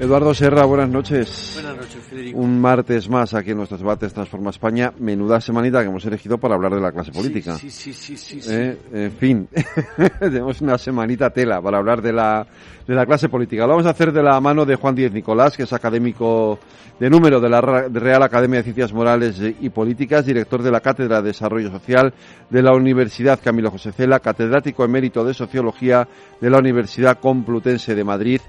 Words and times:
Eduardo 0.00 0.32
Serra, 0.32 0.64
buenas 0.64 0.88
noches. 0.88 1.54
Buenas 1.54 1.76
noches, 1.76 2.04
Federico. 2.04 2.38
Un 2.38 2.60
martes 2.60 3.08
más 3.08 3.34
aquí 3.34 3.50
en 3.50 3.56
nuestros 3.56 3.80
debates 3.80 4.14
Transforma 4.14 4.50
España. 4.50 4.92
Menuda 4.96 5.40
semanita 5.40 5.80
que 5.80 5.88
hemos 5.88 6.04
elegido 6.04 6.38
para 6.38 6.54
hablar 6.54 6.72
de 6.72 6.80
la 6.80 6.92
clase 6.92 7.10
política. 7.10 7.56
Sí, 7.58 7.68
sí, 7.68 7.92
sí, 7.92 8.16
sí. 8.16 8.40
sí, 8.40 8.48
Eh, 8.48 8.78
en 8.92 9.12
fin, 9.12 9.48
tenemos 10.20 10.60
una 10.60 10.78
semanita 10.78 11.30
tela 11.30 11.60
para 11.60 11.78
hablar 11.78 12.00
de 12.00 12.12
la, 12.12 12.46
de 12.86 12.94
la 12.94 13.06
clase 13.06 13.28
política. 13.28 13.62
Lo 13.62 13.70
vamos 13.70 13.86
a 13.86 13.90
hacer 13.90 14.12
de 14.12 14.22
la 14.22 14.40
mano 14.40 14.64
de 14.64 14.76
Juan 14.76 14.94
Díez 14.94 15.12
Nicolás, 15.12 15.56
que 15.56 15.64
es 15.64 15.72
académico 15.72 16.60
de 17.00 17.10
número 17.10 17.40
de 17.40 17.48
la 17.48 17.60
Real 17.60 18.22
Academia 18.22 18.58
de 18.58 18.64
Ciencias 18.64 18.92
Morales 18.92 19.40
y 19.60 19.68
Políticas, 19.70 20.24
director 20.24 20.62
de 20.62 20.70
la 20.70 20.80
Cátedra 20.80 21.22
de 21.22 21.28
Desarrollo 21.28 21.72
Social 21.72 22.14
de 22.50 22.62
la 22.62 22.72
Universidad 22.72 23.40
Camilo 23.42 23.72
José 23.72 23.90
Cela, 23.90 24.20
catedrático 24.20 24.84
emérito 24.84 25.24
de 25.24 25.34
Sociología 25.34 26.06
de 26.40 26.50
la 26.50 26.58
Universidad 26.58 27.18
Complutense 27.18 27.96
de 27.96 28.04
Madrid. 28.04 28.40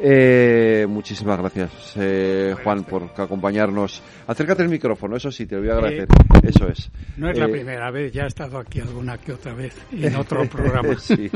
Eh, 0.00 0.86
muchísimas 0.88 1.38
gracias, 1.38 1.94
eh, 1.96 2.54
Juan, 2.64 2.82
por 2.84 3.10
acompañarnos. 3.16 4.02
Acércate 4.26 4.62
el 4.64 4.68
micrófono, 4.68 5.16
eso 5.16 5.30
sí, 5.30 5.46
te 5.46 5.54
lo 5.54 5.60
voy 5.62 5.70
a 5.70 5.74
agradecer. 5.74 6.08
Eso 6.42 6.68
es. 6.68 6.90
No 7.16 7.30
es 7.30 7.38
la 7.38 7.46
Eh, 7.46 7.52
primera 7.52 7.90
vez, 7.90 8.12
ya 8.12 8.24
he 8.24 8.26
estado 8.26 8.58
aquí 8.58 8.80
alguna 8.80 9.16
que 9.18 9.32
otra 9.32 9.54
vez 9.54 9.74
en 9.92 10.14
otro 10.16 10.48
programa. 10.48 10.94
Sí. 10.98 11.30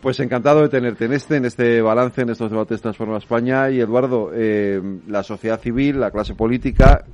Pues 0.00 0.18
encantado 0.20 0.62
de 0.62 0.68
tenerte 0.68 1.04
en 1.04 1.12
este, 1.12 1.36
en 1.36 1.44
este 1.44 1.80
balance, 1.82 2.22
en 2.22 2.30
estos 2.30 2.50
debates 2.50 2.80
Transforma 2.82 3.18
España. 3.18 3.70
Y 3.70 3.80
Eduardo, 3.80 4.30
eh, 4.34 4.80
la 5.06 5.22
sociedad 5.22 5.60
civil, 5.60 6.00
la 6.00 6.10
clase 6.10 6.34
política, 6.34 7.04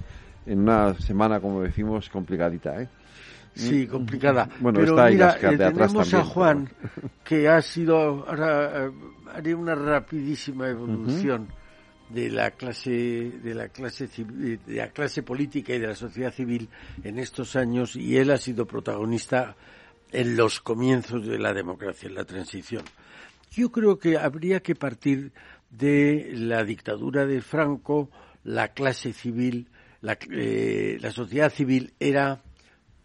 en 0.47 0.61
una 0.61 0.95
semana, 0.95 1.41
como 1.41 1.63
decimos, 1.63 2.09
complicadita, 2.09 2.81
¿eh? 2.83 2.89
Sí, 3.57 3.87
complicada. 3.87 4.49
Bueno, 4.61 4.81
Pero 4.81 4.93
está 4.93 5.05
ahí 5.07 5.15
mira, 5.15 5.37
eh, 5.37 5.57
tenemos 5.57 5.93
también, 5.93 6.17
a 6.17 6.25
Juan, 6.25 6.69
que 7.25 7.49
ha 7.49 7.63
sido, 7.63 8.27
ahora 8.29 8.87
eh, 8.87 8.91
haré 9.33 9.55
una 9.55 9.75
rapidísima 9.75 10.69
evolución 10.69 11.49
de 12.11 12.31
la 12.31 12.51
clase, 12.51 12.91
de 13.43 13.55
la 13.55 13.69
clase 13.69 14.07
de 14.07 14.59
la 14.67 14.91
clase 14.91 15.23
política 15.23 15.75
y 15.75 15.79
de 15.79 15.89
la 15.89 15.95
sociedad 15.95 16.33
civil 16.33 16.69
en 17.03 17.19
estos 17.19 17.57
años, 17.57 17.97
y 17.97 18.19
él 18.19 18.31
ha 18.31 18.37
sido 18.37 18.67
protagonista 18.67 19.57
en 20.13 20.37
los 20.37 20.61
comienzos 20.61 21.27
de 21.27 21.39
la 21.39 21.53
democracia, 21.53 22.09
en 22.09 22.15
la 22.15 22.25
transición. 22.25 22.85
Yo 23.51 23.73
creo 23.73 23.99
que 23.99 24.19
habría 24.19 24.61
que 24.61 24.75
partir 24.75 25.33
de 25.71 26.31
la 26.35 26.63
dictadura 26.63 27.27
de 27.27 27.41
Franco, 27.41 28.11
la 28.45 28.69
clase 28.69 29.15
civil, 29.15 29.69
la, 30.03 30.19
eh, 30.31 30.99
la 31.01 31.11
sociedad 31.11 31.51
civil 31.51 31.95
era 31.99 32.43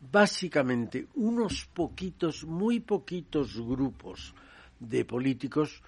básicamente 0.01 1.07
unos 1.15 1.65
poquitos, 1.65 2.43
muy 2.43 2.79
poquitos 2.79 3.55
grupos 3.55 4.33
de 4.79 5.05
políticos, 5.05 5.83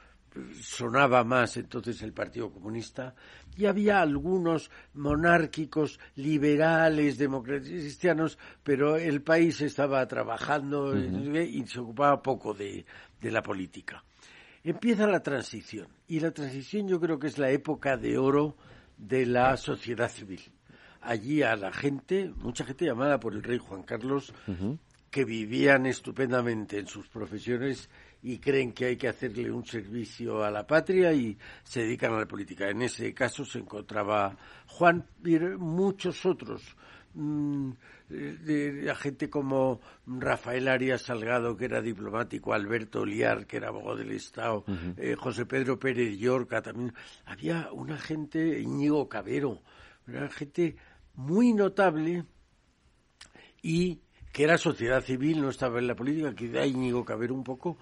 sonaba 0.61 1.23
más 1.23 1.57
entonces 1.57 2.01
el 2.01 2.13
Partido 2.13 2.51
Comunista, 2.51 3.15
y 3.55 3.65
había 3.65 4.01
algunos 4.01 4.69
monárquicos, 4.93 5.99
liberales, 6.15 7.17
cristianos, 7.43 8.37
pero 8.63 8.97
el 8.97 9.21
país 9.21 9.61
estaba 9.61 10.07
trabajando 10.07 10.95
y 10.97 11.65
se 11.67 11.79
ocupaba 11.79 12.21
poco 12.21 12.53
de, 12.53 12.85
de 13.19 13.31
la 13.31 13.41
política. 13.41 14.03
Empieza 14.63 15.07
la 15.07 15.21
transición, 15.21 15.87
y 16.07 16.19
la 16.19 16.31
transición 16.31 16.87
yo 16.87 16.99
creo 16.99 17.19
que 17.19 17.27
es 17.27 17.37
la 17.37 17.49
época 17.49 17.97
de 17.97 18.17
oro 18.17 18.55
de 18.97 19.25
la 19.25 19.57
sociedad 19.57 20.09
civil 20.09 20.41
allí 21.03 21.43
a 21.43 21.55
la 21.55 21.71
gente, 21.71 22.31
mucha 22.37 22.65
gente 22.65 22.85
llamada 22.85 23.19
por 23.19 23.33
el 23.33 23.43
rey 23.43 23.57
Juan 23.57 23.83
Carlos, 23.83 24.33
que 25.09 25.25
vivían 25.25 25.85
estupendamente 25.85 26.79
en 26.79 26.87
sus 26.87 27.07
profesiones 27.07 27.89
y 28.23 28.39
creen 28.39 28.71
que 28.71 28.85
hay 28.85 28.97
que 28.97 29.09
hacerle 29.09 29.51
un 29.51 29.65
servicio 29.65 30.43
a 30.43 30.49
la 30.49 30.65
patria 30.65 31.13
y 31.13 31.37
se 31.63 31.81
dedican 31.81 32.13
a 32.13 32.19
la 32.19 32.25
política. 32.25 32.69
En 32.69 32.81
ese 32.81 33.13
caso 33.13 33.45
se 33.45 33.59
encontraba 33.59 34.35
Juan 34.67 35.05
y 35.23 35.37
muchos 35.39 36.25
otros. 36.25 36.63
mm, 37.13 37.71
de, 38.09 38.83
la 38.83 38.95
gente 38.95 39.29
como 39.29 39.81
Rafael 40.05 40.67
Arias 40.67 41.03
Salgado, 41.03 41.55
que 41.55 41.65
era 41.65 41.81
diplomático, 41.81 42.53
Alberto 42.53 43.05
Liar, 43.05 43.45
que 43.45 43.57
era 43.57 43.69
abogado 43.69 43.97
del 43.97 44.11
Estado, 44.11 44.63
eh, 44.97 45.15
José 45.17 45.45
Pedro 45.45 45.79
Pérez 45.79 46.17
Llorca 46.17 46.61
también. 46.61 46.93
Había 47.25 47.71
una 47.71 47.97
gente, 47.97 48.59
Íñigo 48.59 49.07
Cabero, 49.07 49.61
una 50.07 50.29
gente 50.29 50.75
muy 51.15 51.53
notable 51.53 52.25
y 53.61 53.99
que 54.31 54.43
era 54.43 54.57
sociedad 54.57 55.01
civil, 55.03 55.41
no 55.41 55.49
estaba 55.49 55.79
en 55.79 55.87
la 55.87 55.95
política, 55.95 56.33
que 56.33 56.49
da 56.49 56.65
Íñigo 56.65 57.05
Cabero 57.05 57.35
un 57.35 57.43
poco, 57.43 57.77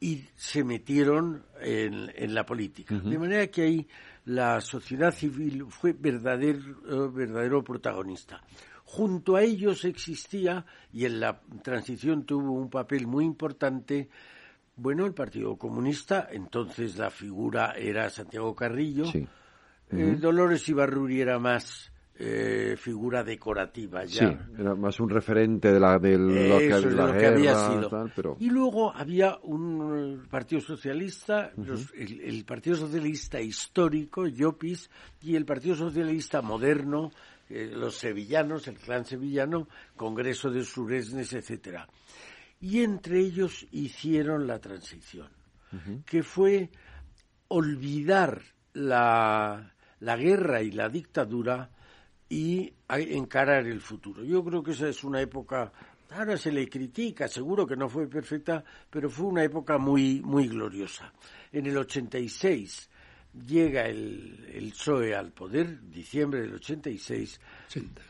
y 0.00 0.24
se 0.34 0.64
metieron 0.64 1.44
en, 1.60 2.10
en 2.14 2.34
la 2.34 2.44
política. 2.46 2.94
De 2.98 3.18
manera 3.18 3.46
que 3.48 3.62
ahí 3.62 3.88
la 4.24 4.60
sociedad 4.60 5.12
civil 5.12 5.66
fue 5.68 5.92
verdadero, 5.92 7.12
verdadero 7.12 7.62
protagonista. 7.62 8.42
Junto 8.84 9.36
a 9.36 9.42
ellos 9.42 9.84
existía, 9.84 10.64
y 10.92 11.04
en 11.04 11.20
la 11.20 11.40
transición 11.62 12.24
tuvo 12.24 12.52
un 12.52 12.68
papel 12.70 13.06
muy 13.06 13.24
importante, 13.24 14.08
bueno, 14.76 15.04
el 15.06 15.14
Partido 15.14 15.56
Comunista, 15.56 16.26
entonces 16.32 16.96
la 16.96 17.10
figura 17.10 17.74
era 17.76 18.08
Santiago 18.10 18.54
Carrillo, 18.56 19.04
Sí. 19.04 19.26
eh, 19.90 20.16
Dolores 20.18 20.68
Ibarruri 20.68 21.20
era 21.20 21.38
más 21.38 21.91
eh, 22.18 22.76
figura 22.78 23.24
decorativa 23.24 24.06
Sí, 24.06 24.16
ya. 24.20 24.46
era 24.58 24.74
más 24.74 25.00
un 25.00 25.08
referente 25.10 25.72
de, 25.72 25.80
la, 25.80 25.98
de 25.98 26.18
lo 26.18 26.58
que, 26.58 26.66
Eso 26.68 26.76
es 26.78 26.84
de 26.84 26.90
la 26.94 27.06
lo 27.06 27.12
que 27.12 27.18
guerra, 27.18 27.36
había 27.36 27.54
sido. 27.54 27.88
tal, 27.88 28.12
pero... 28.14 28.36
Y 28.38 28.50
luego 28.50 28.92
había 28.94 29.38
un 29.42 30.26
Partido 30.30 30.60
Socialista, 30.60 31.50
los- 31.56 31.92
el, 31.94 32.20
el 32.20 32.44
Partido 32.44 32.76
Socialista 32.76 33.40
histórico, 33.40 34.26
Llopis, 34.26 34.90
y 35.22 35.34
el 35.36 35.44
Partido 35.44 35.74
Socialista 35.74 36.42
moderno, 36.42 37.10
eh, 37.48 37.70
los 37.74 37.96
sevillanos, 37.96 38.68
el 38.68 38.76
clan 38.78 39.04
sevillano, 39.04 39.66
Congreso 39.96 40.50
de 40.50 40.62
Suresnes, 40.64 41.32
etcétera. 41.32 41.88
Y 42.60 42.82
entre 42.82 43.18
ellos 43.18 43.66
hicieron 43.72 44.46
la 44.46 44.60
transición, 44.60 45.28
que 46.06 46.22
fue 46.22 46.70
olvidar 47.48 48.40
la, 48.74 49.72
la 50.00 50.16
guerra 50.16 50.62
y 50.62 50.70
la 50.70 50.88
dictadura 50.88 51.70
y 52.32 52.72
encarar 52.88 53.66
el 53.66 53.82
futuro. 53.82 54.24
Yo 54.24 54.42
creo 54.42 54.62
que 54.62 54.70
esa 54.70 54.88
es 54.88 55.04
una 55.04 55.20
época, 55.20 55.70
ahora 56.10 56.38
se 56.38 56.50
le 56.50 56.66
critica, 56.66 57.28
seguro 57.28 57.66
que 57.66 57.76
no 57.76 57.90
fue 57.90 58.06
perfecta, 58.08 58.64
pero 58.88 59.10
fue 59.10 59.26
una 59.26 59.44
época 59.44 59.76
muy, 59.76 60.22
muy 60.24 60.48
gloriosa. 60.48 61.12
En 61.52 61.66
el 61.66 61.76
86 61.76 62.88
llega 63.46 63.86
el, 63.86 64.46
el 64.50 64.70
PSOE 64.70 65.14
al 65.14 65.32
poder, 65.32 65.78
diciembre 65.90 66.40
del 66.40 66.54
86, 66.54 67.38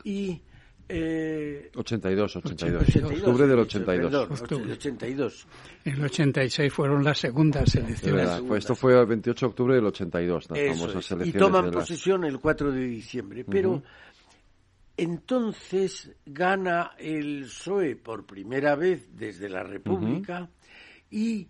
y... 0.04 0.40
Eh, 0.88 1.70
82, 1.74 2.36
82. 2.36 2.82
82, 2.82 3.12
Octubre 3.22 3.46
del 3.46 3.58
he 3.58 3.62
dicho, 3.62 3.78
82. 3.78 4.10
perdón, 4.10 4.32
Octubre. 4.32 4.72
82. 4.72 5.46
En 5.84 5.92
el 5.94 6.04
86 6.04 6.72
fueron 6.72 7.02
las 7.04 7.18
segundas 7.18 7.74
elecciones. 7.76 8.02
verdad, 8.16 8.34
segunda. 8.34 8.48
pues 8.48 8.58
esto 8.64 8.74
fue 8.74 9.00
el 9.00 9.06
28 9.06 9.46
de 9.46 9.50
octubre 9.50 9.74
del 9.76 9.86
82, 9.86 10.50
las 10.50 10.58
Eso 10.58 10.74
famosas 10.74 11.04
es. 11.04 11.10
Y 11.10 11.14
elecciones 11.14 11.38
toman 11.40 11.64
de 11.64 11.70
la- 11.70 11.78
posesión 11.78 12.24
el 12.24 12.38
4 12.38 12.72
de 12.72 12.84
diciembre. 12.84 13.44
Pero 13.44 13.82
entonces 14.96 16.12
gana 16.26 16.92
el 16.98 17.44
PSOE 17.44 17.96
por 17.96 18.26
primera 18.26 18.74
vez 18.76 19.08
desde 19.16 19.48
la 19.48 19.62
República 19.62 20.50
y 21.10 21.48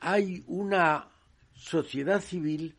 hay 0.00 0.42
una 0.46 1.08
sociedad 1.52 2.20
civil 2.20 2.76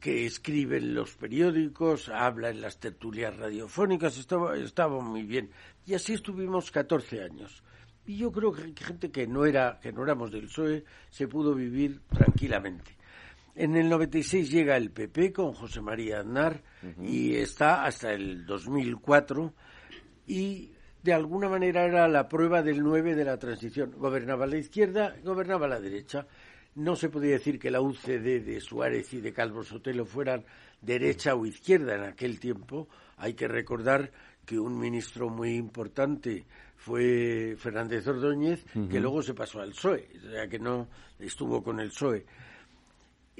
que 0.00 0.26
escribe 0.26 0.76
en 0.76 0.94
los 0.94 1.16
periódicos, 1.16 2.08
habla 2.08 2.50
en 2.50 2.60
las 2.60 2.78
tertulias 2.78 3.36
radiofónicas, 3.36 4.18
estaba, 4.18 4.56
estaba 4.56 5.00
muy 5.00 5.24
bien. 5.24 5.50
Y 5.86 5.94
así 5.94 6.14
estuvimos 6.14 6.70
14 6.70 7.22
años. 7.22 7.62
Y 8.06 8.16
yo 8.18 8.30
creo 8.30 8.52
que 8.52 8.72
gente 8.76 9.10
que 9.10 9.26
no 9.26 9.44
era 9.44 9.80
que 9.80 9.92
no 9.92 10.02
éramos 10.04 10.30
del 10.30 10.46
PSOE 10.46 10.84
se 11.10 11.26
pudo 11.26 11.54
vivir 11.54 12.00
tranquilamente. 12.08 12.99
En 13.54 13.76
el 13.76 13.88
96 13.88 14.50
llega 14.50 14.76
el 14.76 14.90
PP 14.90 15.32
con 15.32 15.52
José 15.52 15.80
María 15.80 16.20
Aznar 16.20 16.62
y 17.02 17.34
está 17.34 17.84
hasta 17.84 18.12
el 18.12 18.46
2004 18.46 19.52
y 20.26 20.72
de 21.02 21.12
alguna 21.12 21.48
manera 21.48 21.84
era 21.84 22.06
la 22.08 22.28
prueba 22.28 22.62
del 22.62 22.82
9 22.82 23.14
de 23.14 23.24
la 23.24 23.38
transición. 23.38 23.92
Gobernaba 23.96 24.46
la 24.46 24.58
izquierda, 24.58 25.16
gobernaba 25.24 25.66
la 25.66 25.80
derecha. 25.80 26.26
No 26.76 26.94
se 26.94 27.08
podía 27.08 27.32
decir 27.32 27.58
que 27.58 27.70
la 27.70 27.80
UCD 27.80 28.44
de 28.44 28.60
Suárez 28.60 29.12
y 29.14 29.20
de 29.20 29.32
Calvo 29.32 29.64
Sotelo 29.64 30.04
fueran 30.06 30.44
derecha 30.80 31.34
o 31.34 31.44
izquierda 31.44 31.96
en 31.96 32.04
aquel 32.04 32.38
tiempo. 32.38 32.88
Hay 33.16 33.34
que 33.34 33.48
recordar 33.48 34.12
que 34.46 34.58
un 34.58 34.78
ministro 34.78 35.28
muy 35.28 35.56
importante 35.56 36.46
fue 36.76 37.56
Fernández 37.58 38.06
Ordóñez, 38.06 38.64
que 38.90 39.00
luego 39.00 39.22
se 39.22 39.34
pasó 39.34 39.60
al 39.60 39.70
PSOE, 39.70 40.08
o 40.16 40.30
sea 40.30 40.48
que 40.48 40.58
no 40.58 40.88
estuvo 41.18 41.62
con 41.62 41.80
el 41.80 41.88
PSOE. 41.88 42.24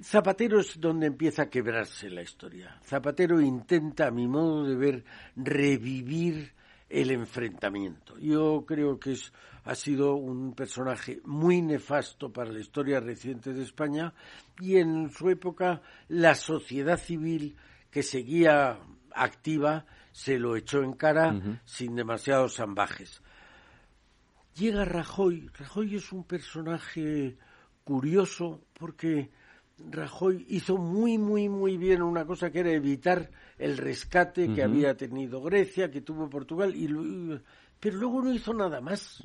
Zapatero 0.02 0.60
es 0.60 0.80
donde 0.80 1.06
empieza 1.06 1.42
a 1.42 1.50
quebrarse 1.50 2.10
la 2.10 2.22
historia. 2.22 2.78
Zapatero 2.84 3.40
intenta, 3.40 4.08
a 4.08 4.10
mi 4.10 4.26
modo 4.26 4.64
de 4.64 4.76
ver, 4.76 5.04
revivir 5.36 6.52
el 6.88 7.10
enfrentamiento. 7.12 8.18
Yo 8.18 8.64
creo 8.66 8.98
que 8.98 9.12
es, 9.12 9.32
ha 9.64 9.74
sido 9.74 10.16
un 10.16 10.54
personaje 10.54 11.20
muy 11.24 11.62
nefasto 11.62 12.32
para 12.32 12.52
la 12.52 12.60
historia 12.60 13.00
reciente 13.00 13.52
de 13.52 13.62
España 13.62 14.12
y 14.58 14.76
en 14.76 15.10
su 15.10 15.30
época 15.30 15.82
la 16.08 16.34
sociedad 16.34 16.98
civil 16.98 17.56
que 17.90 18.02
seguía 18.02 18.78
activa 19.14 19.86
se 20.12 20.38
lo 20.38 20.56
echó 20.56 20.82
en 20.82 20.94
cara 20.94 21.60
sin 21.64 21.94
demasiados 21.94 22.58
ambajes. 22.58 23.22
Llega 24.56 24.84
Rajoy. 24.84 25.48
Rajoy 25.58 25.94
es 25.94 26.12
un 26.12 26.24
personaje 26.24 27.36
curioso 27.84 28.62
porque 28.74 29.30
Rajoy 29.88 30.44
hizo 30.48 30.76
muy, 30.76 31.18
muy, 31.18 31.48
muy 31.48 31.76
bien 31.76 32.02
una 32.02 32.24
cosa 32.24 32.50
que 32.50 32.60
era 32.60 32.70
evitar 32.72 33.30
el 33.58 33.76
rescate 33.76 34.52
que 34.52 34.62
había 34.62 34.96
tenido 34.96 35.40
Grecia, 35.42 35.90
que 35.90 36.00
tuvo 36.00 36.28
Portugal, 36.28 36.74
y, 36.74 36.88
pero 37.78 37.96
luego 37.96 38.22
no 38.22 38.32
hizo 38.32 38.52
nada 38.52 38.80
más. 38.80 39.22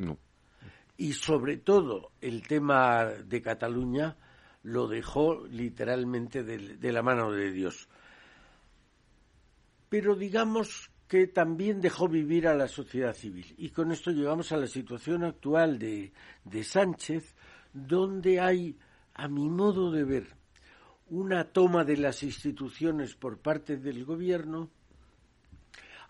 Y 0.97 1.13
sobre 1.13 1.57
todo 1.57 2.11
el 2.21 2.47
tema 2.47 3.05
de 3.05 3.41
Cataluña 3.41 4.17
lo 4.63 4.87
dejó 4.87 5.45
literalmente 5.47 6.43
de, 6.43 6.91
la 6.91 7.03
mano 7.03 7.31
de 7.31 7.51
Dios. 7.51 7.87
Pero 9.89 10.15
digamos 10.15 10.89
que 11.07 11.27
también 11.27 11.81
dejó 11.81 12.07
vivir 12.07 12.47
a 12.47 12.55
la 12.55 12.67
sociedad 12.67 13.13
civil. 13.13 13.53
Y 13.57 13.69
con 13.69 13.91
esto 13.91 14.11
llegamos 14.11 14.51
a 14.51 14.57
la 14.57 14.67
situación 14.67 15.23
actual 15.23 15.77
de 15.77 16.63
Sánchez, 16.63 17.35
donde 17.73 18.39
hay, 18.39 18.77
a 19.13 19.27
mi 19.27 19.49
modo 19.49 19.91
de 19.91 20.03
ver, 20.03 20.44
una 21.07 21.45
toma 21.45 21.83
de 21.83 21.97
las 21.97 22.23
instituciones 22.23 23.15
por 23.15 23.39
parte 23.39 23.77
del 23.77 24.05
gobierno, 24.05 24.69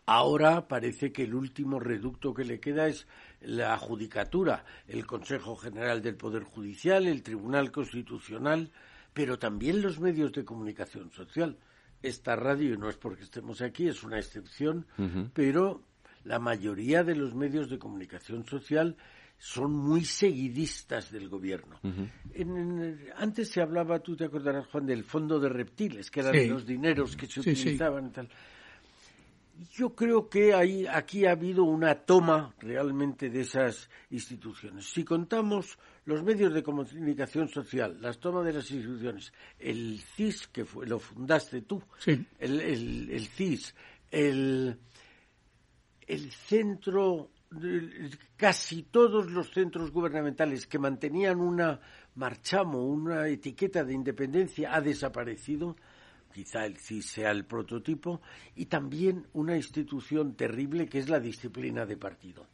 ahora 0.06 0.68
parece 0.68 1.12
que 1.12 1.24
el 1.24 1.36
último 1.36 1.80
reducto 1.80 2.34
que 2.34 2.46
le 2.46 2.60
queda 2.60 2.88
es 2.88 3.08
la 3.42 3.78
judicatura, 3.78 4.66
el 4.88 5.06
Consejo 5.06 5.56
General 5.56 6.02
del 6.02 6.16
Poder 6.16 6.44
Judicial, 6.44 7.08
el 7.08 7.24
Tribunal 7.24 7.72
Constitucional, 7.72 8.72
pero 9.14 9.38
también 9.40 9.82
los 9.82 10.00
medios 10.00 10.32
de 10.34 10.46
comunicación 10.46 11.12
social. 11.12 11.58
Esta 12.02 12.36
radio, 12.36 12.78
no 12.78 12.90
es 12.90 12.98
porque 12.98 13.24
estemos 13.24 13.62
aquí, 13.62 13.88
es 13.88 14.04
una 14.04 14.20
excepción, 14.20 14.86
pero 15.34 15.82
la 16.24 16.40
mayoría 16.40 17.04
de 17.04 17.16
los 17.16 17.34
medios 17.34 17.70
de 17.70 17.80
comunicación 17.80 18.46
social 18.46 18.98
son 19.38 19.74
muy 19.74 20.06
seguidistas 20.06 21.12
del 21.12 21.30
gobierno. 21.30 21.80
antes 23.18 23.50
se 23.50 23.62
hablaba, 23.62 24.00
tú 24.00 24.16
te 24.16 24.26
acordarás, 24.26 24.68
Juan, 24.68 24.86
del 24.86 25.04
fondo 25.04 25.40
de 25.40 25.50
reptiles, 25.50 26.10
que 26.10 26.22
eran 26.22 26.50
los 26.50 26.66
dineros 26.66 27.16
que 27.16 27.28
se 27.28 27.42
utilizaban 27.42 28.08
y 28.08 28.10
tal. 28.10 28.30
Yo 29.72 29.96
creo 29.96 30.28
que 30.28 30.54
hay, 30.54 30.86
aquí 30.86 31.26
ha 31.26 31.32
habido 31.32 31.64
una 31.64 31.96
toma 31.96 32.54
realmente 32.60 33.30
de 33.30 33.42
esas 33.42 33.90
instituciones. 34.10 34.86
Si 34.86 35.06
contamos 35.06 35.78
los 36.04 36.24
medios 36.24 36.54
de 36.54 36.62
comunicación 36.62 37.48
social, 37.48 37.98
las 38.02 38.20
tomas 38.20 38.46
de 38.46 38.54
las 38.54 38.70
instituciones, 38.70 39.32
el 39.60 40.02
CIS, 40.16 40.48
que 40.48 40.66
fue, 40.66 40.86
lo 40.86 41.00
fundaste 41.00 41.62
tú, 41.62 41.82
el, 42.06 42.26
el, 42.60 43.10
el 43.10 43.28
CIS, 43.28 43.74
el, 44.12 44.78
el 46.06 46.32
Centro 46.32 47.32
casi 48.36 48.84
todos 48.84 49.32
los 49.32 49.52
centros 49.52 49.92
gubernamentales 49.92 50.68
que 50.68 50.80
mantenían 50.80 51.40
una 51.40 51.80
marchamo, 52.16 52.86
una 52.86 53.28
etiqueta 53.28 53.84
de 53.84 53.94
independencia, 53.94 54.74
ha 54.74 54.82
desaparecido. 54.82 55.76
Quizá 56.34 56.66
el 56.66 56.78
CIS 56.78 57.06
sea 57.06 57.32
el 57.32 57.46
prototipo. 57.46 58.22
Y 58.56 58.66
también 58.66 59.28
una 59.34 59.56
institución 59.56 60.36
terrible 60.36 60.88
que 60.88 61.00
es 61.00 61.10
la 61.10 61.20
disciplina 61.20 61.86
de 61.86 61.98
partido 61.98 62.48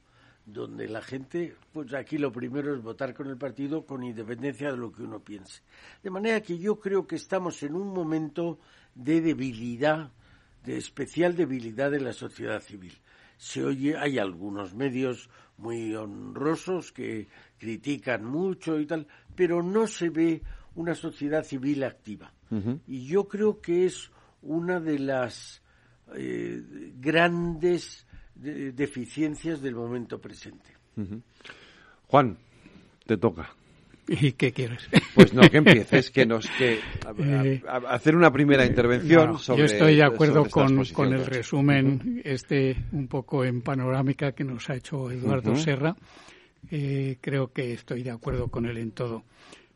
donde 0.43 0.87
la 0.87 1.01
gente, 1.01 1.55
pues 1.71 1.93
aquí 1.93 2.17
lo 2.17 2.31
primero 2.31 2.73
es 2.73 2.81
votar 2.81 3.13
con 3.13 3.27
el 3.27 3.37
partido 3.37 3.85
con 3.85 4.03
independencia 4.03 4.71
de 4.71 4.77
lo 4.77 4.91
que 4.91 5.03
uno 5.03 5.19
piense. 5.19 5.61
De 6.01 6.09
manera 6.09 6.41
que 6.41 6.57
yo 6.57 6.79
creo 6.79 7.05
que 7.05 7.15
estamos 7.15 7.61
en 7.63 7.75
un 7.75 7.93
momento 7.93 8.59
de 8.95 9.21
debilidad, 9.21 10.11
de 10.65 10.77
especial 10.77 11.35
debilidad 11.35 11.91
de 11.91 11.99
la 11.99 12.11
sociedad 12.11 12.59
civil 12.59 12.99
se 13.41 13.65
oye, 13.65 13.97
hay 13.97 14.19
algunos 14.19 14.75
medios 14.75 15.27
muy 15.57 15.95
honrosos 15.95 16.91
que 16.91 17.27
critican 17.57 18.23
mucho 18.23 18.79
y 18.79 18.85
tal, 18.85 19.07
pero 19.35 19.63
no 19.63 19.87
se 19.87 20.11
ve 20.11 20.43
una 20.75 20.93
sociedad 20.93 21.43
civil 21.43 21.83
activa. 21.83 22.31
Y 22.85 23.07
yo 23.07 23.27
creo 23.27 23.59
que 23.59 23.85
es 23.85 24.11
una 24.43 24.79
de 24.79 24.99
las 24.99 25.63
eh, 26.15 26.61
grandes 26.99 28.05
deficiencias 28.35 29.59
del 29.59 29.73
momento 29.73 30.21
presente. 30.21 30.77
Juan, 32.05 32.37
te 33.07 33.17
toca. 33.17 33.55
¿Y 34.07 34.33
qué 34.33 34.51
quieres? 34.51 34.89
Pues 35.13 35.33
no, 35.33 35.41
que 35.49 35.57
empieces, 35.57 36.11
que 36.11 36.25
nos 36.25 36.49
que 36.49 36.79
hacer 37.87 38.15
una 38.15 38.31
primera 38.31 38.65
intervención 38.65 39.37
sobre. 39.39 39.59
Yo 39.59 39.65
estoy 39.65 39.95
de 39.95 40.03
acuerdo 40.03 40.45
con, 40.45 40.83
con, 40.85 41.13
el 41.13 41.25
resumen 41.25 42.21
este 42.23 42.75
un 42.91 43.07
poco 43.07 43.45
en 43.45 43.61
panorámica 43.61 44.31
que 44.31 44.43
nos 44.43 44.69
ha 44.69 44.75
hecho 44.75 45.11
Eduardo 45.11 45.55
Serra. 45.55 45.95
Eh, 46.69 47.17
creo 47.21 47.51
que 47.51 47.73
estoy 47.73 48.03
de 48.03 48.11
acuerdo 48.11 48.49
con 48.49 48.65
él 48.65 48.77
en 48.77 48.91
todo. 48.91 49.23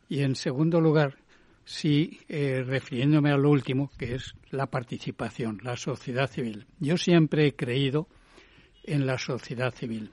Y 0.07 0.21
en 0.21 0.35
segundo 0.35 0.79
lugar, 0.79 1.17
sí, 1.63 2.19
eh, 2.27 2.63
refiriéndome 2.65 3.31
a 3.31 3.37
lo 3.37 3.49
último, 3.49 3.91
que 3.97 4.15
es 4.15 4.35
la 4.51 4.67
participación, 4.67 5.59
la 5.63 5.77
sociedad 5.77 6.29
civil. 6.29 6.67
Yo 6.79 6.97
siempre 6.97 7.47
he 7.47 7.55
creído 7.55 8.07
en 8.83 9.05
la 9.05 9.17
sociedad 9.17 9.73
civil. 9.73 10.11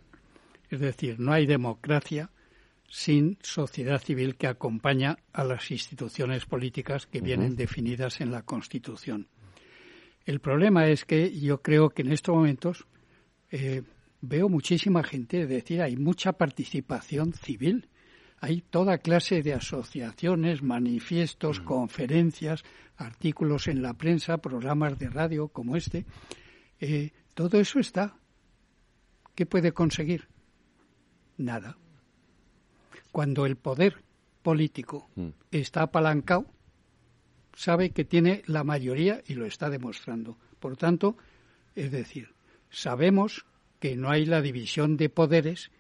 Es 0.70 0.80
decir, 0.80 1.20
no 1.20 1.32
hay 1.32 1.46
democracia 1.46 2.30
sin 2.92 3.38
sociedad 3.40 4.02
civil 4.02 4.36
que 4.36 4.46
acompaña 4.46 5.16
a 5.32 5.44
las 5.44 5.70
instituciones 5.70 6.44
políticas 6.44 7.06
que 7.06 7.22
vienen 7.22 7.56
definidas 7.56 8.20
en 8.20 8.30
la 8.30 8.42
Constitución. 8.42 9.28
El 10.26 10.40
problema 10.40 10.86
es 10.88 11.06
que 11.06 11.40
yo 11.40 11.62
creo 11.62 11.88
que 11.88 12.02
en 12.02 12.12
estos 12.12 12.34
momentos 12.34 12.86
eh, 13.50 13.82
veo 14.20 14.50
muchísima 14.50 15.02
gente, 15.02 15.40
es 15.40 15.48
decir, 15.48 15.80
hay 15.80 15.96
mucha 15.96 16.32
participación 16.34 17.32
civil. 17.32 17.88
Hay 18.40 18.60
toda 18.60 18.98
clase 18.98 19.42
de 19.42 19.54
asociaciones, 19.54 20.62
manifiestos, 20.62 21.60
conferencias, 21.60 22.62
artículos 22.98 23.68
en 23.68 23.80
la 23.80 23.94
prensa, 23.94 24.36
programas 24.36 24.98
de 24.98 25.08
radio 25.08 25.48
como 25.48 25.76
este. 25.76 26.04
Eh, 26.78 27.12
todo 27.32 27.58
eso 27.58 27.78
está. 27.78 28.18
¿Qué 29.34 29.46
puede 29.46 29.72
conseguir? 29.72 30.28
Nada 31.38 31.78
cuando 33.12 33.46
el 33.46 33.56
poder 33.56 34.02
político 34.42 35.08
mm. 35.14 35.28
está 35.50 35.82
apalancado, 35.82 36.46
sabe 37.54 37.90
que 37.90 38.04
tiene 38.04 38.42
la 38.46 38.64
mayoría 38.64 39.22
y 39.26 39.34
lo 39.34 39.46
está 39.46 39.70
demostrando. 39.70 40.38
Por 40.58 40.76
tanto, 40.76 41.16
es 41.74 41.90
decir, 41.90 42.34
sabemos 42.70 43.44
que 43.78 43.96
no 43.96 44.10
hay 44.10 44.26
la 44.26 44.40
división 44.40 44.96
de 44.96 45.08
poderes 45.08 45.70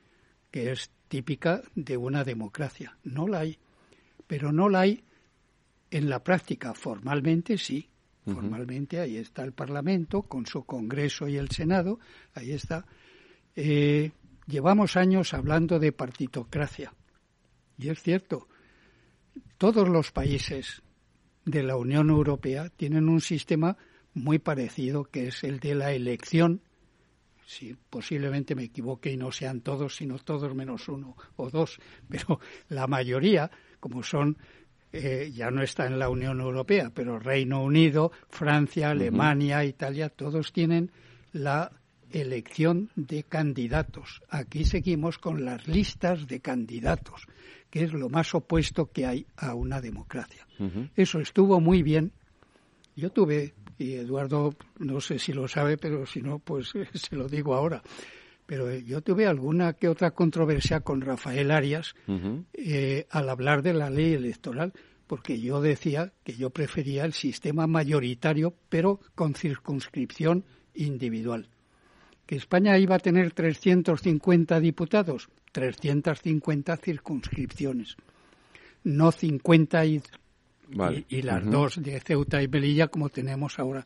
que 0.50 0.70
es 0.70 0.90
típica 1.08 1.62
de 1.74 1.96
una 1.96 2.24
democracia. 2.24 2.96
No 3.02 3.26
la 3.26 3.40
hay. 3.40 3.58
Pero 4.26 4.52
no 4.52 4.68
la 4.68 4.80
hay 4.80 5.04
en 5.90 6.08
la 6.08 6.22
práctica. 6.22 6.74
Formalmente 6.74 7.58
sí. 7.58 7.88
Formalmente 8.24 9.00
ahí 9.00 9.16
está 9.16 9.42
el 9.42 9.52
Parlamento 9.52 10.22
con 10.22 10.46
su 10.46 10.64
Congreso 10.64 11.26
y 11.26 11.36
el 11.36 11.50
Senado. 11.50 11.98
Ahí 12.34 12.52
está. 12.52 12.86
Eh, 13.56 14.12
llevamos 14.46 14.96
años 14.96 15.34
hablando 15.34 15.80
de 15.80 15.90
partitocracia. 15.90 16.94
Y 17.82 17.88
es 17.88 18.00
cierto, 18.00 18.46
todos 19.58 19.88
los 19.88 20.12
países 20.12 20.82
de 21.44 21.64
la 21.64 21.76
Unión 21.76 22.10
Europea 22.10 22.68
tienen 22.68 23.08
un 23.08 23.20
sistema 23.20 23.76
muy 24.14 24.38
parecido, 24.38 25.04
que 25.04 25.26
es 25.28 25.42
el 25.42 25.58
de 25.58 25.74
la 25.74 25.92
elección. 25.92 26.62
Si 27.44 27.74
posiblemente 27.90 28.54
me 28.54 28.64
equivoque 28.64 29.10
y 29.10 29.16
no 29.16 29.32
sean 29.32 29.62
todos, 29.62 29.96
sino 29.96 30.20
todos 30.20 30.54
menos 30.54 30.88
uno 30.88 31.16
o 31.34 31.50
dos, 31.50 31.80
pero 32.08 32.38
la 32.68 32.86
mayoría, 32.86 33.50
como 33.80 34.04
son, 34.04 34.38
eh, 34.92 35.32
ya 35.34 35.50
no 35.50 35.60
está 35.60 35.86
en 35.86 35.98
la 35.98 36.08
Unión 36.08 36.40
Europea, 36.40 36.92
pero 36.94 37.18
Reino 37.18 37.64
Unido, 37.64 38.12
Francia, 38.28 38.90
Alemania, 38.90 39.64
Italia, 39.64 40.08
todos 40.08 40.52
tienen 40.52 40.92
la 41.32 41.72
elección 42.12 42.90
de 42.96 43.24
candidatos. 43.24 44.22
Aquí 44.28 44.64
seguimos 44.64 45.18
con 45.18 45.44
las 45.44 45.66
listas 45.68 46.26
de 46.26 46.40
candidatos 46.40 47.26
que 47.72 47.84
es 47.84 47.94
lo 47.94 48.10
más 48.10 48.34
opuesto 48.34 48.92
que 48.92 49.06
hay 49.06 49.26
a 49.34 49.54
una 49.54 49.80
democracia. 49.80 50.46
Eso 50.94 51.20
estuvo 51.20 51.58
muy 51.58 51.82
bien. 51.82 52.12
Yo 52.94 53.10
tuve 53.10 53.54
y 53.78 53.94
Eduardo 53.94 54.54
no 54.78 55.00
sé 55.00 55.18
si 55.18 55.32
lo 55.32 55.48
sabe, 55.48 55.78
pero 55.78 56.04
si 56.04 56.20
no, 56.20 56.38
pues 56.38 56.72
se 56.94 57.16
lo 57.16 57.28
digo 57.28 57.54
ahora. 57.54 57.82
Pero 58.44 58.70
yo 58.76 59.00
tuve 59.00 59.26
alguna 59.26 59.72
que 59.72 59.88
otra 59.88 60.10
controversia 60.10 60.80
con 60.80 61.00
Rafael 61.00 61.50
Arias 61.50 61.94
eh, 62.52 63.06
al 63.08 63.30
hablar 63.30 63.62
de 63.62 63.72
la 63.72 63.88
ley 63.88 64.12
electoral, 64.12 64.74
porque 65.06 65.40
yo 65.40 65.62
decía 65.62 66.12
que 66.24 66.34
yo 66.34 66.50
prefería 66.50 67.06
el 67.06 67.14
sistema 67.14 67.66
mayoritario, 67.66 68.54
pero 68.68 69.00
con 69.14 69.34
circunscripción 69.34 70.44
individual. 70.74 71.48
¿Que 72.32 72.38
España 72.38 72.78
iba 72.78 72.96
a 72.96 72.98
tener 72.98 73.34
350 73.34 74.58
diputados? 74.58 75.28
350 75.52 76.78
circunscripciones, 76.78 77.94
no 78.84 79.12
50 79.12 79.84
y, 79.84 80.02
y, 81.10 81.20
las 81.20 81.44
dos 81.44 81.82
de 81.82 82.00
Ceuta 82.00 82.42
y 82.42 82.48
Melilla 82.48 82.88
como 82.88 83.10
tenemos 83.10 83.58
ahora. 83.58 83.84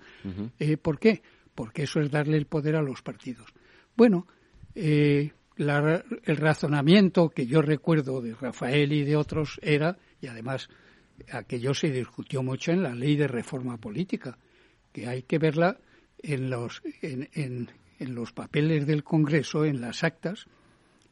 Eh, 0.60 0.76
¿Por 0.76 1.00
qué? 1.00 1.22
Porque 1.56 1.82
eso 1.82 1.98
es 1.98 2.08
darle 2.08 2.36
el 2.36 2.46
poder 2.46 2.76
a 2.76 2.82
los 2.82 3.02
partidos. 3.02 3.52
Bueno, 3.96 4.28
eh, 4.76 5.32
el 5.56 6.36
razonamiento 6.36 7.30
que 7.30 7.46
yo 7.46 7.62
recuerdo 7.62 8.20
de 8.20 8.32
Rafael 8.32 8.92
y 8.92 9.02
de 9.02 9.16
otros 9.16 9.58
era, 9.60 9.98
y 10.20 10.28
además 10.28 10.68
aquello 11.32 11.74
se 11.74 11.90
discutió 11.90 12.44
mucho 12.44 12.70
en 12.70 12.84
la 12.84 12.94
ley 12.94 13.16
de 13.16 13.26
reforma 13.26 13.76
política, 13.76 14.38
que 14.92 15.08
hay 15.08 15.24
que 15.24 15.38
verla 15.38 15.80
en 16.22 16.48
los, 16.48 16.80
en, 17.02 17.28
en, 17.32 17.70
los 17.98 18.32
papeles 18.32 18.86
del 18.86 19.04
Congreso, 19.04 19.64
en 19.64 19.80
las 19.80 20.04
actas, 20.04 20.46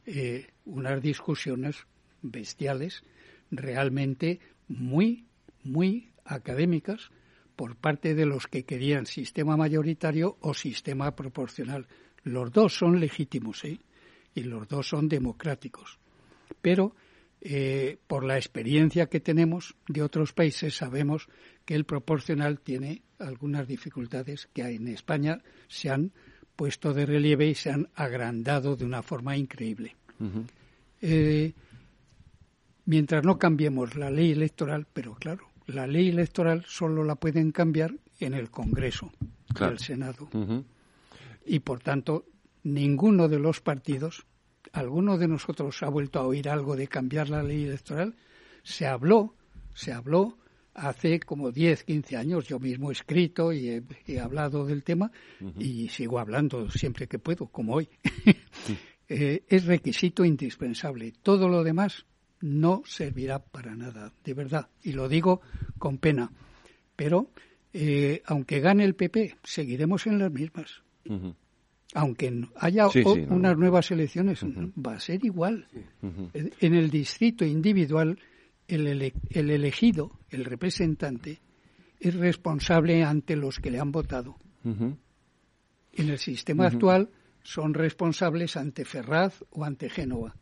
eh, 0.07 0.49
unas 0.65 1.01
discusiones 1.03 1.87
bestiales 2.23 3.03
realmente 3.51 4.41
muy, 4.69 5.27
muy 5.63 6.11
académicas 6.25 7.11
por 7.57 7.77
parte 7.77 8.15
de 8.15 8.27
los 8.27 8.47
que 8.47 8.65
querían 8.65 9.07
sistema 9.07 9.57
mayoritario 9.57 10.37
o 10.41 10.55
sistema 10.55 11.15
proporcional. 11.15 11.87
Los 12.23 12.53
dos 12.53 12.77
son 12.77 13.01
legítimos 13.01 13.65
¿eh? 13.65 13.81
y 14.35 14.43
los 14.43 14.69
dos 14.69 14.89
son 14.89 15.09
democráticos. 15.09 15.99
Pero 16.61 16.95
eh, 17.41 17.99
por 18.07 18.25
la 18.25 18.37
experiencia 18.37 19.07
que 19.07 19.21
tenemos 19.21 19.77
de 19.87 20.03
otros 20.03 20.33
países 20.33 20.77
sabemos 20.77 21.29
que 21.65 21.75
el 21.75 21.85
proporcional 21.85 22.61
tiene 22.61 23.03
algunas 23.19 23.69
dificultades 23.69 24.49
que 24.53 24.63
en 24.63 24.89
España 24.89 25.43
se 25.69 25.91
han 25.91 26.13
puesto 26.57 26.95
de 26.95 27.07
relieve 27.07 27.47
y 27.47 27.55
se 27.55 27.71
han 27.71 27.89
agrandado 27.95 28.77
de 28.77 28.85
una 28.85 29.03
forma 29.03 29.37
increíble. 29.37 29.97
Eh, 31.03 31.53
mientras 32.87 33.25
no 33.25 33.39
cambiemos 33.39 33.97
la 33.97 34.11
ley 34.11 34.33
electoral, 34.33 34.87
pero 34.93 35.15
claro, 35.15 35.49
la 35.67 35.87
ley 35.87 36.09
electoral 36.09 36.65
solo 36.67 37.05
la 37.05 37.17
pueden 37.17 37.53
cambiar 37.53 37.95
en 38.21 38.35
el 38.35 38.51
Congreso, 38.51 39.13
en 39.59 39.65
el 39.65 39.79
Senado. 39.79 40.29
Y 41.47 41.59
por 41.61 41.81
tanto, 41.81 42.25
ninguno 42.63 43.29
de 43.29 43.39
los 43.39 43.61
partidos 43.61 44.25
¿Alguno 44.75 45.19
de 45.19 45.29
nosotros 45.29 45.85
ha 45.85 45.89
vuelto 45.89 46.19
a 46.19 46.27
oír 46.27 46.49
algo 46.49 46.75
de 46.75 46.89
cambiar 46.89 47.29
la 47.29 47.45
ley 47.45 47.63
electoral? 47.63 48.17
Se 48.65 48.89
habló, 48.89 49.35
se 49.73 49.93
habló 49.93 50.37
hace 50.75 51.21
como 51.21 51.51
10, 51.51 51.85
15 51.85 52.17
años. 52.17 52.49
Yo 52.49 52.59
mismo 52.59 52.91
he 52.91 52.93
escrito 52.93 53.53
y 53.53 53.83
he, 54.07 54.21
hablado 54.21 54.67
del 54.67 54.83
tema 54.83 55.11
y 55.59 55.89
sigo 55.89 56.19
hablando 56.19 56.71
siempre 56.71 57.07
que 57.07 57.19
puedo, 57.19 57.47
como 57.47 57.75
hoy. 57.75 57.89
Eh, 59.07 59.45
es 59.49 59.67
requisito 59.67 60.25
indispensable. 60.25 61.13
Todo 61.23 61.47
lo 61.47 61.63
demás 61.63 62.07
no 62.41 62.83
servirá 62.87 63.39
para 63.39 63.77
nada, 63.77 64.15
de 64.25 64.33
verdad. 64.33 64.71
Y 64.83 64.93
lo 64.93 65.11
digo 65.11 65.43
con 65.79 65.99
pena. 65.99 66.33
Pero, 66.97 67.31
eh, 67.75 68.23
aunque 68.25 68.61
gane 68.61 68.83
el 68.83 68.95
PP, 68.95 69.37
seguiremos 69.43 70.07
en 70.07 70.19
las 70.19 70.33
mismas 70.33 70.83
aunque 71.95 72.47
haya 72.57 72.89
unas 73.31 73.57
nuevas 73.57 73.91
elecciones, 73.91 74.45
va 74.45 74.95
a 74.95 75.01
ser 75.01 75.25
igual. 75.25 75.69
En 76.61 76.75
el 76.75 76.91
distrito 76.91 77.45
individual, 77.45 78.19
el, 78.69 78.87
el, 79.31 79.51
elegido, 79.51 80.19
el 80.31 80.45
representante, 80.45 81.41
es 82.01 82.15
responsable 82.15 83.03
ante 83.03 83.37
los 83.37 83.59
que 83.59 83.71
le 83.71 83.81
han 83.81 83.93
votado. 83.93 84.37
En 84.65 86.09
el 86.09 86.19
sistema 86.19 86.67
actual 86.67 87.11
son 87.43 87.75
responsables 87.75 88.57
ante 88.57 88.85
Ferraz 88.85 89.45
o 89.51 89.65
ante 89.65 89.89
Génova 89.89 90.35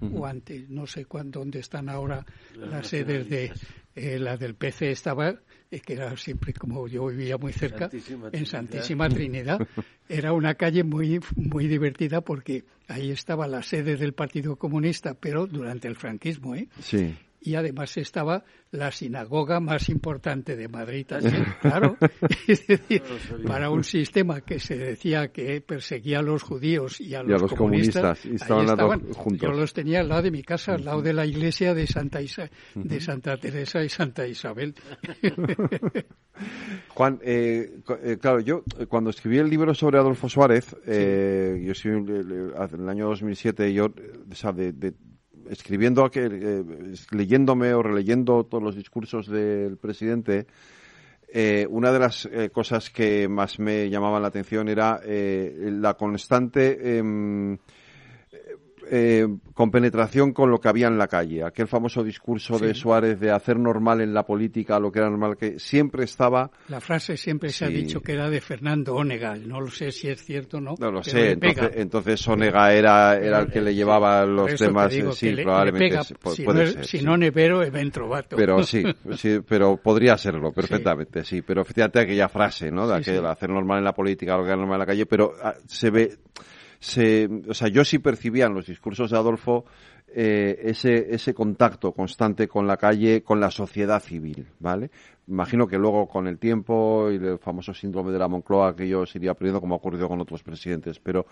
o 0.00 0.26
ante 0.26 0.66
no 0.68 0.86
sé 0.86 1.04
cuándo 1.04 1.40
dónde 1.40 1.58
están 1.58 1.88
ahora 1.88 2.24
las 2.54 2.86
sedes 2.86 3.28
de 3.28 3.52
eh, 3.94 4.18
la 4.18 4.36
del 4.36 4.54
PC 4.54 4.92
estaba 4.92 5.34
eh, 5.70 5.80
que 5.80 5.94
era 5.94 6.16
siempre 6.16 6.52
como 6.52 6.86
yo 6.86 7.06
vivía 7.06 7.36
muy 7.36 7.52
cerca 7.52 7.90
en 8.32 8.46
Santísima 8.46 9.08
Trinidad. 9.08 9.58
Era 10.08 10.32
una 10.32 10.54
calle 10.54 10.84
muy 10.84 11.20
muy 11.34 11.66
divertida 11.66 12.20
porque 12.20 12.64
ahí 12.86 13.10
estaba 13.10 13.46
la 13.48 13.62
sede 13.62 13.96
del 13.96 14.14
Partido 14.14 14.56
Comunista 14.56 15.14
pero 15.14 15.46
durante 15.46 15.88
el 15.88 15.96
franquismo 15.96 16.54
¿eh? 16.54 16.68
sí 16.80 17.14
y 17.40 17.54
además 17.54 17.96
estaba 17.96 18.44
la 18.70 18.90
sinagoga 18.92 19.60
más 19.60 19.88
importante 19.88 20.56
de 20.56 20.68
Madrid 20.68 21.06
claro. 21.60 21.96
Es 22.46 22.66
decir, 22.66 23.02
para 23.46 23.70
un 23.70 23.84
sistema 23.84 24.40
que 24.40 24.58
se 24.58 24.76
decía 24.76 25.28
que 25.28 25.60
perseguía 25.60 26.18
a 26.20 26.22
los 26.22 26.42
judíos 26.42 27.00
y 27.00 27.14
a 27.14 27.22
los, 27.22 27.52
comunistas, 27.52 28.24
estaban, 28.24 29.00
juntos. 29.12 29.48
Yo 29.48 29.52
los 29.52 29.72
tenía 29.72 30.00
al 30.00 30.08
lado 30.08 30.22
de 30.22 30.30
mi 30.30 30.42
casa, 30.42 30.74
al 30.74 30.84
lado 30.84 31.02
de 31.02 31.12
la 31.12 31.26
iglesia 31.26 31.74
de 31.74 31.86
Santa, 31.86 32.20
de 32.74 33.00
Santa 33.00 33.36
Teresa 33.36 33.82
y 33.82 33.88
Santa 33.88 34.26
Isabel. 34.26 34.74
Juan, 36.88 37.20
eh, 37.22 37.80
eh, 38.02 38.16
claro, 38.20 38.40
yo 38.40 38.62
eh, 38.78 38.86
cuando 38.86 39.10
escribí 39.10 39.38
el 39.38 39.48
libro 39.48 39.74
sobre 39.74 39.98
Adolfo 39.98 40.28
Suárez, 40.28 40.76
yo 40.86 41.72
escribí 41.72 41.98
en 41.98 42.80
el 42.80 42.88
año 42.88 43.08
2007, 43.08 43.72
yo, 43.72 43.86
o 43.86 44.52
de 44.52 44.94
escribiendo, 45.50 46.10
eh, 46.14 46.64
leyéndome 47.10 47.74
o 47.74 47.82
releyendo 47.82 48.44
todos 48.44 48.62
los 48.62 48.76
discursos 48.76 49.28
del 49.28 49.76
presidente, 49.76 50.46
eh, 51.32 51.66
una 51.68 51.92
de 51.92 51.98
las 51.98 52.26
eh, 52.26 52.50
cosas 52.50 52.90
que 52.90 53.28
más 53.28 53.58
me 53.58 53.90
llamaban 53.90 54.22
la 54.22 54.28
atención 54.28 54.68
era 54.68 55.00
la 55.04 55.94
constante 55.94 56.98
em, 56.98 57.58
eh, 58.90 59.26
con 59.54 59.70
penetración 59.70 60.32
con 60.32 60.50
lo 60.50 60.60
que 60.60 60.68
había 60.68 60.86
en 60.86 60.98
la 60.98 61.08
calle. 61.08 61.42
Aquel 61.44 61.68
famoso 61.68 62.02
discurso 62.02 62.58
de 62.58 62.74
Suárez 62.74 63.18
de 63.20 63.30
hacer 63.30 63.58
normal 63.58 64.00
en 64.00 64.14
la 64.14 64.24
política 64.24 64.78
lo 64.78 64.90
que 64.90 65.00
era 65.00 65.10
normal, 65.10 65.36
que 65.36 65.58
siempre 65.58 66.04
estaba. 66.04 66.50
La 66.68 66.80
frase 66.80 67.16
siempre 67.16 67.50
se 67.50 67.64
ha 67.64 67.68
dicho 67.68 68.00
que 68.00 68.12
era 68.12 68.28
de 68.30 68.40
Fernando 68.40 68.94
Onega. 68.94 69.36
No 69.36 69.60
lo 69.60 69.70
sé 69.70 69.90
si 69.90 70.08
es 70.08 70.24
cierto 70.24 70.58
o 70.58 70.60
no. 70.60 70.74
No 70.78 70.90
lo 70.90 71.02
sé. 71.02 71.32
Entonces, 71.32 71.70
entonces, 71.74 72.28
Onega 72.28 72.72
era, 72.72 73.16
era 73.16 73.40
el 73.40 73.50
que 73.50 73.60
le 73.60 73.74
llevaba 73.74 74.24
los 74.24 74.54
temas. 74.54 74.92
sí, 75.14 75.32
probablemente. 75.34 76.04
si, 76.04 76.42
puede 76.42 76.64
no, 76.64 76.70
ser, 76.72 76.84
si 76.84 77.02
no 77.02 77.16
Nevero, 77.16 77.62
Eventrovato. 77.62 78.36
Pero 78.36 78.62
sí, 78.64 78.82
sí, 79.16 79.40
pero 79.46 79.76
podría 79.76 80.16
serlo 80.16 80.52
perfectamente, 80.52 81.24
sí. 81.24 81.42
Pero 81.42 81.64
fíjate 81.64 82.00
aquella 82.00 82.28
frase, 82.28 82.70
¿no? 82.70 82.86
De 82.86 82.96
aquel, 82.96 83.24
hacer 83.26 83.50
normal 83.50 83.78
en 83.78 83.84
la 83.84 83.92
política 83.92 84.36
lo 84.36 84.42
que 84.42 84.48
era 84.48 84.56
normal 84.56 84.76
en 84.76 84.80
la 84.80 84.86
calle, 84.86 85.06
pero 85.06 85.32
ah, 85.42 85.54
se 85.66 85.90
ve 85.90 86.18
se, 86.80 87.28
o 87.48 87.54
sea, 87.54 87.68
yo 87.68 87.84
sí 87.84 87.98
percibía 87.98 88.46
en 88.46 88.54
los 88.54 88.66
discursos 88.66 89.10
de 89.10 89.16
Adolfo 89.16 89.64
eh, 90.08 90.60
ese, 90.62 91.14
ese 91.14 91.34
contacto 91.34 91.92
constante 91.92 92.48
con 92.48 92.66
la 92.66 92.76
calle, 92.76 93.22
con 93.22 93.40
la 93.40 93.50
sociedad 93.50 94.02
civil, 94.02 94.46
¿vale? 94.58 94.90
Imagino 95.26 95.66
que 95.66 95.76
luego 95.76 96.08
con 96.08 96.26
el 96.26 96.38
tiempo 96.38 97.10
y 97.10 97.16
el 97.16 97.38
famoso 97.38 97.74
síndrome 97.74 98.12
de 98.12 98.18
la 98.18 98.28
Moncloa 98.28 98.74
que 98.74 98.88
yo 98.88 99.04
se 99.04 99.18
iría 99.18 99.34
perdiendo 99.34 99.60
como 99.60 99.74
ha 99.74 99.78
ocurrido 99.78 100.08
con 100.08 100.20
otros 100.20 100.42
presidentes, 100.42 100.98
pero, 100.98 101.26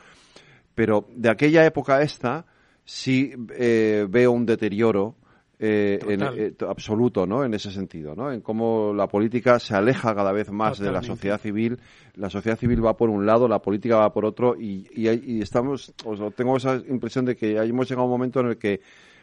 pero 0.75 1.07
de 1.15 1.31
aquella 1.31 1.65
época 1.65 1.97
a 1.97 2.03
esta 2.03 2.45
sí 2.85 3.33
eh, 3.57 4.07
veo 4.09 4.33
un 4.33 4.45
deterioro 4.45 5.15
eh, 5.59 5.99
en, 6.07 6.23
eh, 6.23 6.55
absoluto, 6.69 7.27
¿no? 7.27 7.43
En 7.43 7.55
ese 7.55 7.71
sentido, 7.71 8.15
¿no? 8.15 8.31
En 8.31 8.43
cómo 8.43 8.93
la 8.95 9.07
política 9.09 9.59
se 9.59 9.75
aleja 9.75 10.15
cada 10.15 10.33
vez 10.33 10.51
más 10.51 10.79
de 10.79 10.93
la 10.93 11.03
sociedad 11.03 11.41
civil. 11.41 11.79
La 12.15 12.29
sociedad 12.29 12.59
civil 12.59 12.85
va 12.85 12.97
por 12.97 13.09
un 13.09 13.25
lado, 13.25 13.49
la 13.49 13.61
política 13.61 13.97
va 13.97 14.13
por 14.13 14.27
otro, 14.27 14.55
y, 14.59 14.87
y, 14.95 15.41
estamos, 15.41 15.95
tengo 16.37 16.57
esa 16.59 16.77
impresión 16.89 17.25
de 17.25 17.37
que 17.37 17.57
hemos 17.57 17.89
llegado 17.89 18.03
a 18.03 18.05
un 18.05 18.11
momento 18.11 18.41
en 18.41 18.49
el 18.49 18.59
que 18.59 18.81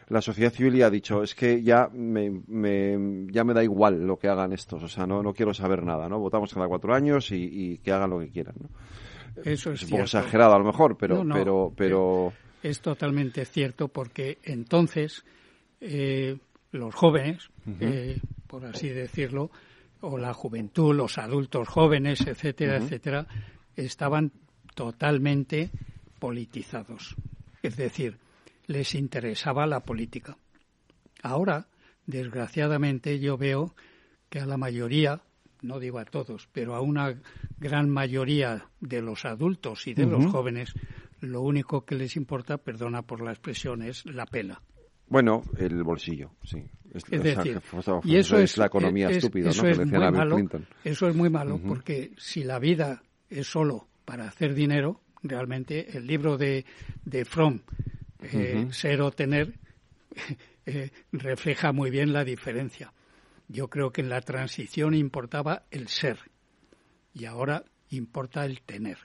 la 0.08 0.20
sociedad 0.20 0.52
civil 0.52 0.74
ya 0.74 0.86
ha 0.86 0.90
dicho, 0.90 1.22
es 1.22 1.34
que 1.34 1.62
ya 1.62 1.88
me, 1.92 2.42
me, 2.48 3.26
ya 3.32 3.44
me 3.44 3.54
da 3.54 3.62
igual 3.62 4.04
lo 4.04 4.18
que 4.18 4.28
hagan 4.28 4.52
estos, 4.52 4.82
o 4.82 4.88
sea, 4.88 5.06
no, 5.06 5.22
no 5.22 5.32
quiero 5.32 5.54
saber 5.54 5.82
nada, 5.82 6.08
¿no? 6.08 6.18
Votamos 6.18 6.52
cada 6.52 6.66
cuatro 6.66 6.94
años 6.94 7.30
y, 7.30 7.78
que 7.78 7.92
hagan 7.92 8.10
lo 8.10 8.18
que 8.18 8.30
quieran, 8.30 8.54
¿no? 8.60 8.68
Eso 9.44 9.72
es, 9.72 9.82
un 9.82 9.90
poco 9.90 10.02
exagerado 10.02 10.54
a 10.54 10.58
lo 10.58 10.64
mejor, 10.64 10.96
pero, 10.96 11.24
pero, 11.32 11.72
pero... 11.76 12.32
Es 12.62 12.80
totalmente 12.80 13.44
cierto 13.44 13.88
porque 13.88 14.38
entonces 14.44 15.24
eh, 15.86 16.38
los 16.72 16.94
jóvenes, 16.94 17.50
eh, 17.80 18.18
por 18.46 18.64
así 18.64 18.88
decirlo, 18.88 19.50
o 20.00 20.16
la 20.16 20.32
juventud, 20.32 20.94
los 20.94 21.18
adultos 21.18 21.68
jóvenes, 21.68 22.22
etcétera, 22.26 22.78
etcétera, 22.78 23.26
estaban 23.76 24.32
totalmente 24.74 25.70
politizados. 26.18 27.14
Es 27.62 27.76
decir, 27.76 28.16
les 28.66 28.94
interesaba 28.94 29.66
la 29.66 29.80
política. 29.80 30.38
Ahora, 31.22 31.68
desgraciadamente, 32.06 33.20
yo 33.20 33.36
veo 33.36 33.74
que 34.30 34.40
a 34.40 34.46
la 34.46 34.56
mayoría 34.56 35.22
no 35.60 35.78
digo 35.80 35.98
a 35.98 36.06
todos, 36.06 36.48
pero 36.52 36.74
a 36.74 36.80
una 36.80 37.14
gran 37.58 37.90
mayoría 37.90 38.68
de 38.80 39.02
los 39.02 39.24
adultos 39.26 39.86
y 39.86 39.94
de 39.94 40.06
los 40.06 40.26
jóvenes, 40.26 40.74
lo 41.20 41.40
único 41.40 41.84
que 41.84 41.94
les 41.94 42.16
importa, 42.16 42.58
perdona 42.58 43.02
por 43.02 43.22
la 43.22 43.32
expresión, 43.32 43.82
es 43.82 44.04
la 44.06 44.26
pela. 44.26 44.62
Bueno, 45.08 45.42
el 45.58 45.82
bolsillo, 45.82 46.30
sí. 46.42 46.66
Es, 46.92 47.04
decir, 47.10 47.60
y 48.04 48.16
eso 48.16 48.38
es, 48.38 48.56
la 48.56 48.66
economía 48.66 49.08
estúpida, 49.08 49.50
eso 49.50 49.64
¿no? 49.64 49.68
Es 49.68 49.78
muy 49.78 49.98
malo, 49.98 50.36
Eso 50.84 51.08
es 51.08 51.16
muy 51.16 51.28
malo, 51.28 51.60
porque 51.66 52.12
si 52.16 52.44
la 52.44 52.60
vida 52.60 53.02
es 53.28 53.48
solo 53.48 53.88
para 54.04 54.28
hacer 54.28 54.54
dinero, 54.54 55.00
realmente 55.24 55.96
el 55.96 56.06
libro 56.06 56.38
de, 56.38 56.64
de 57.04 57.24
Fromm, 57.24 57.62
eh, 58.22 58.68
Ser 58.70 59.00
o 59.00 59.10
Tener, 59.10 59.54
eh, 60.66 60.90
refleja 61.10 61.72
muy 61.72 61.90
bien 61.90 62.12
la 62.12 62.24
diferencia. 62.24 62.92
Yo 63.48 63.68
creo 63.68 63.90
que 63.90 64.00
en 64.00 64.08
la 64.08 64.20
transición 64.20 64.94
importaba 64.94 65.64
el 65.72 65.88
ser 65.88 66.18
y 67.12 67.24
ahora 67.24 67.64
importa 67.90 68.44
el 68.44 68.60
tener. 68.62 68.98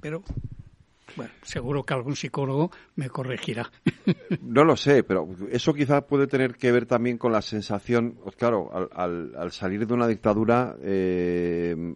Pero 0.00 0.24
bueno, 1.16 1.32
seguro 1.42 1.82
que 1.82 1.94
algún 1.94 2.16
psicólogo 2.16 2.70
me 2.96 3.08
corregirá. 3.10 3.70
No 4.40 4.64
lo 4.64 4.76
sé, 4.76 5.02
pero 5.02 5.28
eso 5.50 5.72
quizá 5.72 6.06
puede 6.06 6.26
tener 6.26 6.56
que 6.56 6.72
ver 6.72 6.86
también 6.86 7.16
con 7.16 7.32
la 7.32 7.40
sensación, 7.42 8.18
pues 8.22 8.36
claro, 8.36 8.70
al, 8.92 9.34
al, 9.36 9.52
salir 9.52 9.86
de 9.86 9.94
una 9.94 10.06
dictadura, 10.06 10.76
eh, 10.82 11.94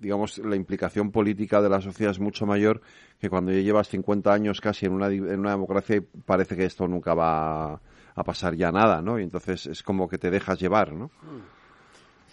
digamos, 0.00 0.38
la 0.38 0.56
implicación 0.56 1.10
política 1.10 1.60
de 1.60 1.68
la 1.68 1.80
sociedad 1.80 2.12
es 2.12 2.20
mucho 2.20 2.46
mayor 2.46 2.80
que 3.20 3.28
cuando 3.28 3.52
ya 3.52 3.60
llevas 3.60 3.88
50 3.88 4.32
años 4.32 4.60
casi 4.60 4.86
en 4.86 4.92
una, 4.92 5.08
en 5.08 5.38
una 5.38 5.50
democracia 5.50 5.96
y 5.96 6.00
parece 6.00 6.56
que 6.56 6.64
esto 6.64 6.88
nunca 6.88 7.14
va 7.14 7.74
a 7.74 8.24
pasar 8.24 8.54
ya 8.54 8.70
nada, 8.70 9.02
¿no? 9.02 9.18
Y 9.18 9.22
entonces 9.22 9.66
es 9.66 9.82
como 9.82 10.08
que 10.08 10.18
te 10.18 10.30
dejas 10.30 10.58
llevar, 10.58 10.92
¿no? 10.92 11.10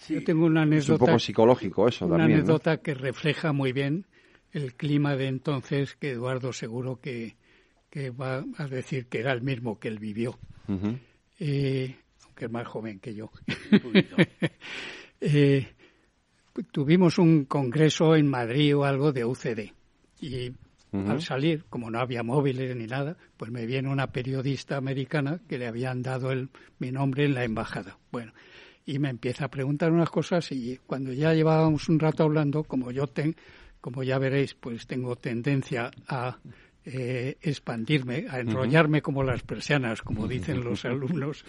Yo 0.08 0.24
tengo 0.24 0.46
una 0.46 0.62
anécdota. 0.62 0.94
Es 0.94 1.00
un 1.00 1.06
poco 1.06 1.18
psicológico 1.18 1.88
eso 1.88 2.06
una 2.06 2.16
también. 2.16 2.38
Una 2.40 2.44
anécdota 2.44 2.78
que 2.78 2.94
refleja 2.94 3.52
muy 3.52 3.72
bien 3.72 4.06
el 4.52 4.74
clima 4.74 5.16
de 5.16 5.28
entonces 5.28 5.96
que 5.96 6.10
Eduardo 6.10 6.52
seguro 6.52 7.00
que, 7.00 7.36
va 8.20 8.44
a 8.56 8.66
decir 8.66 9.06
que 9.06 9.20
era 9.20 9.32
el 9.32 9.42
mismo 9.42 9.78
que 9.78 9.88
él 9.88 9.98
vivió, 9.98 10.38
eh, 11.38 11.96
aunque 12.24 12.44
es 12.44 12.50
más 12.50 12.66
joven 12.66 13.00
que 13.00 13.14
yo. 13.14 13.30
eh, 15.20 15.68
tuvimos 16.70 17.18
un 17.18 17.44
congreso 17.44 18.14
en 18.14 18.28
Madrid 18.28 18.76
o 18.76 18.84
algo 18.84 19.12
de 19.12 19.24
UCD 19.24 19.72
y 20.20 20.52
al 20.92 21.22
salir, 21.22 21.64
como 21.70 21.88
no 21.88 22.00
había 22.00 22.24
móviles 22.24 22.74
ni 22.74 22.86
nada, 22.86 23.16
pues 23.36 23.50
me 23.52 23.64
viene 23.64 23.88
una 23.88 24.08
periodista 24.08 24.76
americana 24.76 25.40
que 25.48 25.56
le 25.56 25.68
habían 25.68 26.02
dado 26.02 26.32
el, 26.32 26.50
mi 26.80 26.90
nombre 26.90 27.24
en 27.24 27.34
la 27.34 27.44
embajada. 27.44 27.96
Bueno, 28.10 28.32
y 28.86 28.98
me 28.98 29.08
empieza 29.08 29.44
a 29.44 29.50
preguntar 29.50 29.92
unas 29.92 30.10
cosas 30.10 30.50
y 30.50 30.80
cuando 30.86 31.12
ya 31.12 31.32
llevábamos 31.32 31.88
un 31.88 32.00
rato 32.00 32.24
hablando, 32.24 32.64
como 32.64 32.90
yo 32.90 33.06
tengo 33.06 33.36
como 33.80 34.02
ya 34.02 34.18
veréis, 34.18 34.54
pues 34.54 34.86
tengo 34.86 35.16
tendencia 35.16 35.90
a 36.06 36.38
eh, 36.84 37.36
expandirme, 37.42 38.26
a 38.28 38.40
enrollarme 38.40 39.02
como 39.02 39.22
las 39.22 39.42
persianas, 39.42 40.02
como 40.02 40.28
dicen 40.28 40.62
los 40.62 40.84
alumnos, 40.84 41.44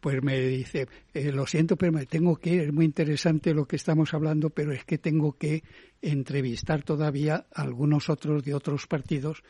pues 0.00 0.22
me 0.22 0.38
dice, 0.40 0.88
eh, 1.14 1.30
lo 1.30 1.46
siento, 1.46 1.76
pero 1.76 1.92
me 1.92 2.06
tengo 2.06 2.36
que 2.36 2.50
ir, 2.50 2.62
es 2.62 2.72
muy 2.72 2.84
interesante 2.84 3.54
lo 3.54 3.66
que 3.66 3.76
estamos 3.76 4.12
hablando, 4.14 4.50
pero 4.50 4.72
es 4.72 4.84
que 4.84 4.98
tengo 4.98 5.38
que 5.38 5.62
entrevistar 6.00 6.82
todavía 6.82 7.46
a 7.54 7.62
algunos 7.62 8.08
otros 8.08 8.42
de 8.44 8.54
otros 8.54 8.86
partidos 8.86 9.44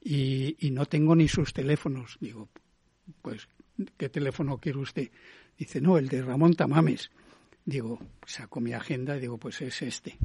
y, 0.00 0.56
y 0.60 0.70
no 0.70 0.86
tengo 0.86 1.16
ni 1.16 1.26
sus 1.26 1.52
teléfonos. 1.52 2.16
Digo, 2.20 2.48
pues, 3.22 3.48
¿qué 3.96 4.08
teléfono 4.08 4.58
quiere 4.58 4.78
usted? 4.78 5.10
Dice, 5.58 5.80
no, 5.80 5.98
el 5.98 6.08
de 6.08 6.22
Ramón 6.22 6.54
Tamames. 6.54 7.10
Digo, 7.64 7.98
saco 8.24 8.60
mi 8.60 8.72
agenda 8.72 9.16
y 9.16 9.20
digo, 9.20 9.36
pues 9.36 9.60
es 9.60 9.82
este 9.82 10.16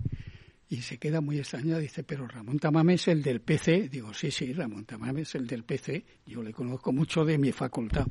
y 0.74 0.82
se 0.82 0.98
queda 0.98 1.22
muy 1.22 1.38
extrañada. 1.38 1.80
Dice, 1.80 2.04
pero 2.04 2.28
Ramón 2.28 2.58
Tamame 2.58 2.96
es 2.96 3.08
el 3.08 3.22
del 3.22 3.42
PC. 3.42 3.90
Digo, 3.90 4.12
sí, 4.12 4.32
sí, 4.32 4.54
Ramón 4.54 4.86
Tamame 4.86 5.22
es 5.22 5.36
el 5.36 5.46
del 5.46 5.64
PC. 5.64 6.04
Yo 6.26 6.42
le 6.42 6.52
conozco 6.52 6.92
mucho 6.92 7.24
de 7.24 7.38
mi 7.38 7.52
facultad. 7.52 8.08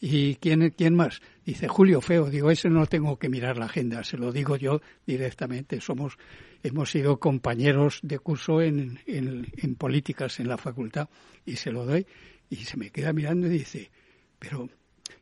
¿Y 0.00 0.34
quién, 0.34 0.70
quién 0.70 0.96
más? 0.96 1.22
Dice, 1.46 1.68
Julio 1.68 2.00
Feo. 2.00 2.28
Digo, 2.30 2.50
ese 2.50 2.68
no 2.68 2.84
tengo 2.86 3.16
que 3.16 3.28
mirar 3.28 3.58
la 3.58 3.66
agenda, 3.66 4.02
se 4.02 4.16
lo 4.16 4.32
digo 4.32 4.56
yo 4.56 4.80
directamente. 5.06 5.80
Somos, 5.80 6.18
hemos 6.64 6.90
sido 6.90 7.20
compañeros 7.20 8.00
de 8.02 8.18
curso 8.18 8.60
en, 8.60 8.98
en, 9.06 9.46
en 9.56 9.76
políticas 9.76 10.40
en 10.40 10.48
la 10.48 10.58
facultad 10.58 11.08
y 11.46 11.54
se 11.54 11.70
lo 11.70 11.86
doy. 11.86 12.04
Y 12.50 12.56
se 12.56 12.76
me 12.76 12.90
queda 12.90 13.12
mirando 13.12 13.46
y 13.46 13.50
dice, 13.50 13.88
pero 14.40 14.68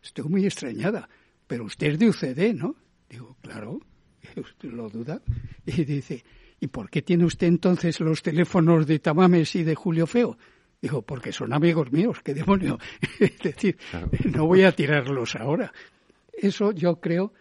estoy 0.02 0.24
muy 0.24 0.46
extrañada, 0.46 1.06
pero 1.46 1.64
usted 1.64 1.88
es 1.88 1.98
de 1.98 2.08
UCD, 2.08 2.54
¿no? 2.54 2.76
Digo, 3.10 3.36
claro, 3.42 3.78
usted 4.36 4.70
lo 4.70 4.88
duda. 4.88 5.20
Y 5.66 5.84
dice, 5.84 6.24
¿Y 6.62 6.68
por 6.68 6.90
qué 6.90 7.02
tiene 7.02 7.24
usted 7.24 7.48
entonces 7.48 7.98
los 7.98 8.22
teléfonos 8.22 8.86
de 8.86 9.00
Tamames 9.00 9.56
y 9.56 9.64
de 9.64 9.74
Julio 9.74 10.06
Feo? 10.06 10.38
Dijo, 10.80 11.02
porque 11.02 11.32
son 11.32 11.52
amigos 11.52 11.90
míos, 11.90 12.18
qué 12.22 12.34
demonio. 12.34 12.78
es 13.18 13.36
decir, 13.40 13.76
no 14.32 14.46
voy 14.46 14.62
a 14.62 14.70
tirarlos 14.70 15.34
ahora. 15.34 15.72
Eso 16.32 16.70
yo 16.70 17.00
creo, 17.00 17.32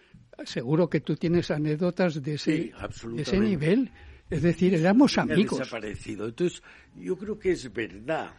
seguro 0.44 0.90
que 0.90 1.02
tú 1.02 1.16
tienes 1.18 1.52
anécdotas 1.52 2.24
de 2.24 2.34
ese, 2.34 2.74
ese 3.16 3.40
nivel. 3.40 3.92
Es 4.28 4.42
decir, 4.42 4.74
éramos 4.74 5.16
amigos. 5.20 5.60
Ha 5.60 5.66
desaparecido. 5.66 6.26
Entonces, 6.26 6.64
yo 6.96 7.16
creo 7.16 7.38
que 7.38 7.52
es 7.52 7.72
verdad 7.72 8.34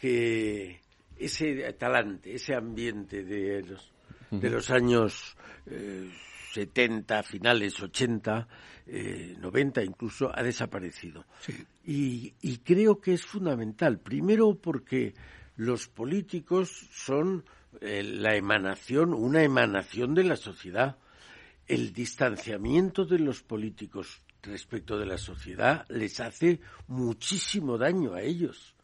que 0.00 0.80
ese 1.18 1.70
talante, 1.74 2.34
ese 2.34 2.54
ambiente 2.54 3.24
de 3.24 3.62
los, 3.62 3.92
de 4.30 4.48
los 4.48 4.70
años 4.70 5.36
eh, 5.66 6.08
70, 6.54 7.22
finales 7.24 7.82
80, 7.82 8.46
eh, 8.86 9.36
90 9.38 9.82
incluso, 9.82 10.30
ha 10.32 10.42
desaparecido. 10.42 11.26
Y, 11.84 12.30
creo 12.58 13.00
que 13.00 13.14
es 13.14 13.24
fundamental. 13.24 13.98
Primero 13.98 14.54
porque 14.54 15.14
los 15.56 15.88
políticos 15.88 16.70
son 16.92 17.44
eh, 17.80 18.02
la 18.04 18.36
emanación, 18.36 19.12
una 19.12 19.42
emanación 19.42 20.14
de 20.14 20.24
la 20.24 20.36
sociedad. 20.36 20.96
El 21.66 21.92
distanciamiento 21.92 23.04
de 23.04 23.18
los 23.18 23.42
políticos 23.42 24.22
respecto 24.42 24.98
de 24.98 25.06
la 25.06 25.18
sociedad 25.18 25.86
les 25.88 26.20
hace 26.20 26.60
muchísimo 26.86 27.78
daño 27.78 28.14
a 28.14 28.22
ellos. 28.22 28.76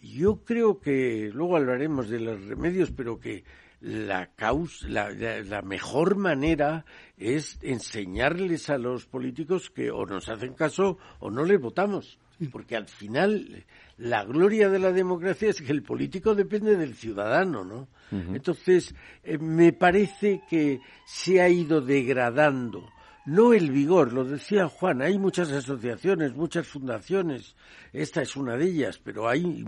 Yo 0.00 0.44
creo 0.44 0.78
que, 0.78 1.30
luego 1.34 1.56
hablaremos 1.56 2.08
de 2.08 2.20
los 2.20 2.44
remedios, 2.44 2.92
pero 2.92 3.18
que 3.18 3.42
la, 3.86 4.26
causa, 4.34 4.88
la, 4.88 5.62
mejor 5.62 6.16
manera 6.16 6.84
es 7.16 7.56
enseñarles 7.62 8.68
a 8.68 8.78
los 8.78 9.06
políticos 9.06 9.70
que 9.70 9.92
o 9.92 10.04
nos 10.04 10.28
hacen 10.28 10.54
caso 10.54 10.98
o 11.20 11.30
no 11.30 11.44
les 11.44 11.60
votamos. 11.60 12.18
Porque 12.50 12.76
al 12.76 12.88
final 12.88 13.64
la 13.96 14.24
gloria 14.24 14.68
de 14.68 14.80
la 14.80 14.90
democracia 14.90 15.50
es 15.50 15.62
que 15.62 15.72
el 15.72 15.84
político 15.84 16.34
depende 16.34 16.76
del 16.76 16.94
ciudadano, 16.94 17.64
¿no? 17.64 17.88
Entonces, 18.10 18.94
eh, 19.22 19.38
me 19.38 19.72
parece 19.72 20.42
que 20.50 20.80
se 21.06 21.40
ha 21.40 21.48
ido 21.48 21.80
degradando 21.80 22.90
no 23.24 23.52
el 23.52 23.72
vigor, 23.72 24.12
lo 24.12 24.24
decía 24.24 24.68
Juan, 24.68 25.02
hay 25.02 25.18
muchas 25.18 25.50
asociaciones, 25.50 26.34
muchas 26.34 26.68
fundaciones, 26.68 27.56
esta 27.92 28.22
es 28.22 28.36
una 28.36 28.56
de 28.56 28.66
ellas, 28.66 29.00
pero 29.02 29.28
hay 29.28 29.64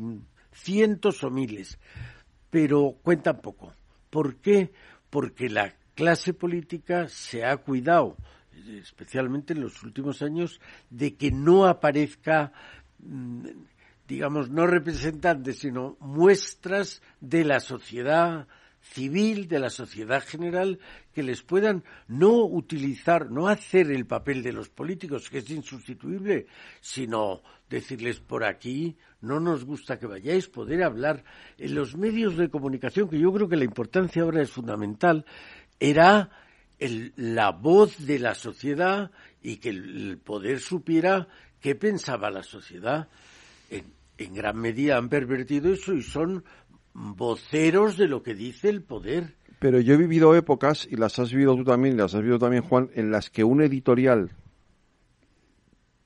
cientos 0.52 1.24
o 1.24 1.30
miles, 1.30 1.76
pero 2.50 2.96
cuentan 3.02 3.40
poco. 3.40 3.72
¿Por 4.10 4.36
qué? 4.36 4.72
Porque 5.10 5.48
la 5.48 5.74
clase 5.94 6.32
política 6.32 7.08
se 7.08 7.44
ha 7.44 7.56
cuidado, 7.56 8.16
especialmente 8.68 9.52
en 9.52 9.62
los 9.62 9.82
últimos 9.82 10.22
años, 10.22 10.60
de 10.90 11.16
que 11.16 11.30
no 11.30 11.66
aparezca, 11.66 12.52
mm, 13.00 13.46
digamos, 14.06 14.50
no 14.50 14.66
representantes, 14.66 15.58
sino 15.58 15.96
muestras 16.00 17.02
de 17.20 17.44
la 17.44 17.60
sociedad 17.60 18.46
civil, 18.92 19.48
de 19.48 19.58
la 19.58 19.70
sociedad 19.70 20.22
general, 20.24 20.78
que 21.12 21.22
les 21.22 21.42
puedan 21.42 21.84
no 22.06 22.44
utilizar, 22.44 23.30
no 23.30 23.48
hacer 23.48 23.90
el 23.90 24.06
papel 24.06 24.42
de 24.42 24.52
los 24.52 24.68
políticos, 24.68 25.28
que 25.30 25.38
es 25.38 25.50
insustituible, 25.50 26.46
sino 26.80 27.42
decirles 27.68 28.20
por 28.20 28.44
aquí, 28.44 28.96
no 29.20 29.40
nos 29.40 29.64
gusta 29.64 29.98
que 29.98 30.06
vayáis, 30.06 30.48
poder 30.48 30.82
hablar 30.82 31.24
en 31.58 31.74
los 31.74 31.96
medios 31.96 32.36
de 32.36 32.48
comunicación, 32.48 33.08
que 33.08 33.18
yo 33.18 33.32
creo 33.32 33.48
que 33.48 33.56
la 33.56 33.64
importancia 33.64 34.22
ahora 34.22 34.42
es 34.42 34.50
fundamental, 34.50 35.24
era 35.78 36.30
la 37.16 37.50
voz 37.50 38.06
de 38.06 38.18
la 38.18 38.34
sociedad 38.34 39.10
y 39.42 39.56
que 39.56 39.70
el, 39.70 40.18
poder 40.24 40.60
supiera 40.60 41.28
qué 41.60 41.74
pensaba 41.74 42.30
la 42.30 42.42
sociedad. 42.42 43.08
en 43.70 44.34
gran 44.34 44.56
medida 44.56 44.96
han 44.96 45.08
pervertido 45.08 45.72
eso 45.72 45.92
y 45.92 46.02
son 46.02 46.44
voceros 46.98 47.96
de 47.96 48.08
lo 48.08 48.22
que 48.22 48.34
dice 48.34 48.68
el 48.68 48.82
poder. 48.82 49.36
Pero 49.60 49.80
yo 49.80 49.94
he 49.94 49.96
vivido 49.96 50.34
épocas, 50.34 50.86
y 50.90 50.96
las 50.96 51.18
has 51.18 51.32
vivido 51.32 51.56
tú 51.56 51.64
también, 51.64 51.94
y 51.94 51.98
las 51.98 52.14
has 52.14 52.20
vivido 52.20 52.38
también 52.38 52.62
Juan, 52.62 52.90
en 52.94 53.10
las 53.10 53.30
que 53.30 53.44
un 53.44 53.62
editorial 53.62 54.32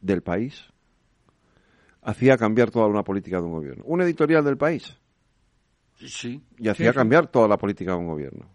del 0.00 0.22
país 0.22 0.66
hacía 2.02 2.36
cambiar 2.36 2.70
toda 2.70 2.86
una 2.86 3.04
política 3.04 3.38
de 3.38 3.44
un 3.44 3.52
gobierno. 3.52 3.84
Un 3.86 4.02
editorial 4.02 4.44
del 4.44 4.56
país. 4.56 4.96
Sí. 5.96 6.42
Y 6.58 6.68
hacía 6.68 6.92
cambiar 6.92 7.28
toda 7.28 7.46
la 7.46 7.56
política 7.56 7.92
de 7.92 7.98
un 7.98 8.08
gobierno. 8.08 8.46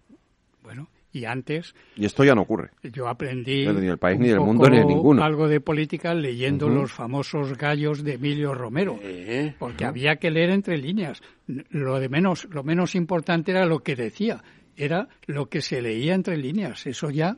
Bueno, 0.62 0.90
Y 1.12 1.26
antes. 1.26 1.74
Y 1.96 2.06
esto 2.06 2.24
ya 2.24 2.36
no 2.36 2.42
ocurre. 2.42 2.72
Yo 2.84 3.08
aprendí. 3.08 3.66
ni 3.66 3.88
el 3.88 3.98
país, 3.98 4.20
ni 4.20 4.30
el 4.30 4.40
mundo, 4.40 4.70
ni 4.70 4.84
ninguno. 4.84 5.24
Algo 5.24 5.48
de 5.48 5.62
política 5.62 6.14
leyendo 6.14 6.70
los 6.70 6.92
famosos 6.92 7.58
gallos 7.58 8.04
de 8.04 8.16
Emilio 8.16 8.54
Romero. 8.54 9.00
Porque 9.58 9.86
había 9.86 10.18
que 10.18 10.30
leer 10.30 10.50
entre 10.50 10.78
líneas. 10.78 11.22
Lo 11.48 12.00
de 12.00 12.10
menos, 12.10 12.48
lo 12.52 12.64
menos 12.64 12.94
importante 12.96 13.52
era 13.52 13.66
lo 13.66 13.80
que 13.80 13.96
decía. 13.96 14.44
Era 14.76 15.08
lo 15.26 15.48
que 15.48 15.62
se 15.62 15.82
leía 15.82 16.14
entre 16.14 16.38
líneas. 16.38 16.86
Eso 16.86 17.10
ya 17.10 17.36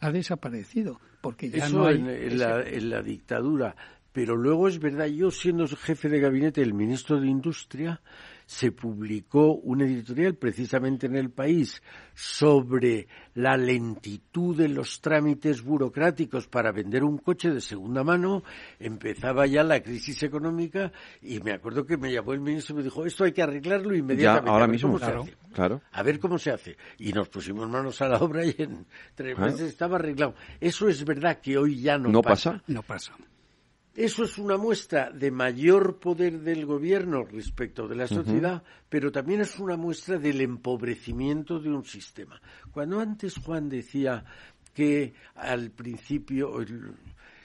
ha 0.00 0.10
desaparecido. 0.10 1.00
Porque 1.20 1.50
ya 1.50 1.68
no 1.68 1.86
hay. 1.86 1.96
En, 1.96 2.38
la, 2.38 2.62
en 2.62 2.88
la 2.88 3.02
dictadura. 3.02 3.76
Pero 4.12 4.34
luego 4.36 4.66
es 4.66 4.78
verdad, 4.80 5.06
yo 5.06 5.30
siendo 5.30 5.66
jefe 5.68 6.08
de 6.08 6.20
gabinete 6.20 6.60
del 6.62 6.74
ministro 6.74 7.20
de 7.20 7.28
Industria, 7.28 8.00
se 8.50 8.72
publicó 8.72 9.54
un 9.54 9.80
editorial 9.80 10.34
precisamente 10.34 11.06
en 11.06 11.14
el 11.14 11.30
país 11.30 11.80
sobre 12.14 13.06
la 13.34 13.56
lentitud 13.56 14.56
de 14.56 14.68
los 14.68 15.00
trámites 15.00 15.62
burocráticos 15.62 16.48
para 16.48 16.72
vender 16.72 17.04
un 17.04 17.18
coche 17.18 17.50
de 17.50 17.60
segunda 17.60 18.02
mano. 18.02 18.42
Empezaba 18.80 19.46
ya 19.46 19.62
la 19.62 19.80
crisis 19.80 20.24
económica 20.24 20.90
y 21.22 21.38
me 21.38 21.52
acuerdo 21.52 21.86
que 21.86 21.96
me 21.96 22.12
llamó 22.12 22.32
el 22.32 22.40
ministro 22.40 22.74
y 22.74 22.78
me 22.78 22.82
dijo, 22.82 23.06
esto 23.06 23.22
hay 23.22 23.30
que 23.30 23.42
arreglarlo 23.42 23.94
inmediatamente. 23.94 24.48
Ya, 24.48 24.52
ahora 24.52 24.66
mismo, 24.66 24.98
claro, 24.98 25.26
claro. 25.52 25.80
A 25.92 26.02
ver 26.02 26.18
cómo 26.18 26.36
se 26.36 26.50
hace. 26.50 26.76
Y 26.98 27.12
nos 27.12 27.28
pusimos 27.28 27.68
manos 27.68 28.02
a 28.02 28.08
la 28.08 28.18
obra 28.18 28.44
y 28.44 28.56
en 28.58 28.84
tres 29.14 29.38
meses 29.38 29.60
estaba 29.60 29.94
arreglado. 29.94 30.34
Eso 30.60 30.88
es 30.88 31.04
verdad 31.04 31.40
que 31.40 31.56
hoy 31.56 31.80
ya 31.80 31.98
no, 31.98 32.08
¿No 32.08 32.20
pasa. 32.20 32.60
No 32.66 32.82
pasa. 32.82 33.12
Eso 34.00 34.24
es 34.24 34.38
una 34.38 34.56
muestra 34.56 35.10
de 35.10 35.30
mayor 35.30 35.98
poder 35.98 36.40
del 36.40 36.64
gobierno 36.64 37.22
respecto 37.22 37.86
de 37.86 37.96
la 37.96 38.06
sociedad, 38.06 38.62
pero 38.88 39.12
también 39.12 39.42
es 39.42 39.58
una 39.58 39.76
muestra 39.76 40.16
del 40.16 40.40
empobrecimiento 40.40 41.60
de 41.60 41.68
un 41.68 41.84
sistema. 41.84 42.40
Cuando 42.72 42.98
antes 42.98 43.36
Juan 43.36 43.68
decía 43.68 44.24
que 44.72 45.12
al 45.34 45.72
principio 45.72 46.50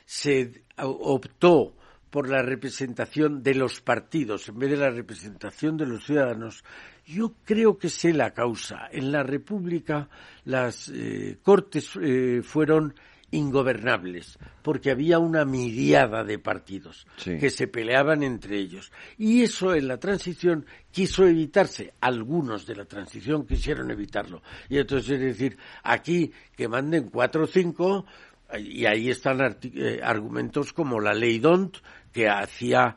se 0.06 0.64
optó 0.78 1.76
por 2.10 2.30
la 2.30 2.42
representación 2.42 3.44
de 3.44 3.56
los 3.56 3.82
partidos 3.82 4.48
en 4.48 4.58
vez 4.58 4.70
de 4.70 4.78
la 4.78 4.92
representación 4.92 5.76
de 5.76 5.88
los 5.88 6.06
ciudadanos, 6.06 6.64
yo 7.06 7.34
creo 7.44 7.78
que 7.78 7.90
sé 7.90 8.14
la 8.14 8.32
causa. 8.32 8.88
En 8.94 9.12
la 9.12 9.24
República 9.24 10.08
las 10.46 10.88
eh, 10.88 11.38
Cortes 11.44 11.92
eh, 12.02 12.40
fueron 12.42 12.94
ingobernables, 13.32 14.38
porque 14.62 14.92
había 14.92 15.20
una 15.20 15.46
miriada 15.46 16.24
de 16.24 16.40
partidos 16.40 17.08
que 17.24 17.50
se 17.50 17.68
peleaban 17.68 18.24
entre 18.24 18.58
ellos. 18.58 18.92
Y 19.18 19.44
eso 19.44 19.74
en 19.74 19.88
la 19.88 19.98
transición 19.98 20.66
quiso 20.92 21.26
evitarse. 21.26 21.94
Algunos 22.00 22.66
de 22.66 22.76
la 22.76 22.86
transición 22.86 23.46
quisieron 23.46 23.92
evitarlo. 23.92 24.42
Y 24.70 24.78
entonces, 24.78 25.12
es 25.12 25.38
decir, 25.38 25.58
aquí 25.84 26.32
que 26.56 26.68
manden 26.68 27.10
cuatro 27.10 27.44
o 27.44 27.48
cinco, 27.48 28.06
y 28.58 28.86
ahí 28.86 29.10
están 29.10 29.58
eh, 29.62 30.00
argumentos 30.04 30.72
como 30.72 31.00
la 31.00 31.14
ley 31.14 31.40
DONT, 31.40 31.78
que 32.12 32.30
hacía 32.30 32.96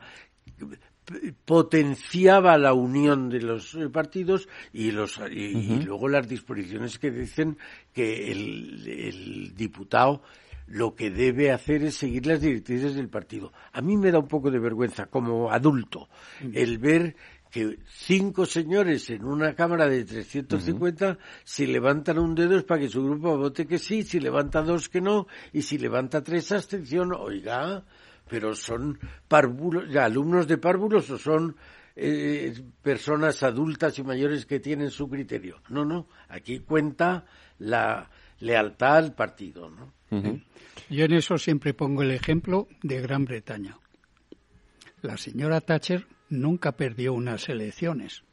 potenciaba 1.45 2.57
la 2.57 2.73
unión 2.73 3.29
de 3.29 3.41
los 3.41 3.75
eh, 3.75 3.89
partidos 3.89 4.47
y, 4.73 4.91
los, 4.91 5.19
y, 5.31 5.81
luego 5.83 6.07
las 6.07 6.27
disposiciones 6.27 6.99
que 6.99 7.11
dicen 7.11 7.57
que 7.93 8.31
el, 8.31 9.53
diputado 9.55 10.21
lo 10.67 10.95
que 10.95 11.09
debe 11.09 11.51
hacer 11.51 11.83
es 11.83 11.95
seguir 11.95 12.27
las 12.27 12.41
directrices 12.41 12.95
del 12.95 13.09
partido. 13.09 13.51
A 13.73 13.81
mí 13.81 13.97
me 13.97 14.11
da 14.11 14.19
un 14.19 14.27
poco 14.27 14.51
de 14.51 14.59
vergüenza 14.59 15.07
como 15.07 15.51
adulto 15.51 16.09
el 16.53 16.77
ver 16.77 17.15
que 17.49 17.79
cinco 17.87 18.45
señores 18.45 19.09
en 19.09 19.25
una 19.25 19.55
cámara 19.55 19.87
de 19.87 20.05
350 20.05 21.17
si 21.43 21.65
levantan 21.65 22.19
un 22.19 22.35
dedo 22.35 22.55
es 22.57 22.63
para 22.63 22.81
que 22.81 22.89
su 22.89 23.03
grupo 23.03 23.37
vote 23.37 23.65
que 23.65 23.79
sí, 23.79 24.03
si 24.03 24.19
levanta 24.19 24.61
dos 24.61 24.87
que 24.87 25.01
no 25.01 25.25
y 25.51 25.63
si 25.63 25.79
levanta 25.79 26.21
tres 26.23 26.51
abstención, 26.51 27.11
oiga, 27.13 27.83
pero 28.29 28.55
son 28.55 28.99
párvulos, 29.27 29.93
alumnos 29.95 30.47
de 30.47 30.57
párvulos 30.57 31.09
o 31.09 31.17
son 31.17 31.55
eh, 31.95 32.53
personas 32.81 33.43
adultas 33.43 33.97
y 33.99 34.03
mayores 34.03 34.45
que 34.45 34.59
tienen 34.59 34.91
su 34.91 35.09
criterio. 35.09 35.61
No, 35.69 35.83
no, 35.83 36.07
aquí 36.29 36.59
cuenta 36.59 37.25
la 37.57 38.09
lealtad 38.39 38.97
al 38.97 39.15
partido. 39.15 39.69
¿no? 39.69 39.93
Yo 40.89 41.05
en 41.05 41.13
eso 41.13 41.37
siempre 41.37 41.73
pongo 41.73 42.03
el 42.03 42.11
ejemplo 42.11 42.67
de 42.83 43.01
Gran 43.01 43.25
Bretaña. 43.25 43.77
La 45.01 45.17
señora 45.17 45.61
Thatcher 45.61 46.07
nunca 46.29 46.73
perdió 46.73 47.13
unas 47.13 47.49
elecciones. 47.49 48.23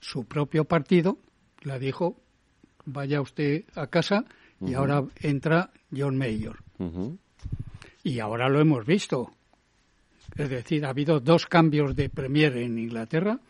Su 0.00 0.26
propio 0.26 0.64
partido 0.64 1.18
la 1.62 1.78
dijo, 1.78 2.20
vaya 2.84 3.20
usted 3.20 3.64
a 3.74 3.86
casa 3.86 4.24
y 4.60 4.74
ahora 4.74 5.04
entra 5.20 5.72
John 5.94 6.16
Mayor. 6.16 6.58
Y 8.04 8.20
ahora 8.20 8.48
lo 8.48 8.60
hemos 8.60 8.84
visto. 8.84 9.32
Es 10.36 10.50
decir, 10.50 10.84
ha 10.84 10.90
habido 10.90 11.20
dos 11.20 11.46
cambios 11.46 11.96
de 11.96 12.10
Premier 12.10 12.56
en 12.58 12.78
Inglaterra, 12.78 13.40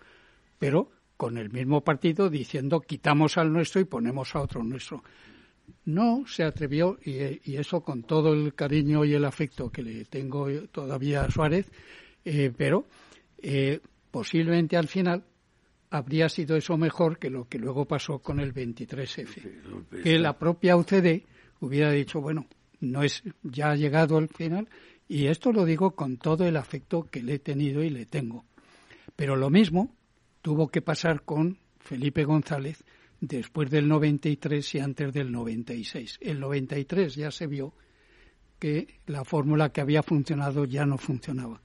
pero 0.58 0.90
con 1.16 1.38
el 1.38 1.50
mismo 1.50 1.82
partido 1.82 2.30
diciendo 2.30 2.80
quitamos 2.80 3.36
al 3.36 3.52
nuestro 3.52 3.80
y 3.80 3.84
ponemos 3.84 4.34
a 4.34 4.40
otro 4.40 4.62
nuestro. 4.62 5.02
No 5.86 6.24
se 6.26 6.44
atrevió, 6.44 6.98
y, 7.02 7.56
eso 7.56 7.80
con 7.80 8.04
todo 8.04 8.32
el 8.32 8.54
cariño 8.54 9.04
y 9.04 9.14
el 9.14 9.24
afecto 9.24 9.70
que 9.70 9.82
le 9.82 10.04
tengo 10.04 10.48
todavía 10.70 11.24
a 11.24 11.30
Suárez, 11.30 11.70
eh, 12.24 12.52
pero 12.56 12.86
eh, 13.38 13.80
posiblemente 14.10 14.76
al 14.76 14.88
final 14.88 15.24
habría 15.90 16.28
sido 16.28 16.56
eso 16.56 16.76
mejor 16.76 17.18
que 17.18 17.30
lo 17.30 17.48
que 17.48 17.58
luego 17.58 17.86
pasó 17.86 18.18
con 18.20 18.40
el 18.40 18.54
23F. 18.54 20.02
Que 20.02 20.18
la 20.18 20.38
propia 20.38 20.76
UCD 20.76 21.22
hubiera 21.60 21.90
dicho, 21.90 22.20
bueno, 22.20 22.46
no 22.85 23.03
es 23.03 23.23
ya 23.42 23.70
ha 23.70 23.77
llegado 23.77 24.16
al 24.16 24.29
final 24.29 24.68
y 25.09 25.27
esto 25.27 25.53
lo 25.53 25.64
digo 25.64 25.94
con 25.94 26.16
todo 26.16 26.47
el 26.47 26.57
afecto 26.57 27.09
que 27.11 27.23
le 27.23 27.35
he 27.35 27.38
tenido 27.38 27.83
y 27.83 27.90
le 27.90 28.07
tengo. 28.07 28.44
Pero 29.16 29.37
lo 29.37 29.51
mismo 29.51 29.94
tuvo 30.42 30.68
que 30.68 30.83
pasar 30.83 31.23
con 31.23 31.59
Felipe 31.79 32.25
González 32.25 32.85
después 33.20 33.70
del 33.70 33.88
93 33.88 34.75
y 34.75 34.79
antes 34.79 35.12
del 35.12 35.31
96. 35.31 36.18
El 36.20 36.40
93 36.40 37.14
ya 37.14 37.31
se 37.31 37.47
vio 37.47 37.75
que 38.59 39.01
la 39.07 39.25
fórmula 39.25 39.70
que 39.70 39.81
había 39.81 40.03
funcionado 40.03 40.64
ya 40.64 40.87
no 40.87 40.97
funcionaba. 40.97 41.61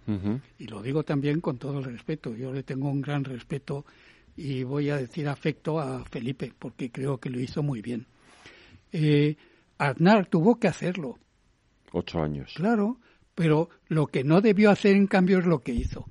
Y 0.58 0.68
lo 0.68 0.82
digo 0.82 1.04
también 1.04 1.40
con 1.40 1.58
todo 1.58 1.80
el 1.80 1.86
respeto. 1.86 2.36
Yo 2.36 2.52
le 2.52 2.64
tengo 2.64 2.90
un 2.90 3.02
gran 3.02 3.24
respeto 3.24 3.86
y 4.36 4.64
voy 4.64 4.90
a 4.90 4.98
decir 4.98 5.28
afecto 5.28 5.80
a 5.80 6.04
Felipe 6.06 6.54
porque 6.58 6.92
creo 6.92 7.18
que 7.18 7.30
lo 7.30 7.40
hizo 7.40 7.64
muy 7.64 7.82
bien. 7.82 8.06
Eh, 8.92 9.38
Aznar 9.80 10.28
tuvo 10.28 10.60
que 10.60 10.68
hacerlo. 10.68 11.18
Ocho 11.92 12.22
años. 12.22 12.54
Claro, 12.56 13.00
pero 13.34 13.70
lo 13.88 14.08
que 14.08 14.24
no 14.24 14.42
debió 14.42 14.70
hacer 14.70 14.96
en 14.96 15.08
cambio 15.08 15.40
es 15.40 15.46
lo 15.46 15.60
que 15.60 15.72
hizo, 15.72 16.06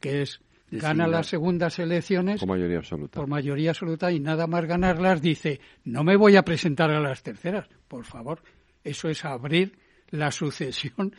que 0.00 0.22
es 0.22 0.40
gana 0.70 1.06
las 1.06 1.28
segundas 1.28 1.78
elecciones 1.78 2.40
por 2.40 2.48
mayoría 2.48 2.78
absoluta. 2.78 3.20
Por 3.20 3.28
mayoría 3.28 3.70
absoluta 3.70 4.10
y 4.10 4.20
nada 4.20 4.46
más 4.46 4.66
ganarlas 4.66 5.22
dice, 5.22 5.60
no 5.84 6.02
me 6.02 6.16
voy 6.16 6.36
a 6.36 6.42
presentar 6.42 6.90
a 6.90 7.00
las 7.00 7.22
terceras, 7.22 7.68
por 7.88 8.04
favor. 8.04 8.42
Eso 8.82 9.08
es 9.08 9.24
abrir 9.24 9.78
la 10.10 10.30
sucesión 10.30 11.14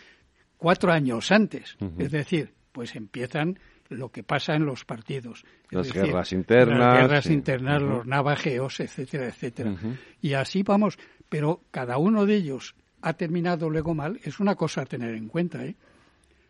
cuatro 0.57 0.91
años 0.91 1.31
antes. 1.31 1.77
Es 1.97 2.11
decir, 2.11 2.53
pues 2.71 2.95
empiezan 2.95 3.57
lo 3.89 4.09
que 4.09 4.23
pasa 4.23 4.55
en 4.55 4.65
los 4.65 4.83
partidos. 4.83 5.43
las 5.69 5.91
guerras 5.91 6.33
internas. 6.33 6.79
Las 6.79 7.01
guerras 7.01 7.25
internas, 7.27 7.81
los 7.81 8.05
navajeos, 8.05 8.79
etcétera, 8.79 9.27
etcétera. 9.27 9.75
Y 10.21 10.33
así 10.33 10.63
vamos 10.63 10.97
pero 11.29 11.61
cada 11.71 11.97
uno 11.97 12.25
de 12.25 12.35
ellos 12.35 12.75
ha 13.01 13.13
terminado 13.13 13.69
luego 13.69 13.93
mal, 13.93 14.19
es 14.23 14.39
una 14.39 14.55
cosa 14.55 14.81
a 14.81 14.85
tener 14.85 15.13
en 15.15 15.27
cuenta. 15.27 15.63
¿eh? 15.63 15.75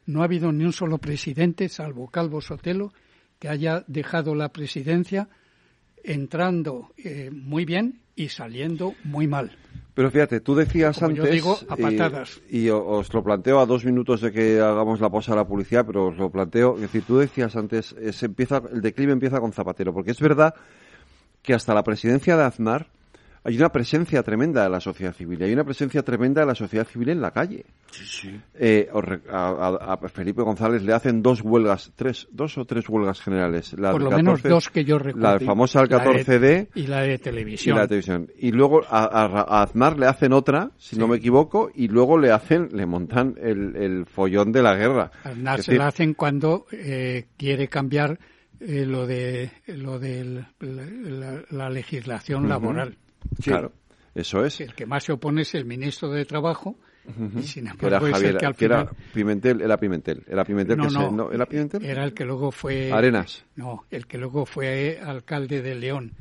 No 0.05 0.21
ha 0.21 0.25
habido 0.25 0.51
ni 0.51 0.63
un 0.63 0.73
solo 0.73 0.97
presidente, 0.97 1.67
salvo 1.69 2.07
Calvo 2.07 2.41
Sotelo, 2.41 2.93
que 3.39 3.49
haya 3.49 3.83
dejado 3.87 4.35
la 4.35 4.49
presidencia 4.49 5.27
entrando 6.03 6.93
eh, 6.97 7.29
muy 7.31 7.65
bien 7.65 7.99
y 8.15 8.29
saliendo 8.29 8.93
muy 9.03 9.27
mal. 9.27 9.57
Pero 9.93 10.11
fíjate, 10.11 10.39
tú 10.41 10.55
decías 10.55 11.01
antes. 11.01 11.29
digo, 11.31 11.57
a 11.67 11.75
patadas. 11.75 12.41
Y, 12.49 12.69
os 12.69 13.13
lo 13.13 13.23
planteo 13.23 13.59
a 13.59 13.65
dos 13.65 13.85
minutos 13.85 14.21
de 14.21 14.31
que 14.31 14.59
hagamos 14.59 14.99
la 14.99 15.09
pausa 15.09 15.33
a 15.33 15.37
la 15.37 15.47
publicidad, 15.47 15.85
pero 15.85 16.07
os 16.07 16.17
lo 16.17 16.29
planteo. 16.29 16.75
Es 16.75 16.81
decir, 16.81 17.03
tú 17.03 17.17
decías 17.17 17.55
antes, 17.55 17.95
empieza, 18.21 18.61
el 18.71 18.81
declive 18.81 19.13
empieza 19.13 19.39
con 19.39 19.51
Zapatero, 19.53 19.93
porque 19.93 20.11
es 20.11 20.19
verdad 20.19 20.53
que 21.41 21.53
hasta 21.53 21.73
la 21.73 21.83
presidencia 21.83 22.35
de 22.35 22.43
Aznar 22.43 22.87
hay 23.45 23.55
una 23.57 23.71
presencia 23.71 24.23
tremenda 24.23 24.63
de 24.63 24.69
la 24.71 24.79
sociedad 24.79 25.13
civil, 25.13 25.43
hay 25.43 25.53
una 25.53 25.63
presencia 25.63 26.01
tremenda 26.01 26.41
de 26.41 26.47
la 26.47 26.55
sociedad 26.55 26.87
civil 26.87 27.09
en 27.09 27.21
la 27.21 27.29
calle. 27.29 27.63
Sí, 27.91 28.03
sí. 28.03 28.41
Eh, 28.55 28.89
a, 29.29 29.99
Felipe 30.11 30.41
González 30.41 30.81
le 30.81 30.93
hacen 30.93 31.21
dos 31.21 31.41
huelgas, 31.41 31.91
tres, 31.95 32.27
dos 32.31 32.57
o 32.57 32.65
tres 32.65 32.89
huelgas 32.89 33.21
generales. 33.21 33.73
La 33.77 33.91
Por 33.91 34.01
lo 34.01 34.09
menos 34.09 34.41
dos 34.41 34.71
que 34.71 34.83
yo 34.83 34.97
recuerdo. 34.97 35.33
La 35.33 35.39
famosa 35.39 35.81
al 35.81 35.89
14D. 35.89 36.69
y 36.73 36.87
la 36.87 37.01
de 37.01 37.19
televisión. 37.19 37.77
Y 37.77 37.79
la 37.79 37.87
televisión. 37.87 38.31
Y 38.35 38.51
luego 38.51 38.81
a, 38.89 39.61
Aznar 39.61 39.99
le 39.99 40.07
hacen 40.07 40.33
otra, 40.33 40.71
si 40.77 40.95
no 40.95 41.07
me 41.07 41.17
equivoco, 41.17 41.69
y 41.71 41.87
luego 41.87 42.17
le 42.17 42.31
hacen, 42.31 42.69
le 42.71 42.87
montan 42.87 43.35
el, 43.39 44.07
follón 44.07 44.51
de 44.53 44.63
la 44.63 44.75
guerra. 44.75 45.11
Aznar 45.23 45.61
se 45.61 45.75
la 45.75 45.87
hacen 45.87 46.15
cuando 46.15 46.65
eh, 46.71 47.27
quiere 47.37 47.67
cambiar 47.67 48.17
eh, 48.59 48.85
lo 48.87 49.05
de 49.05 49.51
lo 49.67 49.99
de 49.99 50.45
la, 51.51 51.69
legislación 51.69 52.49
laboral 52.49 52.97
Claro, 53.41 53.71
eso 54.13 54.45
es. 54.45 54.61
El 54.61 54.73
que 54.73 54.85
más 54.85 55.03
se 55.03 55.13
opone 55.13 55.43
es 55.43 55.55
el 55.55 55.65
ministro 55.65 56.09
de 56.09 56.25
Trabajo, 56.25 56.77
era 57.81 57.99
Javier, 57.99 58.37
que, 58.57 58.65
era 58.65 58.91
Pimentel, 59.13 59.61
era 59.61 59.77
Pimentel, 59.77 60.23
era 60.27 60.43
Pimentel 60.43 60.77
no, 60.77 60.87
que 60.87 61.11
no, 61.11 61.31
¿era 61.31 61.45
Pimentel? 61.45 61.85
Era 61.85 62.03
el 62.03 62.13
que 62.13 62.25
luego 62.25 62.51
fue 62.51 62.91
Arenas. 62.91 63.45
No, 63.55 63.85
el 63.91 64.07
que 64.07 64.17
luego 64.17 64.45
fue 64.45 64.99
alcalde 65.03 65.61
de 65.61 65.75
León. 65.75 66.13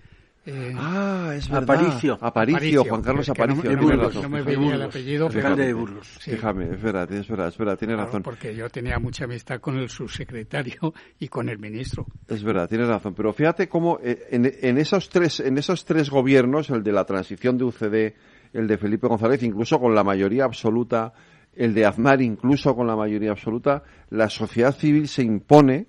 Eh, 0.47 0.75
ah, 0.77 1.33
es 1.35 1.49
verdad. 1.49 1.77
Aparicio. 1.77 2.19
Aparicio, 2.21 2.85
Juan 2.85 3.03
Carlos 3.03 3.29
Aparicio. 3.31 3.73
No, 3.77 3.97
no, 3.97 4.11
no, 4.11 4.29
me 4.29 4.43
venía 4.43 4.75
el 4.75 4.83
apellido. 4.83 5.29
De 5.29 5.73
Burgos. 5.73 6.19
Sí. 6.21 6.33
Déjame, 6.33 6.71
espera, 6.71 7.05
espera, 7.05 7.49
espera, 7.49 7.77
tiene 7.77 7.97
razón. 7.97 8.23
Porque 8.23 8.55
yo 8.55 8.69
tenía 8.69 8.99
mucha 8.99 9.25
amistad 9.25 9.61
con 9.61 9.79
el 9.79 9.89
subsecretario 9.89 10.93
y 11.19 11.29
con 11.29 11.49
el 11.49 11.59
ministro. 11.59 12.07
Es 12.29 12.43
verdad, 12.43 12.69
tiene 12.69 12.85
razón. 12.85 13.15
Pero 13.15 13.33
fíjate 13.33 13.69
cómo 13.69 13.99
eh, 14.03 14.27
en, 14.31 14.53
en, 14.61 14.79
esos 14.79 15.09
tres, 15.09 15.41
en 15.41 15.57
esos 15.57 15.85
tres 15.85 16.11
gobiernos, 16.11 16.69
el 16.71 16.83
de 16.83 16.93
la 16.93 17.05
transición 17.05 17.57
de 17.57 17.65
UCD, 17.65 18.15
el 18.53 18.67
de 18.67 18.79
Felipe 18.79 19.07
González, 19.07 19.43
incluso 19.43 19.81
con 19.81 19.95
la 19.95 20.05
mayoría 20.05 20.45
absoluta 20.45 21.15
el 21.57 21.75
de 21.75 21.87
Aznar 21.87 22.21
incluso 22.21 22.75
con 22.75 22.87
la 22.87 22.97
mayoría 22.97 23.31
absoluta, 23.31 23.85
la 24.11 24.29
sociedad 24.29 24.75
civil 24.75 25.09
se 25.09 25.23
impone 25.23 25.87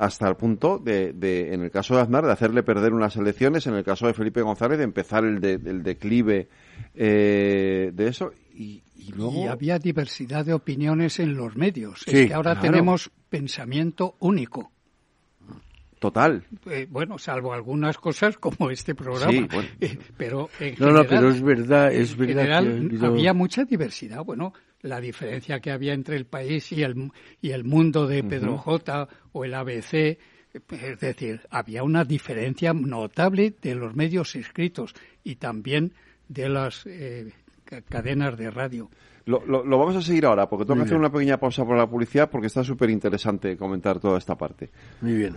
hasta 0.00 0.26
el 0.26 0.34
punto 0.34 0.78
de, 0.78 1.12
de, 1.12 1.52
en 1.52 1.62
el 1.62 1.70
caso 1.70 1.94
de 1.94 2.00
Aznar, 2.00 2.24
de 2.24 2.32
hacerle 2.32 2.62
perder 2.62 2.94
unas 2.94 3.16
elecciones, 3.16 3.66
en 3.66 3.74
el 3.74 3.84
caso 3.84 4.06
de 4.06 4.14
Felipe 4.14 4.40
González, 4.40 4.78
de 4.78 4.84
empezar 4.84 5.26
el, 5.26 5.42
de, 5.42 5.52
el 5.52 5.82
declive 5.82 6.48
eh, 6.94 7.90
de 7.92 8.08
eso. 8.08 8.32
Y, 8.54 8.82
luego... 9.14 9.44
y 9.44 9.46
había 9.46 9.78
diversidad 9.78 10.46
de 10.46 10.54
opiniones 10.54 11.20
en 11.20 11.34
los 11.34 11.54
medios. 11.54 12.02
es 12.06 12.28
que 12.28 12.32
ahora 12.32 12.58
tenemos 12.58 13.10
pensamiento 13.28 14.16
único. 14.20 14.72
Total. 15.98 16.44
Eh, 16.70 16.86
bueno, 16.88 17.18
salvo 17.18 17.52
algunas 17.52 17.98
cosas 17.98 18.38
como 18.38 18.70
este 18.70 18.94
programa. 18.94 19.30
Sí, 19.30 19.46
bueno. 19.52 19.68
Eh, 19.80 19.98
pero 20.16 20.48
en 20.58 20.70
no, 20.70 20.76
general, 20.76 20.94
no, 20.94 21.08
pero 21.10 21.28
es 21.28 21.42
verdad, 21.42 21.92
es 21.92 22.16
verdad. 22.16 22.62
General, 22.62 23.04
había 23.04 23.34
mucha 23.34 23.64
diversidad. 23.66 24.24
Bueno, 24.24 24.54
la 24.82 25.00
diferencia 25.00 25.60
que 25.60 25.70
había 25.70 25.92
entre 25.92 26.16
el 26.16 26.26
país 26.26 26.72
y 26.72 26.82
el, 26.82 27.10
y 27.40 27.50
el 27.50 27.64
mundo 27.64 28.06
de 28.06 28.22
Pedro 28.24 28.58
J 28.58 29.08
o 29.32 29.44
el 29.44 29.54
ABC. 29.54 30.18
Es 30.52 31.00
decir, 31.00 31.42
había 31.50 31.82
una 31.82 32.04
diferencia 32.04 32.72
notable 32.72 33.54
de 33.62 33.74
los 33.74 33.94
medios 33.94 34.34
escritos 34.34 34.94
y 35.22 35.36
también 35.36 35.92
de 36.28 36.48
las 36.48 36.84
eh, 36.86 37.32
cadenas 37.88 38.36
de 38.36 38.50
radio. 38.50 38.90
Lo, 39.26 39.44
lo, 39.46 39.78
vamos 39.78 39.94
a 39.94 40.02
seguir 40.02 40.26
ahora, 40.26 40.48
porque 40.48 40.64
tengo 40.64 40.78
que 40.78 40.86
hacer 40.86 40.96
una 40.96 41.12
pequeña 41.12 41.36
pausa 41.36 41.64
por 41.64 41.76
la 41.76 41.86
publicidad, 41.86 42.28
porque 42.30 42.48
está 42.48 42.64
súper 42.64 42.90
interesante 42.90 43.56
comentar 43.56 44.00
toda 44.00 44.18
esta 44.18 44.36
parte. 44.36 44.70
Muy 45.02 45.14
bien. 45.14 45.36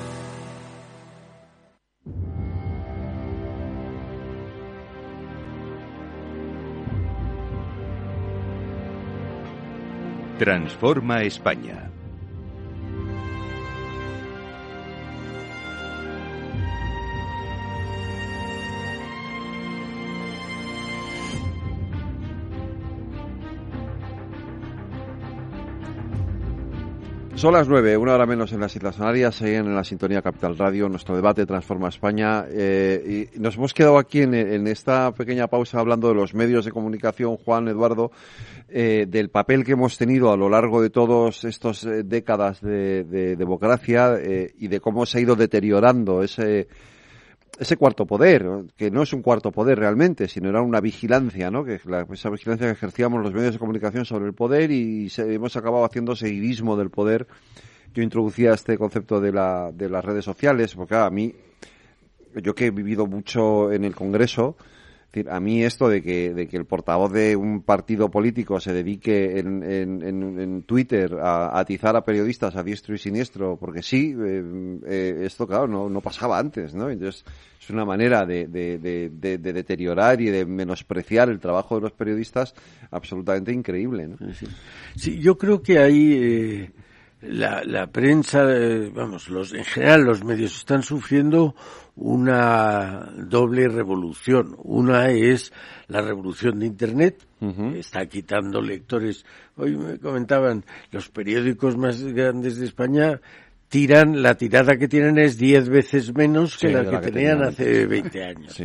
Transforma 10.41 11.21
España. 11.21 11.90
Son 27.41 27.55
las 27.55 27.67
nueve, 27.67 27.97
una 27.97 28.13
hora 28.13 28.27
menos 28.27 28.53
en 28.53 28.59
las 28.59 28.75
Islas 28.75 28.97
Canarias, 28.97 29.33
siguen 29.33 29.65
en 29.65 29.73
la 29.73 29.83
sintonía 29.83 30.21
Capital 30.21 30.55
Radio, 30.55 30.87
nuestro 30.87 31.15
debate 31.15 31.47
Transforma 31.47 31.89
España. 31.89 32.45
Eh, 32.47 33.27
y 33.33 33.39
nos 33.39 33.55
hemos 33.55 33.73
quedado 33.73 33.97
aquí 33.97 34.21
en, 34.21 34.67
esta 34.67 35.11
pequeña 35.11 35.47
pausa 35.47 35.79
hablando 35.79 36.07
de 36.09 36.13
los 36.13 36.35
medios 36.35 36.65
de 36.65 36.71
comunicación, 36.71 37.37
Juan, 37.37 37.67
Eduardo, 37.67 38.11
eh, 38.69 39.07
del 39.09 39.31
papel 39.31 39.65
que 39.65 39.71
hemos 39.71 39.97
tenido 39.97 40.31
a 40.31 40.37
lo 40.37 40.49
largo 40.49 40.83
de 40.83 40.91
todas 40.91 41.43
estas 41.43 41.83
eh, 41.83 42.03
décadas 42.03 42.61
de, 42.61 43.05
de 43.05 43.35
democracia 43.35 44.19
y 44.55 44.67
de 44.67 44.79
cómo 44.79 45.07
se 45.07 45.17
ha 45.17 45.21
ido 45.21 45.35
deteriorando 45.35 46.21
ese 46.21 46.67
ese 47.61 47.77
cuarto 47.77 48.07
poder, 48.07 48.43
que 48.75 48.89
no 48.89 49.03
es 49.03 49.13
un 49.13 49.21
cuarto 49.21 49.51
poder 49.51 49.77
realmente, 49.77 50.27
sino 50.27 50.49
era 50.49 50.63
una 50.63 50.81
vigilancia, 50.81 51.51
¿no? 51.51 51.63
Que 51.63 51.79
la, 51.85 52.07
esa 52.11 52.31
vigilancia 52.31 52.65
que 52.65 52.73
ejercíamos 52.73 53.21
los 53.21 53.35
medios 53.35 53.53
de 53.53 53.59
comunicación 53.59 54.03
sobre 54.03 54.25
el 54.25 54.33
poder 54.33 54.71
y 54.71 55.11
hemos 55.17 55.55
acabado 55.55 55.85
haciendo 55.85 56.15
seguidismo 56.15 56.75
del 56.75 56.89
poder. 56.89 57.27
Yo 57.93 58.01
introducía 58.01 58.53
este 58.53 58.79
concepto 58.79 59.21
de, 59.21 59.31
la, 59.31 59.71
de 59.71 59.89
las 59.89 60.03
redes 60.03 60.25
sociales, 60.25 60.73
porque 60.73 60.95
a 60.95 61.07
mí, 61.11 61.35
yo 62.33 62.55
que 62.55 62.65
he 62.65 62.71
vivido 62.71 63.05
mucho 63.05 63.71
en 63.71 63.83
el 63.83 63.93
Congreso, 63.93 64.57
a 65.29 65.39
mí 65.39 65.63
esto 65.63 65.89
de 65.89 66.01
que, 66.01 66.33
de 66.33 66.47
que 66.47 66.57
el 66.57 66.65
portavoz 66.65 67.11
de 67.11 67.35
un 67.35 67.63
partido 67.63 68.09
político 68.09 68.59
se 68.59 68.73
dedique 68.73 69.39
en, 69.39 69.63
en, 69.63 70.39
en, 70.39 70.63
Twitter 70.63 71.15
a, 71.21 71.59
atizar 71.59 71.95
a 71.95 72.05
periodistas 72.05 72.55
a 72.55 72.63
diestro 72.63 72.95
y 72.95 72.97
siniestro, 72.97 73.57
porque 73.57 73.83
sí, 73.83 74.15
eh, 74.17 74.79
eh, 74.85 75.21
esto 75.23 75.45
claro, 75.45 75.67
no, 75.67 75.89
no 75.89 76.01
pasaba 76.01 76.39
antes, 76.39 76.73
¿no? 76.73 76.89
Entonces 76.89 77.25
es 77.59 77.69
una 77.69 77.83
manera 77.83 78.25
de, 78.25 78.47
de, 78.47 78.77
de, 78.79 79.37
deteriorar 79.37 80.21
y 80.21 80.29
de 80.29 80.45
menospreciar 80.45 81.29
el 81.29 81.39
trabajo 81.39 81.75
de 81.75 81.81
los 81.81 81.91
periodistas 81.91 82.55
absolutamente 82.89 83.51
increíble, 83.51 84.07
¿no? 84.07 84.17
Sí, 84.95 85.19
yo 85.19 85.37
creo 85.37 85.61
que 85.61 85.79
hay... 85.79 86.13
Eh 86.13 86.71
la, 87.21 87.63
la 87.63 87.87
prensa, 87.87 88.43
eh, 88.49 88.91
vamos, 88.93 89.29
los, 89.29 89.53
en 89.53 89.63
general 89.63 90.01
los 90.01 90.23
medios 90.23 90.55
están 90.57 90.81
sufriendo 90.81 91.55
una 91.95 93.11
doble 93.15 93.67
revolución. 93.67 94.55
Una 94.63 95.09
es 95.11 95.53
la 95.87 96.01
revolución 96.01 96.59
de 96.59 96.65
Internet, 96.65 97.27
está 97.75 98.05
quitando 98.07 98.61
lectores. 98.61 99.25
Hoy 99.55 99.75
me 99.77 99.99
comentaban, 99.99 100.65
los 100.91 101.09
periódicos 101.09 101.77
más 101.77 102.01
grandes 102.01 102.57
de 102.57 102.65
España 102.65 103.21
tiran, 103.67 104.21
la 104.21 104.35
tirada 104.35 104.77
que 104.77 104.87
tienen 104.87 105.17
es 105.19 105.37
diez 105.37 105.69
veces 105.69 106.13
menos 106.13 106.57
que 106.57 106.69
la, 106.69 106.89
que, 106.89 107.11
tenían 107.11 107.43
hace 107.43 107.85
20 107.85 108.23
años. 108.23 108.61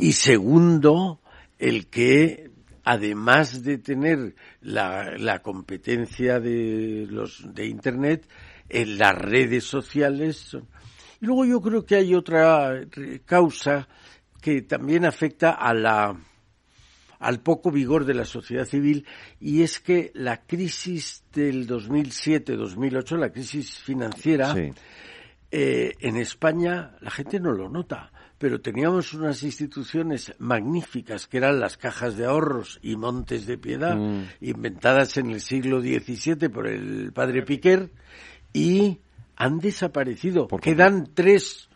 Y 0.00 0.12
segundo, 0.12 1.20
el 1.58 1.86
que 1.86 2.50
además 2.86 3.64
de 3.64 3.78
tener 3.78 4.36
la, 4.60 5.18
la 5.18 5.42
competencia 5.42 6.38
de 6.38 7.08
los 7.10 7.52
de 7.52 7.66
internet 7.66 8.28
en 8.68 8.96
las 8.96 9.12
redes 9.16 9.64
sociales. 9.64 10.56
Y 11.20 11.26
luego 11.26 11.44
yo 11.44 11.60
creo 11.60 11.84
que 11.84 11.96
hay 11.96 12.14
otra 12.14 12.80
causa 13.24 13.88
que 14.40 14.62
también 14.62 15.04
afecta 15.04 15.50
a 15.50 15.74
la 15.74 16.16
al 17.18 17.40
poco 17.40 17.72
vigor 17.72 18.04
de 18.04 18.14
la 18.14 18.24
sociedad 18.24 18.66
civil 18.66 19.04
y 19.40 19.62
es 19.62 19.80
que 19.80 20.12
la 20.14 20.42
crisis 20.46 21.24
del 21.32 21.66
2007-2008, 21.66 23.16
la 23.16 23.30
crisis 23.30 23.80
financiera, 23.80 24.54
eh, 25.50 25.92
en 25.98 26.16
España 26.18 26.94
la 27.00 27.10
gente 27.10 27.40
no 27.40 27.50
lo 27.50 27.68
nota 27.68 28.12
pero 28.38 28.60
teníamos 28.60 29.14
unas 29.14 29.42
instituciones 29.42 30.34
magníficas 30.38 31.26
que 31.26 31.38
eran 31.38 31.58
las 31.60 31.76
cajas 31.76 32.16
de 32.16 32.26
ahorros 32.26 32.78
y 32.82 32.96
montes 32.96 33.46
de 33.46 33.58
piedad, 33.58 33.96
mm. 33.96 34.24
inventadas 34.42 35.16
en 35.16 35.30
el 35.30 35.40
siglo 35.40 35.80
XVII 35.80 36.48
por 36.48 36.66
el 36.66 37.12
padre 37.12 37.42
Piquer, 37.42 37.90
y 38.52 39.00
han 39.36 39.58
desaparecido. 39.58 40.48
Quedan 40.48 41.10
tres 41.14 41.68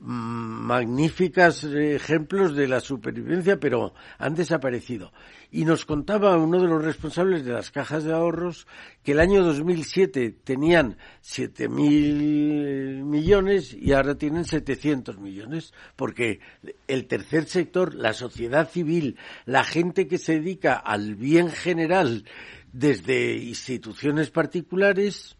magníficos 0.00 1.64
ejemplos 1.64 2.56
de 2.56 2.66
la 2.66 2.80
supervivencia, 2.80 3.60
pero 3.60 3.92
han 4.18 4.34
desaparecido. 4.34 5.12
Y 5.50 5.64
nos 5.64 5.84
contaba 5.84 6.38
uno 6.38 6.60
de 6.60 6.68
los 6.68 6.82
responsables 6.82 7.44
de 7.44 7.52
las 7.52 7.70
cajas 7.70 8.04
de 8.04 8.12
ahorros 8.12 8.66
que 9.02 9.12
el 9.12 9.20
año 9.20 9.42
2007 9.44 10.36
tenían 10.44 10.96
7.000 11.22 13.04
millones 13.04 13.74
y 13.74 13.92
ahora 13.92 14.14
tienen 14.14 14.44
700 14.44 15.18
millones, 15.18 15.74
porque 15.96 16.40
el 16.86 17.06
tercer 17.06 17.44
sector, 17.46 17.94
la 17.94 18.14
sociedad 18.14 18.70
civil, 18.70 19.18
la 19.44 19.64
gente 19.64 20.06
que 20.06 20.18
se 20.18 20.34
dedica 20.34 20.74
al 20.74 21.14
bien 21.14 21.50
general 21.50 22.24
desde 22.72 23.36
instituciones 23.36 24.30
particulares, 24.30 25.36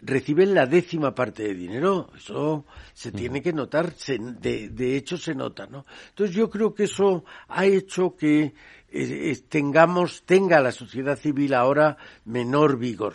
reciben 0.00 0.54
la 0.54 0.66
décima 0.66 1.14
parte 1.14 1.42
de 1.44 1.54
dinero. 1.54 2.10
Eso 2.16 2.64
se 2.92 3.12
tiene 3.12 3.42
que 3.42 3.52
notar, 3.52 3.94
de, 3.94 4.68
de, 4.68 4.96
hecho 4.96 5.16
se 5.16 5.34
nota, 5.34 5.66
¿no? 5.66 5.84
Entonces 6.08 6.34
yo 6.34 6.50
creo 6.50 6.74
que 6.74 6.84
eso 6.84 7.24
ha 7.48 7.64
hecho 7.64 8.16
que 8.16 8.54
eh, 8.88 9.36
tengamos, 9.48 10.22
tenga 10.24 10.60
la 10.60 10.72
sociedad 10.72 11.16
civil 11.18 11.54
ahora 11.54 11.96
menor 12.24 12.78
vigor. 12.78 13.14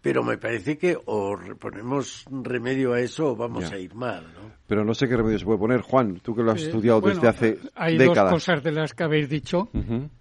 Pero 0.00 0.22
me 0.22 0.36
parece 0.36 0.76
que 0.76 0.96
o 1.06 1.36
ponemos 1.58 2.26
remedio 2.30 2.92
a 2.92 3.00
eso 3.00 3.32
o 3.32 3.36
vamos 3.36 3.72
a 3.72 3.78
ir 3.78 3.94
mal, 3.94 4.22
¿no? 4.34 4.52
Pero 4.66 4.84
no 4.84 4.94
sé 4.94 5.08
qué 5.08 5.16
remedio 5.16 5.38
se 5.38 5.46
puede 5.46 5.58
poner. 5.58 5.80
Juan, 5.80 6.20
tú 6.20 6.34
que 6.34 6.42
lo 6.42 6.52
has 6.52 6.62
estudiado 6.62 7.00
desde 7.00 7.26
hace 7.26 7.58
hay 7.74 7.96
décadas. 7.96 8.18
Hay 8.18 8.24
dos 8.24 8.32
cosas 8.32 8.62
de 8.62 8.72
las 8.72 8.92
que 8.92 9.02
habéis 9.02 9.28
dicho 9.28 9.70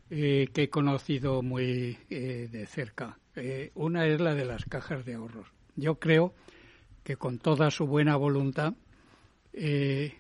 eh, 0.10 0.47
que 0.54 0.63
he 0.63 0.69
conocido 0.69 1.41
muy 1.41 1.97
eh, 2.10 2.47
de 2.49 2.65
cerca. 2.65 3.17
una 3.76 4.08
es 4.08 4.21
la 4.21 4.34
de 4.34 4.45
las 4.45 4.63
cajas 4.65 5.06
de 5.06 5.15
ahorros. 5.15 5.52
Yo 5.75 5.99
creo 5.99 6.33
que 7.03 7.15
con 7.15 7.39
toda 7.39 7.71
su 7.71 7.86
buena 7.88 8.15
voluntad, 8.15 8.73
eh, 9.53 10.15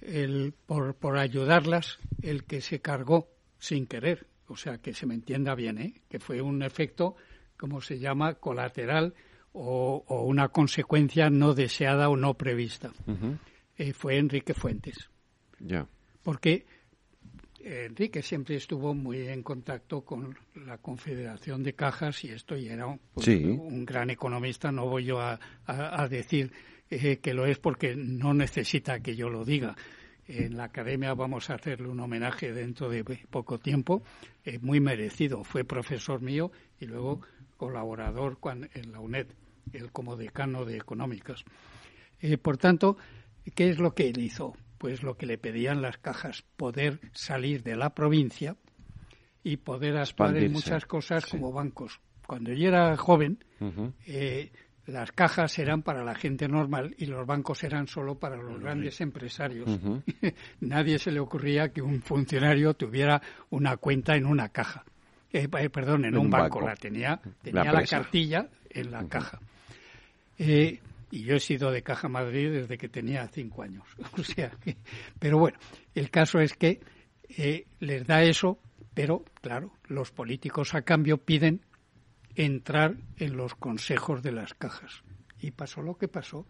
el, 0.00 0.54
por, 0.66 0.94
por 0.94 1.18
ayudarlas, 1.18 1.98
el 2.22 2.44
que 2.44 2.60
se 2.60 2.80
cargó 2.80 3.28
sin 3.58 3.86
querer, 3.86 4.26
o 4.46 4.56
sea, 4.56 4.78
que 4.78 4.94
se 4.94 5.06
me 5.06 5.14
entienda 5.14 5.54
bien, 5.54 5.78
¿eh? 5.78 6.02
que 6.08 6.18
fue 6.18 6.40
un 6.40 6.62
efecto, 6.62 7.16
como 7.56 7.80
se 7.80 7.98
llama, 7.98 8.34
colateral 8.34 9.14
o, 9.52 10.04
una 10.26 10.48
consecuencia 10.48 11.30
no 11.30 11.54
deseada 11.54 12.08
o 12.08 12.16
no 12.16 12.34
prevista. 12.34 12.92
Eh, 13.76 13.92
fue 13.92 14.18
Enrique 14.18 14.54
Fuentes. 14.54 15.10
Ya. 15.58 15.86
Porque 16.22 16.66
Enrique 17.60 18.22
siempre 18.22 18.56
estuvo 18.56 18.94
muy 18.94 19.28
en 19.28 19.42
contacto 19.42 20.02
con 20.02 20.36
la 20.54 20.78
Confederación 20.78 21.62
de 21.62 21.74
Cajas 21.74 22.24
y 22.24 22.30
esto 22.30 22.56
y 22.56 22.68
era 22.68 22.98
pues, 23.14 23.26
un 23.28 23.84
gran 23.84 24.10
economista. 24.10 24.70
No 24.70 24.86
voy 24.86 25.04
yo 25.04 25.20
a, 25.20 26.08
decir 26.08 26.52
eh, 26.90 27.18
que 27.18 27.34
lo 27.34 27.46
es 27.46 27.58
porque 27.58 27.96
no 27.96 28.32
necesita 28.34 29.00
que 29.00 29.16
yo 29.16 29.28
lo 29.28 29.44
diga. 29.44 29.76
En 30.26 30.56
la 30.56 30.64
academia 30.64 31.14
vamos 31.14 31.48
a 31.48 31.54
hacerle 31.54 31.88
un 31.88 32.00
homenaje 32.00 32.52
dentro 32.52 32.90
de 32.90 33.02
poco 33.30 33.58
tiempo, 33.58 34.02
eh, 34.44 34.58
muy 34.60 34.78
merecido. 34.78 35.42
Fue 35.42 35.64
profesor 35.64 36.20
mío 36.20 36.52
y 36.78 36.86
luego 36.86 37.22
colaborador 37.56 38.38
en 38.74 38.92
la 38.92 39.00
UNED, 39.00 39.26
él 39.72 39.90
como 39.90 40.16
decano 40.16 40.64
de 40.64 40.76
económicas. 40.76 41.44
Eh, 42.20 42.36
por 42.36 42.58
tanto, 42.58 42.98
¿qué 43.54 43.70
es 43.70 43.78
lo 43.78 43.94
que 43.94 44.08
él 44.08 44.18
hizo? 44.18 44.54
Pues 44.78 45.02
lo 45.02 45.16
que 45.16 45.26
le 45.26 45.38
pedían 45.38 45.82
las 45.82 45.98
cajas, 45.98 46.44
poder 46.56 47.00
salir 47.12 47.62
de 47.62 47.76
la 47.76 47.90
provincia 47.90 48.56
y 49.42 49.58
poder 49.58 49.96
actuar 49.96 50.36
en 50.36 50.52
muchas 50.52 50.86
cosas 50.86 51.26
como 51.26 51.52
bancos. 51.52 52.00
Cuando 52.26 52.52
yo 52.52 52.68
era 52.68 52.96
joven, 52.96 53.44
eh, 54.06 54.52
las 54.86 55.12
cajas 55.12 55.58
eran 55.58 55.82
para 55.82 56.02
la 56.02 56.14
gente 56.14 56.48
normal 56.48 56.94
y 56.98 57.06
los 57.06 57.26
bancos 57.26 57.62
eran 57.62 57.86
solo 57.86 58.18
para 58.18 58.36
los 58.36 58.60
grandes 58.60 59.00
empresarios. 59.00 59.68
Nadie 60.60 60.98
se 60.98 61.10
le 61.10 61.20
ocurría 61.20 61.70
que 61.72 61.82
un 61.82 62.00
funcionario 62.00 62.74
tuviera 62.74 63.20
una 63.50 63.76
cuenta 63.76 64.16
en 64.16 64.26
una 64.26 64.48
caja. 64.48 64.84
Eh, 65.32 65.46
eh, 65.58 65.70
perdón, 65.70 66.06
en, 66.06 66.16
un, 66.16 66.30
banco. 66.30 66.60
La 66.60 66.74
tenía, 66.74 67.20
tenía 67.42 67.70
la, 67.70 67.84
cartilla 67.84 68.48
en 68.70 68.90
la 68.90 69.06
caja. 69.06 69.38
Eh, 70.38 70.80
y 71.10 71.22
yo 71.22 71.36
he 71.36 71.40
sido 71.40 71.70
de 71.70 71.82
Caja 71.82 72.08
Madrid 72.08 72.50
desde 72.50 72.78
que 72.78 72.88
tenía 72.88 73.26
cinco 73.28 73.62
años. 73.62 73.84
O 74.18 74.22
sea, 74.22 74.50
pero 75.18 75.38
bueno, 75.38 75.58
el 75.94 76.10
caso 76.10 76.40
es 76.40 76.54
que 76.54 76.80
eh, 77.28 77.66
les 77.80 78.06
da 78.06 78.22
eso, 78.22 78.58
pero 78.94 79.24
claro, 79.40 79.72
los 79.86 80.10
políticos 80.10 80.74
a 80.74 80.82
cambio 80.82 81.18
piden 81.18 81.62
entrar 82.34 82.96
en 83.16 83.36
los 83.36 83.54
consejos 83.54 84.22
de 84.22 84.32
las 84.32 84.54
cajas. 84.54 85.02
Y 85.40 85.52
pasó 85.52 85.82
lo 85.82 85.96
que 85.96 86.08
pasó, 86.08 86.46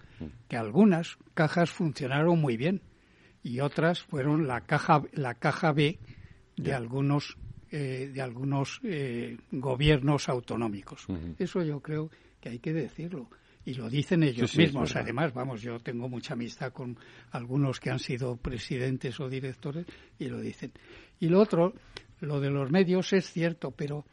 que 0.48 0.56
algunas 0.56 1.18
cajas 1.34 1.70
funcionaron 1.70 2.40
muy 2.40 2.56
bien 2.56 2.80
y 3.42 3.60
otras 3.60 4.02
fueron 4.02 4.46
la 4.46 4.62
caja, 4.62 5.02
la 5.12 5.34
caja 5.34 5.72
B 5.72 5.98
de 6.56 6.72
algunos, 6.72 7.36
eh, 7.70 8.10
de 8.12 8.22
algunos 8.22 8.80
eh, 8.82 9.36
gobiernos 9.52 10.30
autonómicos. 10.30 11.06
Eso 11.38 11.62
yo 11.62 11.80
creo 11.80 12.10
que 12.40 12.48
hay 12.48 12.58
que 12.60 12.72
decirlo 12.72 13.28
y 13.68 13.74
lo 13.74 13.90
dicen 13.90 14.22
ellos 14.22 14.56
mismos. 14.56 14.96
Además, 14.96 15.34
vamos, 15.34 15.60
yo 15.60 15.78
tengo 15.78 16.08
mucha 16.08 16.32
amistad 16.32 16.72
con 16.72 16.98
algunos 17.32 17.80
que 17.80 17.90
han 17.90 17.98
sido 17.98 18.36
presidentes 18.36 19.20
o 19.20 19.28
directores 19.28 19.84
y 20.18 20.24
lo 20.28 20.40
dicen. 20.40 20.72
Y 21.20 21.28
lo 21.28 21.38
otro, 21.38 21.74
lo 22.20 22.40
de 22.40 22.48
los 22.48 22.70
medios 22.70 23.12
es 23.12 23.30
cierto, 23.30 23.72
pero 23.72 24.06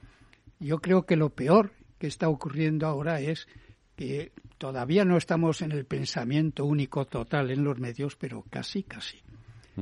yo 0.60 0.80
creo 0.80 1.06
que 1.06 1.16
lo 1.16 1.30
peor 1.30 1.72
que 1.98 2.08
está 2.08 2.28
ocurriendo 2.28 2.86
ahora 2.86 3.22
es 3.22 3.48
que 3.96 4.34
todavía 4.58 5.06
no 5.06 5.16
estamos 5.16 5.62
en 5.62 5.72
el 5.72 5.86
pensamiento 5.86 6.66
único 6.66 7.06
total 7.06 7.50
en 7.50 7.64
los 7.64 7.80
medios, 7.80 8.18
pero 8.18 8.44
casi, 8.50 8.84
casi. 8.84 9.20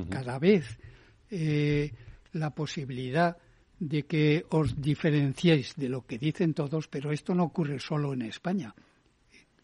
Cada 0.08 0.38
vez 0.38 0.78
eh, 1.32 1.92
la 2.32 2.50
posibilidad 2.50 3.36
de 3.80 4.04
que 4.04 4.46
os 4.50 4.80
diferenciéis 4.80 5.74
de 5.74 5.88
lo 5.88 6.06
que 6.06 6.18
dicen 6.18 6.54
todos, 6.54 6.86
pero 6.86 7.10
esto 7.10 7.34
no 7.34 7.42
ocurre 7.42 7.80
solo 7.80 8.12
en 8.12 8.22
España. 8.22 8.72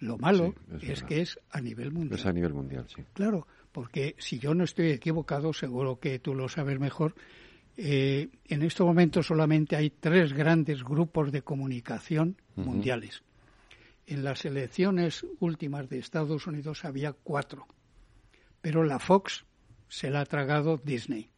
Lo 0.00 0.16
malo 0.18 0.54
es, 0.80 1.02
que 1.02 1.20
es 1.20 1.38
a 1.50 1.60
nivel 1.60 1.92
mundial. 1.92 2.18
Es 2.18 2.26
a 2.26 2.32
nivel 2.32 2.54
mundial, 2.54 2.86
sí. 2.88 3.02
Claro, 3.12 3.46
porque 3.70 4.16
si 4.18 4.38
yo 4.38 4.54
no 4.54 4.64
estoy 4.64 4.90
equivocado, 4.90 5.52
seguro 5.52 6.00
que 6.00 6.18
tú 6.18 6.34
lo 6.34 6.48
sabes 6.48 6.80
mejor, 6.80 7.14
eh, 7.76 8.30
en 8.46 8.62
este 8.62 8.82
momento 8.82 9.22
solamente 9.22 9.76
hay 9.76 9.90
tres 9.90 10.32
grandes 10.32 10.82
grupos 10.82 11.30
de 11.32 11.42
comunicación 11.42 12.36
mundiales. 12.56 13.22
En 14.06 14.24
las 14.24 14.44
elecciones 14.44 15.24
últimas 15.38 15.88
de 15.88 15.98
Estados 15.98 16.46
Unidos 16.46 16.84
había 16.84 17.12
cuatro, 17.12 17.66
pero 18.60 18.82
la 18.84 18.98
Fox 18.98 19.44
se 19.88 20.10
la 20.10 20.20
ha 20.20 20.26
tragado 20.26 20.80
Disney. 20.82 21.30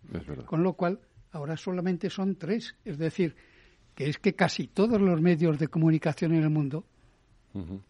Con 0.46 0.62
lo 0.62 0.74
cual, 0.74 1.00
ahora 1.32 1.56
solamente 1.56 2.10
son 2.10 2.36
tres. 2.36 2.76
Es 2.84 2.98
decir, 2.98 3.34
que 3.94 4.08
es 4.08 4.18
que 4.18 4.34
casi 4.34 4.68
todos 4.68 5.00
los 5.00 5.20
medios 5.20 5.58
de 5.58 5.68
comunicación 5.68 6.34
en 6.34 6.44
el 6.44 6.50
mundo 6.50 6.86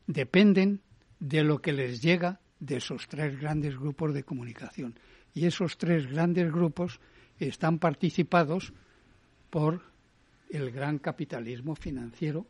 dependen 0.07 0.81
de 1.20 1.44
lo 1.44 1.61
que 1.61 1.72
les 1.72 2.03
llega 2.03 2.40
de 2.59 2.77
esos 2.77 3.09
tres 3.09 3.38
grandes 3.40 3.79
grupos 3.79 4.14
de 4.14 4.25
comunicación. 4.25 4.98
Y 5.35 5.46
esos 5.46 5.79
tres 5.79 6.11
grandes 6.11 6.53
grupos 6.53 7.01
están 7.38 7.79
participados 7.79 8.72
por 9.51 9.83
el 10.51 10.70
gran 10.70 10.98
capitalismo 10.98 11.75
financiero 11.75 12.46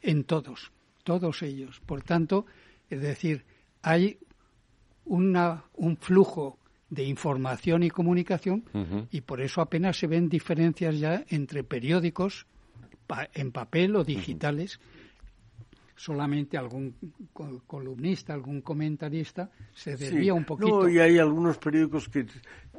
en 0.00 0.24
todos, 0.24 0.72
todos 1.04 1.42
ellos. 1.42 1.80
Por 1.80 2.02
tanto, 2.02 2.46
es 2.88 3.00
decir, 3.00 3.44
hay 3.82 4.18
una, 5.04 5.64
un 5.74 5.96
flujo 5.96 6.58
de 6.88 7.04
información 7.04 7.82
y 7.82 7.90
comunicación 7.90 8.64
y 9.10 9.22
por 9.22 9.40
eso 9.40 9.62
apenas 9.62 9.96
se 9.96 10.06
ven 10.06 10.28
diferencias 10.28 10.98
ya 10.98 11.24
entre 11.28 11.64
periódicos 11.64 12.46
en 13.32 13.50
papel 13.50 13.96
o 13.96 14.04
digitales 14.04 14.78
solamente 16.02 16.58
algún 16.58 16.96
columnista, 17.64 18.34
algún 18.34 18.60
comentarista 18.60 19.48
se 19.72 19.96
desvía 19.96 20.34
un 20.34 20.44
poquito. 20.44 20.82
No, 20.82 20.88
y 20.88 20.98
hay 20.98 21.18
algunos 21.18 21.58
periódicos 21.58 22.08
que 22.08 22.26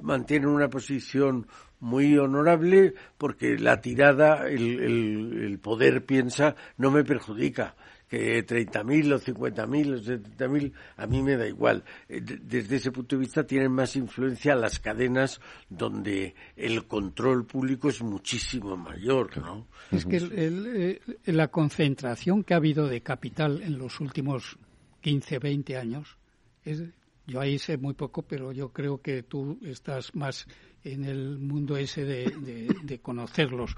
mantienen 0.01 0.49
una 0.49 0.69
posición 0.69 1.47
muy 1.79 2.17
honorable 2.17 2.93
porque 3.17 3.57
la 3.57 3.79
tirada, 3.79 4.49
el, 4.49 5.41
el 5.41 5.57
poder 5.59 6.05
piensa, 6.05 6.57
no 6.75 6.91
me 6.91 7.05
perjudica 7.05 7.75
que 8.13 8.45
30.000 8.45 9.13
o 9.13 9.19
50.000 9.19 9.93
o 9.93 9.97
70.000, 9.97 10.71
a 10.97 11.07
mí 11.07 11.23
me 11.23 11.35
da 11.35 11.47
igual. 11.47 11.83
Eh, 12.07 12.21
desde 12.21 12.75
ese 12.75 12.91
punto 12.91 13.15
de 13.15 13.21
vista 13.21 13.43
tienen 13.43 13.71
más 13.71 13.95
influencia 13.95 14.53
las 14.53 14.79
cadenas 14.79 15.41
donde 15.67 16.35
el 16.55 16.85
control 16.85 17.47
público 17.47 17.89
es 17.89 18.03
muchísimo 18.03 18.77
mayor, 18.77 19.35
¿no? 19.37 19.65
Es 19.89 20.05
que 20.05 20.19
eh, 20.31 21.01
la 21.25 21.47
concentración 21.47 22.43
que 22.43 22.53
ha 22.53 22.57
habido 22.57 22.87
de 22.87 23.01
capital 23.01 23.63
en 23.63 23.79
los 23.79 23.99
últimos 23.99 24.59
15, 25.01 25.39
20 25.39 25.77
años 25.77 26.15
es 26.63 26.83
yo 27.25 27.39
ahí 27.41 27.57
sé 27.57 27.77
muy 27.77 27.95
poco, 27.95 28.21
pero 28.21 28.51
yo 28.51 28.69
creo 28.69 29.01
que 29.01 29.23
tú 29.23 29.57
estás 29.63 30.13
más 30.13 30.45
en 30.83 31.05
el 31.05 31.39
mundo 31.39 31.77
ese 31.77 32.03
de, 32.05 32.99
conocerlos. 33.01 33.73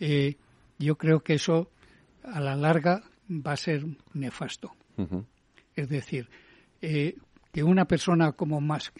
Eh, 0.00 0.38
yo 0.76 0.96
creo 0.96 1.22
que 1.22 1.34
eso 1.34 1.70
a 2.24 2.40
la 2.40 2.56
larga 2.56 3.04
va 3.30 3.52
a 3.52 3.56
ser 3.56 3.86
nefasto. 4.12 4.74
Es 5.74 5.88
decir, 5.88 6.28
eh, 6.82 7.16
que 7.52 7.62
una 7.62 7.86
persona 7.86 8.32
como 8.32 8.60
Musk 8.60 8.98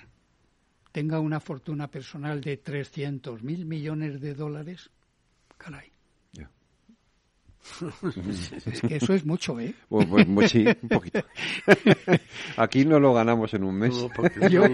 tenga 0.93 1.21
una 1.21 1.41
fortuna 1.41 1.89
personal 1.89 2.41
de 2.41 2.57
300 2.57 3.43
mil 3.43 3.67
millones 3.67 4.21
de 4.21 4.35
dólares, 4.35 4.91
caray. 5.59 5.93
es 8.67 8.81
que 8.81 8.97
eso 8.97 9.13
es 9.13 9.25
mucho, 9.25 9.59
¿eh? 9.61 9.75
Pues, 9.89 10.07
pues, 10.35 10.51
sí, 10.51 10.65
un 10.83 10.89
poquito. 10.89 11.21
Aquí 12.57 12.85
no 12.85 12.99
lo 12.99 13.13
ganamos 13.13 13.53
en 13.55 13.65
un 13.65 13.77
mes. 13.77 13.95
Yo, 14.51 14.65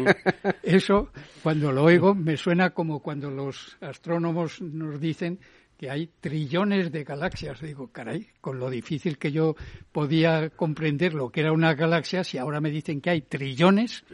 eso, 0.63 1.11
cuando 1.43 1.73
lo 1.73 1.85
oigo, 1.85 2.15
me 2.15 2.37
suena 2.37 2.71
como 2.71 3.01
cuando 3.01 3.31
los 3.31 3.77
astrónomos 3.81 4.61
nos 4.61 5.01
dicen 5.01 5.41
que 5.79 5.91
hay 5.91 6.09
trillones 6.21 6.91
de 6.91 7.05
galaxias. 7.05 7.61
Digo, 7.61 7.89
caray, 7.89 8.27
con 8.41 8.59
lo 8.59 8.71
difícil 8.71 9.19
que 9.19 9.31
yo 9.31 9.57
podía 9.93 10.51
comprender 10.51 11.15
lo 11.15 11.31
que 11.31 11.41
era 11.41 11.53
una 11.53 11.75
galaxia, 11.75 12.25
si 12.25 12.39
ahora 12.39 12.61
me 12.61 12.71
dicen 12.71 13.01
que 13.01 13.11
hay 13.11 13.23
trillones, 13.23 14.05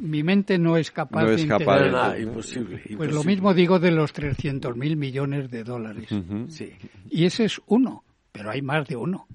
mi 0.00 0.22
mente 0.22 0.58
no 0.58 0.76
es 0.76 0.90
capaz 0.90 1.26
de 1.26 1.46
capaz 1.46 1.80
nada, 1.90 2.18
imposible, 2.18 2.82
Pues 2.96 3.12
lo 3.12 3.22
mismo 3.24 3.54
digo 3.54 3.78
de 3.78 3.92
los 3.92 4.12
300 4.12 4.76
mil 4.76 4.96
millones 4.96 5.50
de 5.50 5.64
dólares. 5.64 6.08
sí. 6.48 6.72
Y 7.08 7.24
ese 7.24 7.44
es 7.44 7.60
uno, 7.66 8.04
pero 8.32 8.50
hay 8.50 8.62
más 8.62 8.86
de 8.88 8.96
uno. 8.96 9.26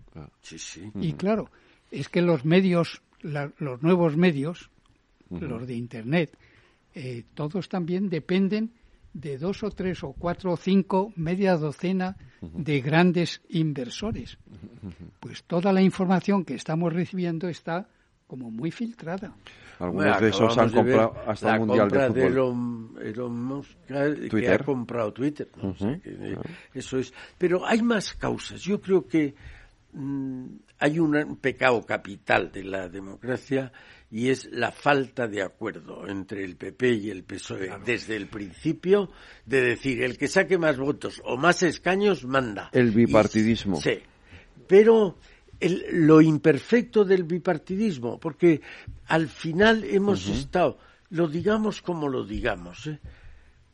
Sí, 0.42 0.58
sí. 0.58 0.92
Y 1.00 1.14
claro, 1.14 1.50
es 1.92 2.10
que 2.10 2.22
los 2.22 2.46
medios, 2.46 3.02
los 3.22 3.82
nuevos 3.82 4.18
medios, 4.18 4.70
los 5.30 5.68
de 5.68 5.76
Internet, 5.76 6.38
eh, 6.94 7.24
todos 7.34 7.68
también 7.70 8.10
dependen 8.10 8.72
de 9.16 9.38
dos 9.38 9.64
o 9.64 9.72
tres 9.72 10.04
o 10.04 10.12
cuatro 10.12 10.52
o 10.52 10.58
cinco, 10.58 11.14
media 11.16 11.56
docena 11.56 12.18
de 12.42 12.82
grandes 12.82 13.42
inversores. 13.48 14.38
Pues 15.22 15.44
toda 15.44 15.72
la 15.72 15.82
información 15.82 16.44
que 16.44 16.54
estamos 16.54 16.92
recibiendo 16.92 17.48
está 17.48 17.88
como 18.28 18.52
muy 18.52 18.72
filtrada. 18.72 19.34
Algunos 19.80 20.20
de 20.20 20.30
esos 20.30 20.58
han 20.58 20.70
comprado 20.70 21.16
hasta 21.26 21.56
el 21.56 21.60
Mundial 21.62 21.90
de 21.90 22.08
Fútbol. 22.08 22.94
De 22.96 23.10
Elon, 23.10 23.64
que 24.30 24.50
ha 24.50 24.60
comprado 24.60 25.14
Twitter. 25.14 25.48
Eso 26.74 26.98
es. 26.98 27.14
Pero 27.38 27.66
hay 27.66 27.82
más 27.82 28.14
causas. 28.16 28.62
Yo 28.62 28.82
creo 28.82 29.08
que 29.08 29.34
mm, 29.94 30.46
hay 30.80 31.00
un 31.00 31.38
pecado 31.38 31.86
capital 31.86 32.52
de 32.52 32.64
la 32.66 32.90
democracia 32.90 33.72
y 34.16 34.30
es 34.30 34.48
la 34.50 34.72
falta 34.72 35.28
de 35.28 35.42
acuerdo 35.42 36.08
entre 36.08 36.46
el 36.46 36.56
PP 36.56 36.94
y 36.94 37.10
el 37.10 37.26
PSOE 37.26 37.70
desde 37.86 38.16
el 38.16 38.28
principio 38.28 39.12
de 39.46 39.60
decir 39.60 40.02
el 40.02 40.18
que 40.18 40.30
saque 40.30 40.58
más 40.58 40.78
votos 40.78 41.22
o 41.26 41.36
más 41.36 41.62
escaños 41.64 42.24
manda. 42.24 42.70
El 42.72 42.92
bipartidismo. 42.92 43.82
sí, 43.82 44.00
pero 44.70 45.18
lo 45.92 46.22
imperfecto 46.22 47.04
del 47.04 47.26
bipartidismo, 47.26 48.18
porque 48.18 48.62
al 49.08 49.28
final 49.28 49.84
hemos 49.84 50.26
estado, 50.30 50.78
lo 51.10 51.28
digamos 51.28 51.82
como 51.82 52.08
lo 52.08 52.24
digamos, 52.24 52.88
¿eh? 52.88 53.02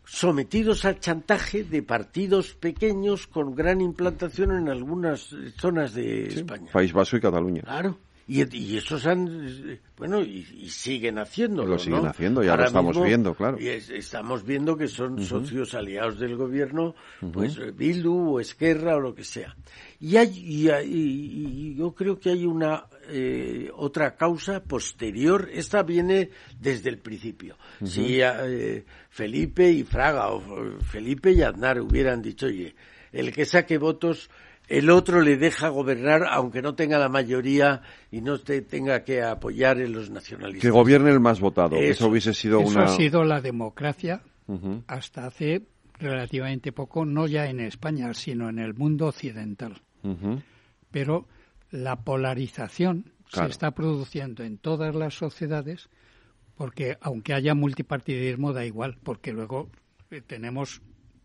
sometidos 0.03 0.85
al 0.85 0.99
chantaje 0.99 1.65
de 1.65 1.83
partidos 1.83 2.55
pequeños 2.55 3.27
con 3.27 3.53
gran 3.53 3.79
implantación 3.79 4.57
en 4.57 4.69
algunas 4.69 5.35
zonas 5.57 5.93
de 5.93 6.29
España. 6.29 6.71
País 6.71 6.91
Vasco 6.93 7.17
y 7.17 7.21
Cataluña. 7.21 7.61
Claro. 7.61 7.99
Y, 8.31 8.47
y 8.57 8.77
esos 8.77 9.05
han, 9.07 9.77
bueno, 9.97 10.21
y, 10.21 10.69
siguen 10.69 11.19
haciéndolo. 11.19 11.71
Lo 11.71 11.77
siguen 11.77 12.05
haciendo, 12.05 12.41
ya 12.41 12.55
lo 12.55 12.63
estamos 12.63 13.03
viendo, 13.03 13.35
claro. 13.35 13.59
Y 13.59 13.67
estamos 13.67 14.45
viendo 14.45 14.77
que 14.77 14.87
son 14.87 15.21
socios 15.21 15.73
aliados 15.73 16.17
del 16.17 16.37
gobierno, 16.37 16.95
pues 17.33 17.59
Bildu 17.75 18.35
o 18.35 18.39
Esquerra 18.39 18.95
o 18.95 19.01
lo 19.01 19.13
que 19.13 19.25
sea. 19.25 19.53
Y, 19.99 20.15
hay, 20.15 20.31
y, 20.33 21.75
yo 21.75 21.93
creo 21.93 22.21
que 22.21 22.29
hay 22.29 22.45
una 22.45 22.85
eh, 23.09 23.69
otra 23.75 24.15
causa 24.15 24.63
posterior, 24.63 25.49
esta 25.51 25.83
viene 25.83 26.29
desde 26.57 26.87
el 26.87 26.99
principio. 26.99 27.57
Si 27.83 28.21
eh, 28.21 28.85
Felipe 29.09 29.69
y 29.69 29.83
Fraga 29.83 30.29
o 30.29 30.41
Felipe 30.79 31.33
y 31.33 31.41
Aznar 31.41 31.81
hubieran 31.81 32.21
dicho, 32.21 32.45
oye, 32.45 32.75
el 33.11 33.33
que 33.33 33.43
saque 33.43 33.77
votos 33.77 34.29
el 34.71 34.89
otro 34.89 35.21
le 35.21 35.37
deja 35.37 35.69
gobernar 35.69 36.23
aunque 36.29 36.61
no 36.61 36.75
tenga 36.75 36.97
la 36.97 37.09
mayoría 37.09 37.81
y 38.09 38.21
no 38.21 38.39
te 38.39 38.61
tenga 38.61 39.03
que 39.03 39.21
apoyar 39.21 39.79
en 39.79 39.91
los 39.91 40.09
nacionalistas. 40.09 40.61
Que 40.61 40.69
gobierne 40.69 41.11
el 41.11 41.19
más 41.19 41.39
votado. 41.39 41.75
Eso, 41.75 42.07
hubiese 42.07 42.33
sido 42.33 42.61
eso 42.61 42.79
ha 42.79 42.87
sido 42.87 43.23
la 43.23 43.41
democracia 43.41 44.21
hasta 44.87 45.27
hace 45.27 45.63
relativamente 45.99 46.71
poco, 46.71 47.05
no 47.05 47.27
ya 47.27 47.49
en 47.49 47.59
España, 47.59 48.13
sino 48.13 48.49
en 48.49 48.59
el 48.59 48.73
mundo 48.73 49.07
occidental. 49.07 49.81
Pero 50.89 51.27
la 51.69 51.97
polarización 51.97 53.11
se 53.27 53.45
está 53.45 53.71
produciendo 53.71 54.43
en 54.43 54.57
todas 54.57 54.95
las 54.95 55.13
sociedades 55.13 55.89
porque 56.55 56.97
aunque 57.01 57.33
haya 57.33 57.55
multipartidismo 57.55 58.53
da 58.53 58.65
igual, 58.65 58.97
porque 59.03 59.33
luego 59.33 59.69
eh, 60.11 60.21
tenemos 60.21 60.81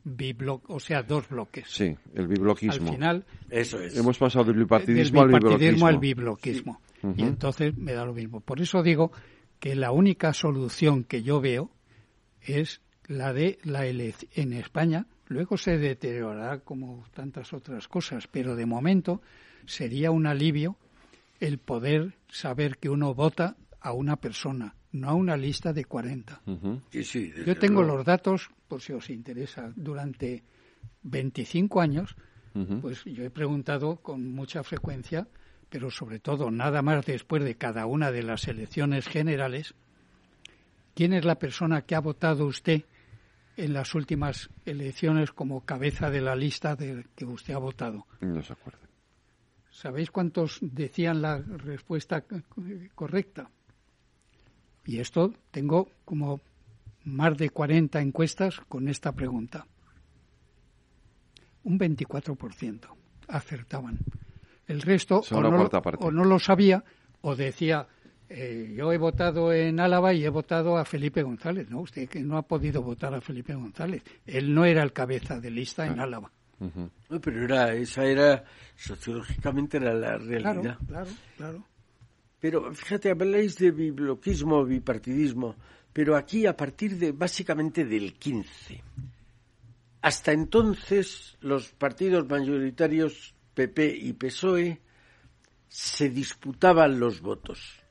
bibloc, 0.06 0.70
o 0.70 0.78
sea, 0.78 1.02
dos 1.02 1.28
bloques. 1.28 1.66
Sí, 1.68 1.96
el 2.14 2.28
bibloquismo. 2.28 2.88
Al 2.88 2.94
final, 2.94 3.24
eso 3.50 3.80
es. 3.80 3.96
Hemos 3.96 4.16
pasado 4.16 4.44
del 4.44 4.56
bipartidismo, 4.56 5.22
al 5.22 5.28
bibloquismo. 5.28 5.86
al 5.86 5.98
bibloquismo. 5.98 6.80
Y 7.16 7.22
entonces 7.22 7.76
me 7.76 7.92
da 7.92 8.04
lo 8.04 8.14
mismo. 8.14 8.40
Por 8.40 8.60
eso 8.60 8.82
digo 8.82 9.12
que 9.58 9.74
la 9.74 9.90
única 9.90 10.32
solución 10.32 11.04
que 11.04 11.22
yo 11.22 11.40
veo 11.40 11.70
es 12.40 12.80
la 13.06 13.32
de 13.32 13.58
la 13.64 13.86
elección 13.86 14.30
en 14.34 14.52
España. 14.52 15.06
Luego 15.28 15.56
se 15.56 15.76
deteriorará 15.76 16.60
como 16.60 17.04
tantas 17.12 17.52
otras 17.52 17.88
cosas, 17.88 18.28
pero 18.28 18.54
de 18.54 18.64
momento 18.64 19.20
sería 19.66 20.12
un 20.12 20.26
alivio 20.26 20.76
el 21.40 21.58
poder 21.58 22.14
saber 22.28 22.78
que 22.78 22.88
uno 22.88 23.12
vota 23.12 23.56
a 23.80 23.92
una 23.92 24.16
persona, 24.16 24.75
no 24.92 25.10
a 25.10 25.14
una 25.14 25.36
lista 25.36 25.72
de 25.72 25.84
40. 25.84 26.42
Yo 27.44 27.58
tengo 27.58 27.82
los 27.82 28.04
datos, 28.04 28.50
por 28.68 28.80
si 28.80 28.92
os 28.92 29.10
interesa, 29.10 29.72
durante 29.74 30.42
25 31.02 31.80
años, 31.80 32.16
pues 32.80 33.04
yo 33.04 33.22
he 33.24 33.30
preguntado 33.30 33.96
con 33.96 34.32
mucha 34.32 34.62
frecuencia, 34.62 35.28
pero 35.68 35.90
sobre 35.90 36.20
todo 36.20 36.50
nada 36.50 36.80
más 36.82 37.04
después 37.04 37.44
de 37.44 37.56
cada 37.56 37.86
una 37.86 38.10
de 38.10 38.22
las 38.22 38.48
elecciones 38.48 39.06
generales, 39.06 39.74
¿quién 40.94 41.12
es 41.12 41.24
la 41.24 41.38
persona 41.38 41.82
que 41.82 41.94
ha 41.94 42.00
votado 42.00 42.46
usted 42.46 42.84
en 43.56 43.72
las 43.72 43.94
últimas 43.94 44.50
elecciones 44.64 45.32
como 45.32 45.64
cabeza 45.64 46.10
de 46.10 46.20
la 46.20 46.34
lista 46.34 46.76
de 46.76 47.06
que 47.14 47.24
usted 47.26 47.54
ha 47.54 47.58
votado? 47.58 48.06
No 48.20 48.42
se 48.42 48.52
acuerda. 48.52 48.86
¿Sabéis 49.70 50.10
cuántos 50.10 50.58
decían 50.62 51.20
la 51.20 51.36
respuesta 51.36 52.24
correcta? 52.94 53.50
Y 54.86 55.00
esto 55.00 55.32
tengo 55.50 55.88
como 56.04 56.40
más 57.04 57.36
de 57.36 57.50
40 57.50 58.00
encuestas 58.00 58.60
con 58.68 58.88
esta 58.88 59.12
pregunta. 59.12 59.66
Un 61.64 61.78
24% 61.78 62.86
acertaban. 63.28 63.98
El 64.66 64.82
resto 64.82 65.22
o 65.30 66.10
no, 66.10 66.24
lo 66.24 66.38
sabía 66.38 66.84
o 67.20 67.34
decía, 67.36 67.86
eh, 68.28 68.74
yo 68.76 68.92
he 68.92 68.98
votado 68.98 69.52
en 69.52 69.78
Álava 69.80 70.12
y 70.12 70.24
he 70.24 70.28
votado 70.28 70.76
a 70.76 70.84
Felipe 70.84 71.22
González. 71.22 71.68
No, 71.68 71.80
usted 71.80 72.08
que 72.08 72.20
no 72.20 72.36
ha 72.36 72.42
podido 72.42 72.82
votar 72.82 73.14
a 73.14 73.20
Felipe 73.20 73.54
González. 73.54 74.02
Él 74.24 74.54
no 74.54 74.64
era 74.64 74.82
el 74.82 74.92
cabeza 74.92 75.40
de 75.40 75.50
lista 75.50 75.86
en 75.86 75.98
Álava. 76.00 76.30
pero 77.20 77.44
era, 77.44 77.74
esa 77.74 78.04
era, 78.04 78.44
sociológicamente 78.76 79.76
era 79.76 79.94
la 79.94 80.18
realidad. 80.18 80.62
Claro, 80.62 80.86
claro, 80.86 81.10
claro. 81.36 81.75
Pero 82.40 82.72
fíjate, 82.74 83.10
habláis 83.10 83.56
de 83.56 83.70
bibloquismo, 83.70 84.64
bipartidismo, 84.64 85.56
pero 85.92 86.16
aquí 86.16 86.46
a 86.46 86.56
partir 86.56 86.98
de 86.98 87.12
básicamente 87.12 87.84
del 87.84 88.14
15. 88.14 88.82
Hasta 90.02 90.32
entonces 90.32 91.36
los 91.40 91.70
partidos 91.72 92.28
mayoritarios 92.28 93.34
PP 93.54 93.96
y 93.96 94.12
PSOE 94.12 94.80
se 95.68 96.10
disputaban 96.10 97.00
los 97.00 97.22
votos 97.22 97.82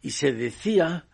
y 0.00 0.10
se 0.10 0.32
decía 0.32 1.06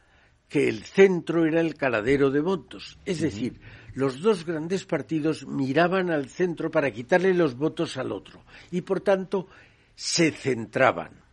que 0.48 0.68
el 0.68 0.84
centro 0.84 1.44
era 1.44 1.60
el 1.60 1.74
caladero 1.74 2.30
de 2.30 2.40
votos. 2.40 2.98
Es 3.04 3.20
decir, 3.20 3.60
los 3.94 4.22
dos 4.22 4.46
grandes 4.46 4.84
partidos 4.84 5.46
miraban 5.46 6.10
al 6.10 6.28
centro 6.28 6.70
para 6.70 6.92
quitarle 6.92 7.34
los 7.34 7.56
votos 7.56 7.96
al 7.96 8.12
otro 8.12 8.44
y 8.70 8.80
por 8.82 9.00
tanto 9.00 9.48
se 9.94 10.30
centraban 10.30 11.27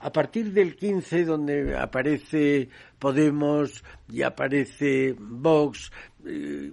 a 0.00 0.12
partir 0.12 0.52
del 0.52 0.76
15, 0.76 1.24
donde 1.24 1.76
aparece 1.76 2.68
Podemos 2.98 3.84
y 4.08 4.22
aparece 4.22 5.14
Vox, 5.18 5.90
eh, 6.26 6.72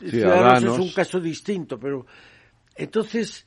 es 0.00 0.64
un 0.64 0.92
caso 0.92 1.20
distinto, 1.20 1.78
pero 1.78 2.06
entonces 2.74 3.46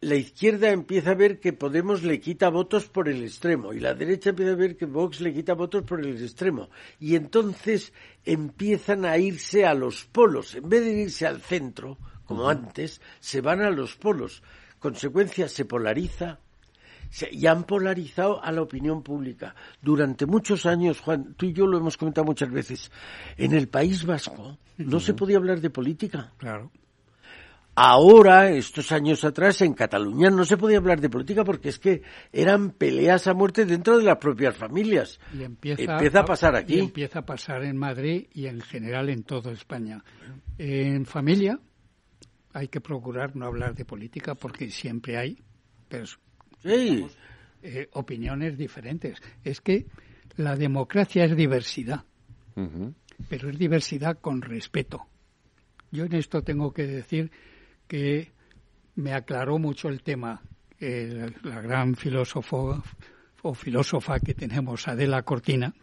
la 0.00 0.16
izquierda 0.16 0.70
empieza 0.70 1.12
a 1.12 1.14
ver 1.14 1.40
que 1.40 1.52
Podemos 1.52 2.02
le 2.02 2.20
quita 2.20 2.50
votos 2.50 2.86
por 2.86 3.08
el 3.08 3.22
extremo 3.22 3.72
y 3.72 3.80
la 3.80 3.94
derecha 3.94 4.30
empieza 4.30 4.52
a 4.52 4.56
ver 4.56 4.76
que 4.76 4.86
Vox 4.86 5.20
le 5.20 5.32
quita 5.32 5.54
votos 5.54 5.82
por 5.84 6.00
el 6.00 6.22
extremo. 6.22 6.68
Y 7.00 7.16
entonces 7.16 7.92
empiezan 8.24 9.06
a 9.06 9.16
irse 9.16 9.64
a 9.64 9.74
los 9.74 10.04
polos. 10.04 10.54
En 10.54 10.68
vez 10.68 10.84
de 10.84 10.92
irse 10.92 11.26
al 11.26 11.40
centro, 11.40 11.98
como 12.26 12.48
antes, 12.48 13.00
se 13.20 13.40
van 13.40 13.62
a 13.62 13.70
los 13.70 13.96
polos. 13.96 14.42
Consecuencia, 14.78 15.48
se 15.48 15.64
polariza 15.64 16.40
y 17.30 17.46
han 17.46 17.64
polarizado 17.64 18.42
a 18.42 18.52
la 18.52 18.62
opinión 18.62 19.02
pública. 19.02 19.54
Durante 19.80 20.26
muchos 20.26 20.66
años, 20.66 21.00
Juan, 21.00 21.34
tú 21.34 21.46
y 21.46 21.52
yo 21.52 21.66
lo 21.66 21.78
hemos 21.78 21.96
comentado 21.96 22.24
muchas 22.24 22.50
veces, 22.50 22.90
en 23.36 23.54
el 23.54 23.68
País 23.68 24.04
Vasco 24.04 24.58
no 24.78 25.00
se 25.00 25.14
podía 25.14 25.36
hablar 25.36 25.60
de 25.60 25.70
política. 25.70 26.32
Claro. 26.38 26.70
Ahora, 27.76 28.50
estos 28.50 28.92
años 28.92 29.24
atrás, 29.24 29.60
en 29.60 29.74
Cataluña 29.74 30.30
no 30.30 30.44
se 30.44 30.56
podía 30.56 30.78
hablar 30.78 31.00
de 31.00 31.10
política 31.10 31.42
porque 31.42 31.70
es 31.70 31.80
que 31.80 32.02
eran 32.32 32.70
peleas 32.70 33.26
a 33.26 33.34
muerte 33.34 33.64
dentro 33.64 33.98
de 33.98 34.04
las 34.04 34.18
propias 34.18 34.56
familias. 34.56 35.18
Y 35.36 35.42
empieza, 35.42 36.20
a 36.20 36.24
pasar 36.24 36.54
aquí. 36.54 36.76
Y 36.76 36.80
empieza 36.80 37.20
a 37.20 37.26
pasar 37.26 37.64
en 37.64 37.76
Madrid 37.76 38.28
y 38.32 38.46
en 38.46 38.60
general 38.60 39.08
en 39.08 39.24
toda 39.24 39.50
España. 39.50 40.04
En 40.56 41.04
familia 41.04 41.58
hay 42.52 42.68
que 42.68 42.80
procurar 42.80 43.34
no 43.34 43.46
hablar 43.46 43.74
de 43.74 43.84
política 43.84 44.36
porque 44.36 44.70
siempre 44.70 45.18
hay 45.18 45.42
eh, 46.64 47.88
opiniones 47.92 48.56
diferentes. 48.56 49.20
Es 49.42 49.60
que 49.60 49.86
la 50.36 50.56
democracia 50.56 51.24
es 51.24 51.36
diversidad, 51.36 52.04
pero 53.28 53.50
es 53.50 53.58
diversidad 53.58 54.18
con 54.20 54.42
respeto. 54.42 55.06
Yo 55.90 56.04
en 56.04 56.14
esto 56.14 56.42
tengo 56.42 56.72
que 56.72 56.86
decir 56.86 57.30
que 57.86 58.32
me 58.96 59.12
aclaró 59.12 59.58
mucho 59.58 59.88
el 59.88 60.02
tema 60.02 60.42
eh, 60.80 61.30
la, 61.42 61.60
gran 61.60 61.94
filósofo 61.94 62.82
o 63.42 63.54
filósofa 63.54 64.18
que 64.18 64.34
tenemos, 64.34 64.88
Adela 64.88 65.22
Cortina, 65.22 65.74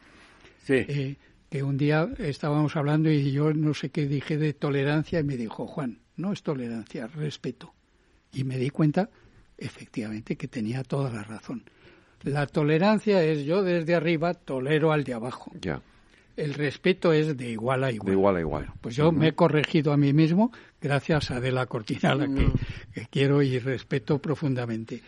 eh, 0.67 1.15
que 1.49 1.63
un 1.63 1.77
día 1.77 2.09
estábamos 2.19 2.75
hablando 2.75 3.09
y 3.09 3.31
yo 3.31 3.53
no 3.53 3.73
sé 3.73 3.89
qué 3.89 4.07
dije 4.07 4.37
de 4.37 4.53
tolerancia 4.53 5.19
y 5.19 5.23
me 5.23 5.37
dijo, 5.37 5.67
Juan, 5.67 5.99
no 6.17 6.33
es 6.33 6.43
tolerancia, 6.43 7.07
respeto. 7.07 7.73
Y 8.33 8.43
me 8.43 8.57
di 8.57 8.69
cuenta, 8.69 9.09
efectivamente, 9.61 10.35
que 10.35 10.47
tenía 10.47 10.83
toda 10.83 11.09
la 11.11 11.23
razón. 11.23 11.63
La 12.23 12.45
tolerancia 12.45 13.23
es 13.23 13.45
yo 13.45 13.63
desde 13.63 13.95
arriba 13.95 14.33
tolero 14.33 14.91
al 14.91 15.03
de 15.03 15.13
abajo. 15.13 15.51
Ya 15.59 15.81
el 16.41 16.53
respeto 16.53 17.13
es 17.13 17.37
de 17.37 17.49
igual 17.49 17.83
a 17.83 17.91
igual. 17.91 18.07
De 18.07 18.13
igual 18.13 18.35
a 18.35 18.39
igual. 18.39 18.73
pues 18.81 18.95
yo 18.95 19.11
me 19.11 19.29
he 19.29 19.33
corregido 19.33 19.91
a 19.93 19.97
mí 19.97 20.13
mismo 20.13 20.51
gracias 20.81 21.31
a 21.31 21.37
Adela 21.37 21.65
Cortina, 21.65 22.11
a 22.11 22.15
la 22.15 22.27
que, 22.27 23.07
quiero 23.09 23.41
y 23.41 23.59
respeto 23.59 24.19
profundamente. 24.19 25.01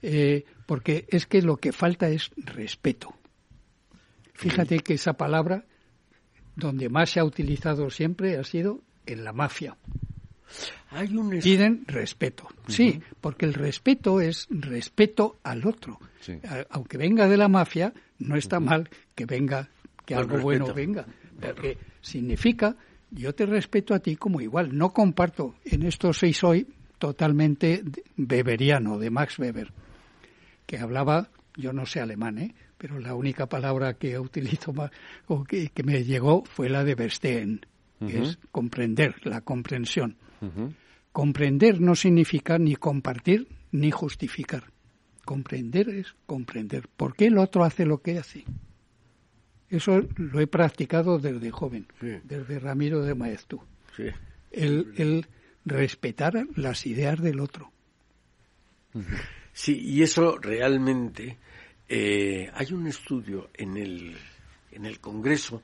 Eh, 0.00 0.44
porque 0.66 1.06
es 1.08 1.26
que 1.26 1.42
lo 1.42 1.56
que 1.56 1.72
falta 1.72 2.08
es 2.08 2.30
respeto. 2.36 3.14
Fíjate 4.34 4.78
que 4.78 4.94
esa 4.94 5.14
palabra, 5.14 5.64
donde 6.54 6.88
más 6.88 7.10
se 7.10 7.20
ha 7.20 7.24
utilizado 7.24 7.90
siempre, 7.90 8.38
ha 8.38 8.44
sido 8.44 8.80
en 9.06 9.24
la 9.24 9.32
mafia. 9.32 9.76
Hay 10.90 11.16
un... 11.16 11.30
Piden 11.40 11.84
respeto. 11.86 12.48
Sí, 12.66 13.00
porque 13.20 13.46
el 13.46 13.54
respeto 13.54 14.20
es 14.20 14.46
respeto 14.50 15.38
al 15.42 15.66
otro. 15.66 15.98
Aunque 16.70 16.98
venga 16.98 17.28
de 17.28 17.36
la 17.36 17.48
mafia, 17.48 17.92
no 18.18 18.36
está 18.36 18.60
mal 18.60 18.88
que 19.14 19.26
venga 19.26 19.68
que 20.04 20.14
algo 20.14 20.38
bueno 20.38 20.72
venga, 20.72 21.06
porque 21.40 21.76
significa 22.00 22.74
yo 23.10 23.34
te 23.34 23.46
respeto 23.46 23.94
a 23.94 23.98
ti 23.98 24.16
como 24.16 24.40
igual. 24.40 24.76
No 24.76 24.90
comparto 24.90 25.56
en 25.64 25.82
esto 25.84 26.12
seis 26.12 26.42
hoy 26.44 26.66
totalmente 26.98 27.82
beberiano 28.16 28.98
de 28.98 29.10
Max 29.10 29.38
Weber, 29.38 29.72
que 30.66 30.78
hablaba, 30.78 31.28
yo 31.56 31.72
no 31.72 31.86
sé 31.86 32.00
alemán, 32.00 32.38
¿eh? 32.38 32.54
pero 32.76 32.98
la 32.98 33.14
única 33.14 33.46
palabra 33.46 33.94
que 33.94 34.18
utilizo 34.18 34.72
o 35.26 35.44
que, 35.44 35.70
me 35.84 36.04
llegó 36.04 36.44
fue 36.44 36.68
la 36.68 36.84
de 36.84 36.94
verstehen, 36.94 37.66
que 38.06 38.22
es 38.22 38.38
comprender, 38.52 39.14
la 39.26 39.40
comprensión. 39.40 40.16
Comprender 41.12 41.80
no 41.80 41.94
significa 41.94 42.58
ni 42.58 42.76
compartir 42.76 43.48
ni 43.72 43.90
justificar. 43.90 44.64
Comprender 45.24 45.88
es 45.88 46.14
comprender. 46.26 46.88
¿Por 46.88 47.14
qué 47.14 47.26
el 47.26 47.38
otro 47.38 47.64
hace 47.64 47.84
lo 47.84 48.00
que 48.00 48.18
hace? 48.18 48.44
Eso 49.68 50.00
lo 50.16 50.40
he 50.40 50.46
practicado 50.46 51.18
desde 51.18 51.50
joven, 51.50 51.86
desde 52.00 52.58
Ramiro 52.58 53.02
de 53.02 53.14
Maeztu. 53.14 53.60
El, 54.50 55.26
respetar 55.64 56.46
las 56.56 56.86
ideas 56.86 57.20
del 57.20 57.40
otro. 57.40 57.70
Sí, 59.52 59.78
y 59.78 60.02
eso 60.02 60.38
realmente. 60.38 61.36
Eh, 61.90 62.50
hay 62.54 62.72
un 62.72 62.86
estudio 62.86 63.50
en 63.54 63.76
el, 63.76 64.16
en 64.72 64.86
el 64.86 65.00
Congreso 65.00 65.62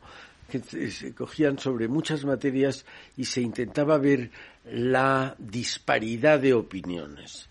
que 0.51 0.61
se 0.61 1.15
cogían 1.15 1.59
sobre 1.59 1.89
muchas 1.89 2.25
materias 2.25 2.85
y 3.17 3.25
se 3.25 3.41
intentaba 3.41 3.99
ver 3.99 4.31
la 4.65 5.35
disparidad 5.39 6.41
de 6.41 6.55
opiniones. 6.55 7.49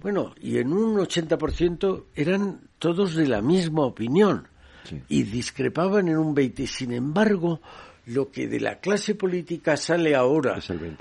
Bueno, 0.00 0.34
y 0.40 0.58
en 0.58 0.72
un 0.72 0.96
80% 0.96 2.04
eran 2.14 2.60
todos 2.78 3.14
de 3.14 3.26
la 3.26 3.40
misma 3.40 3.82
opinión 3.82 4.48
y 5.08 5.22
discrepaban 5.22 6.08
en 6.08 6.18
un 6.18 6.34
20. 6.34 6.66
Sin 6.66 6.92
embargo, 6.92 7.60
lo 8.06 8.30
que 8.30 8.46
de 8.46 8.60
la 8.60 8.80
clase 8.80 9.14
política 9.14 9.76
sale 9.76 10.14
ahora 10.14 10.58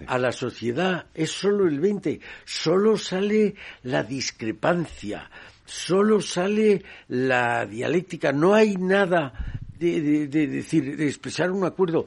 a 0.08 0.18
la 0.18 0.32
sociedad 0.32 1.08
es 1.14 1.32
solo 1.32 1.68
el 1.68 1.80
20. 1.80 2.20
Solo 2.46 2.98
sale 2.98 3.56
la 3.84 4.04
discrepancia, 4.04 5.30
solo 5.66 6.22
sale 6.22 6.84
la 7.10 7.66
dialéctica. 7.66 8.32
No 8.32 8.54
hay 8.54 8.78
nada 8.78 9.60
de, 9.91 10.27
de 10.27 10.47
decir, 10.47 10.95
de 10.97 11.05
expresar 11.05 11.51
un 11.51 11.65
acuerdo. 11.65 12.05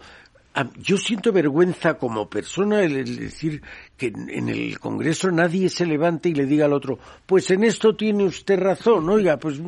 Yo 0.80 0.96
siento 0.96 1.32
vergüenza 1.32 1.98
como 1.98 2.30
persona 2.30 2.82
el, 2.82 3.16
decir 3.16 3.60
que 3.96 4.06
en 4.06 4.48
el 4.48 4.78
Congreso 4.78 5.30
nadie 5.30 5.68
se 5.68 5.84
levante 5.84 6.30
y 6.30 6.34
le 6.34 6.46
diga 6.46 6.64
al 6.64 6.72
otro, 6.72 6.98
pues 7.26 7.50
en 7.50 7.62
esto 7.62 7.94
tiene 7.94 8.24
usted 8.24 8.58
razón, 8.58 9.06
oiga, 9.10 9.38
pues 9.38 9.60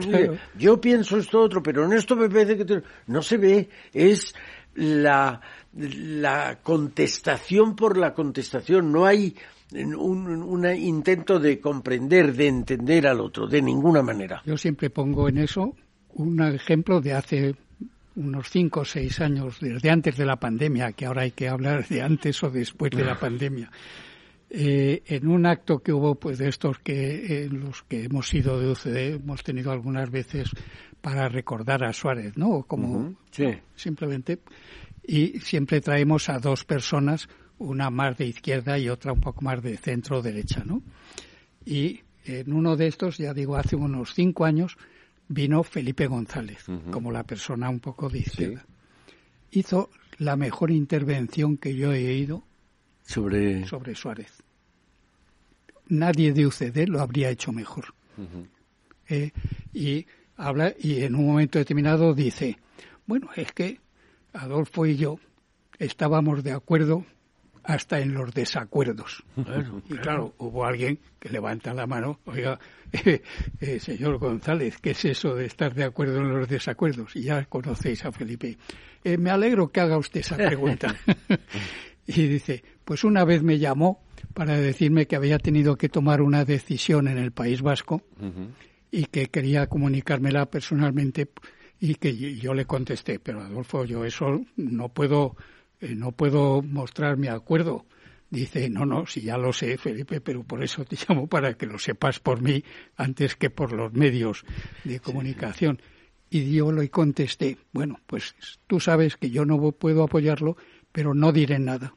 yo 0.57 0.81
pienso 0.81 1.19
esto 1.19 1.41
otro, 1.41 1.63
pero 1.63 1.85
en 1.85 1.93
esto 1.93 2.17
me 2.17 2.31
parece 2.31 2.57
que 2.57 2.83
no 3.07 3.21
se 3.21 3.37
ve, 3.37 3.69
es 3.93 4.35
la, 4.77 5.43
la 5.75 6.61
contestación 6.63 7.77
por 7.77 7.99
la 7.99 8.15
contestación, 8.15 8.91
no 8.91 9.05
hay 9.05 9.37
un, 9.73 10.43
un, 10.43 10.67
intento 10.75 11.39
de 11.39 11.61
comprender, 11.61 12.35
de 12.35 12.47
entender 12.47 13.07
al 13.07 13.21
otro, 13.21 13.47
de 13.47 13.61
ninguna 13.61 14.03
manera. 14.03 14.41
Yo 14.47 14.57
siempre 14.57 14.89
pongo 14.89 15.29
en 15.29 15.37
eso 15.37 15.75
un 16.15 16.41
ejemplo 16.43 17.01
de 17.03 17.13
hace 17.13 17.55
unos 18.19 18.51
cinco 18.51 18.81
o 18.81 18.85
seis 18.85 19.21
años, 19.21 19.59
desde 19.61 19.91
antes 19.91 20.17
de 20.17 20.27
la 20.27 20.37
pandemia, 20.37 20.93
que 20.93 21.07
ahora 21.07 21.23
hay 21.23 21.31
que 21.31 21.49
hablar 21.49 21.87
de 21.87 22.03
antes 22.03 22.43
o 22.43 22.51
después 22.51 22.91
de 22.91 23.05
la 23.05 23.13
ah. 23.13 23.21
pandemia, 23.21 23.71
eh, 24.51 25.03
en 25.07 25.29
un 25.29 25.47
acto 25.47 25.79
que 25.79 25.93
hubo 25.93 26.17
pues 26.17 26.39
de 26.39 26.49
estos 26.49 26.79
que 26.79 27.45
en 27.45 27.61
los 27.61 27.83
que 27.83 28.05
hemos 28.05 28.33
ido 28.35 28.59
de 28.59 28.71
UCD 28.71 29.15
hemos 29.15 29.43
tenido 29.45 29.71
algunas 29.71 30.11
veces 30.11 30.51
para 31.01 31.29
recordar 31.29 31.85
a 31.85 31.93
Suárez, 31.93 32.37
¿no? 32.37 32.65
Como 32.65 33.15
simplemente 33.77 34.41
y 35.07 35.41
siempre 35.41 35.81
traemos 35.81 36.29
a 36.29 36.39
dos 36.39 36.65
personas, 36.65 37.29
una 37.59 37.91
más 37.91 38.17
de 38.19 38.27
izquierda 38.27 38.79
y 38.79 38.89
otra 38.89 39.13
un 39.13 39.21
poco 39.21 39.43
más 39.43 39.63
de 39.63 39.77
centro 39.77 40.23
derecha, 40.23 40.65
¿no? 40.65 40.83
Y 41.65 42.01
en 42.25 42.53
uno 42.53 42.77
de 42.77 42.89
estos, 42.89 43.19
ya 43.19 43.33
digo, 43.33 43.57
hace 43.57 43.77
unos 43.77 44.13
cinco 44.15 44.45
años, 44.45 44.77
vino 45.29 45.63
Felipe 45.63 46.07
González, 46.07 46.65
como 46.91 47.13
la 47.13 47.25
persona 47.25 47.69
un 47.69 47.81
poco 47.81 48.09
de 48.09 48.19
izquierda. 48.21 48.65
Hizo 49.51 49.91
la 50.19 50.37
mejor 50.37 50.71
intervención 50.71 51.57
que 51.57 51.75
yo 51.75 51.93
he 51.93 52.09
oído 52.09 52.43
sobre, 53.05 53.67
sobre 53.67 53.95
Suárez. 53.95 54.33
Nadie 55.89 56.33
de 56.33 56.47
UCD 56.47 56.89
lo 56.89 57.01
habría 57.01 57.31
hecho 57.31 57.53
mejor. 57.53 57.95
Eh, 59.09 59.31
y 59.73 60.07
habla 60.37 60.75
y 60.79 61.03
en 61.03 61.15
un 61.15 61.27
momento 61.27 61.59
determinado 61.59 62.15
dice, 62.15 62.59
bueno, 63.07 63.31
es 63.37 63.53
que 63.53 63.81
Adolfo 64.33 64.87
y 64.87 64.97
yo 64.97 65.19
estábamos 65.79 66.43
de 66.43 66.53
acuerdo 66.53 67.07
hasta 67.69 68.01
en 68.01 68.15
los 68.15 68.33
desacuerdos. 68.33 69.23
y 69.91 69.95
claro, 69.97 70.35
hubo 70.39 70.65
alguien 70.65 70.99
que 71.19 71.29
levanta 71.29 71.75
la 71.75 71.87
mano, 71.87 72.19
oiga, 72.25 72.59
eh, 72.93 73.21
eh, 73.61 73.79
señor 73.79 74.17
González, 74.17 74.79
¿qué 74.79 74.93
es 74.93 75.05
eso 75.05 75.35
de 75.35 75.45
estar 75.45 75.75
de 75.75 75.85
acuerdo 75.85 76.17
en 76.17 76.31
los 76.31 76.49
desacuerdos? 76.49 77.15
Y 77.15 77.25
ya 77.25 77.45
conocéis 77.45 78.07
a 78.07 78.11
Felipe. 78.11 78.57
Eh, 79.05 79.19
me 79.19 79.29
alegro 79.29 79.69
que 79.69 79.81
haga 79.81 79.99
usted 79.99 80.21
esa 80.21 80.37
pregunta. 80.37 80.97
y 82.07 82.27
dice, 82.27 82.65
pues 82.87 83.05
una 83.05 83.27
vez 83.27 83.43
me 83.43 83.59
llamó 83.59 84.03
para 84.33 84.57
decirme 84.57 85.07
que 85.07 85.17
había 85.17 85.39
tenido 85.39 85.77
que 85.77 85.91
tomar 85.91 86.23
una 86.23 86.47
decisión 86.47 87.07
en 87.07 87.19
el 87.19 87.33
País 87.33 87.61
Vasco 87.61 88.03
y 88.91 89.05
que 89.05 89.27
quería 89.27 89.67
comunicármela 89.67 90.47
personalmente 90.47 91.29
y 91.81 91.97
que 91.97 92.17
yo 92.39 92.55
le 92.55 92.65
contesté, 92.65 93.19
pero 93.19 93.43
Adolfo, 93.43 93.85
yo 93.85 94.07
eso 94.07 94.41
no 94.57 94.89
puedo 94.89 95.37
eh, 95.81 95.95
no 95.95 96.13
puedo 96.13 96.63
mostrar 96.63 97.17
mi 97.17 97.29
acuerdo. 97.29 97.87
dice, 98.31 98.69
no, 98.69 98.85
no, 98.85 99.07
si 99.07 99.23
ya 99.23 99.39
lo 99.39 99.53
sé, 99.53 99.79
Felipe, 99.79 100.21
pero 100.21 100.43
por 100.43 100.63
eso 100.63 100.85
te 100.85 100.97
llamo 101.09 101.27
para 101.27 101.55
que 101.55 101.67
lo 101.67 101.79
sepas 101.79 102.21
por 102.21 102.43
mí 102.43 102.63
antes 102.97 103.37
que 103.37 103.51
por 103.51 103.73
los 103.73 103.93
medios 103.93 104.45
de 104.85 105.01
comunicación. 105.01 105.81
Y 106.31 106.53
yo 106.53 106.71
le 106.73 106.91
contesté, 106.91 107.57
bueno, 107.73 108.01
pues 108.07 108.35
tú 108.67 108.81
sabes 108.81 109.17
que 109.17 109.31
yo 109.31 109.47
no 109.47 109.73
puedo 109.73 110.05
apoyarlo, 110.05 110.57
pero 110.93 111.15
no 111.15 111.33
diré 111.33 111.59
nada. 111.59 111.95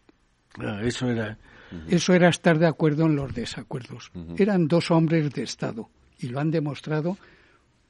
Ah, 0.57 0.81
eso 0.83 1.09
era. 1.09 1.37
Eso 1.87 2.13
era 2.13 2.29
estar 2.29 2.59
de 2.59 2.67
acuerdo 2.67 3.05
en 3.05 3.15
los 3.15 3.33
desacuerdos. 3.33 4.11
Eran 4.37 4.67
dos 4.67 4.91
hombres 4.91 5.31
de 5.31 5.43
Estado 5.43 5.89
y 6.19 6.27
lo 6.27 6.39
han 6.39 6.51
demostrado 6.51 7.17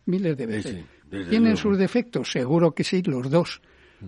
miles 0.06 0.38
de 0.38 0.46
veces. 0.46 0.86
¿Tienen 1.30 1.58
sus 1.58 1.78
defectos? 1.78 2.32
Seguro 2.32 2.74
que 2.74 2.84
sí, 2.84 3.02
los 3.02 3.30
dos. 3.30 3.62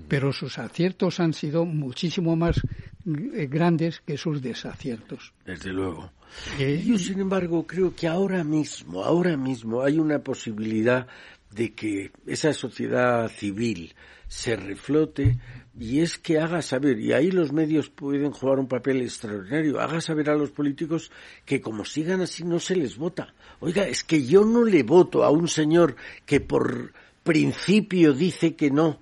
Pero 0.07 0.33
sus 0.33 0.57
aciertos 0.57 1.19
han 1.19 1.33
sido 1.33 1.65
muchísimo 1.65 2.35
más 2.35 2.59
eh, 3.05 3.47
grandes 3.47 4.01
que 4.01 4.17
sus 4.17 4.41
desaciertos. 4.41 5.33
Desde 5.45 5.71
luego. 5.71 6.11
Eh, 6.57 6.83
Yo, 6.85 6.97
sin 6.97 7.19
embargo, 7.19 7.67
creo 7.67 7.95
que 7.95 8.07
ahora 8.07 8.43
mismo, 8.43 9.03
ahora 9.03 9.37
mismo 9.37 9.83
hay 9.83 9.99
una 9.99 10.19
posibilidad 10.19 11.07
de 11.51 11.73
que 11.73 12.11
esa 12.25 12.53
sociedad 12.53 13.29
civil 13.29 13.93
se 14.27 14.55
reflote 14.55 15.37
y 15.79 16.01
es 16.01 16.17
que 16.17 16.39
haga 16.39 16.61
saber, 16.61 16.99
y 16.99 17.13
ahí 17.13 17.31
los 17.31 17.51
medios 17.51 17.89
pueden 17.89 18.31
jugar 18.31 18.59
un 18.59 18.67
papel 18.67 19.01
extraordinario, 19.01 19.79
haga 19.79 20.01
saber 20.01 20.29
a 20.29 20.35
los 20.35 20.51
políticos 20.51 21.11
que 21.45 21.61
como 21.61 21.85
sigan 21.85 22.21
así 22.21 22.43
no 22.43 22.59
se 22.59 22.75
les 22.75 22.97
vota. 22.97 23.33
Oiga, 23.59 23.87
es 23.87 24.03
que 24.03 24.23
yo 24.25 24.45
no 24.45 24.65
le 24.65 24.83
voto 24.83 25.23
a 25.23 25.29
un 25.29 25.47
señor 25.47 25.95
que 26.25 26.39
por 26.39 26.93
principio 27.23 28.13
dice 28.13 28.55
que 28.55 28.71
no. 28.71 28.99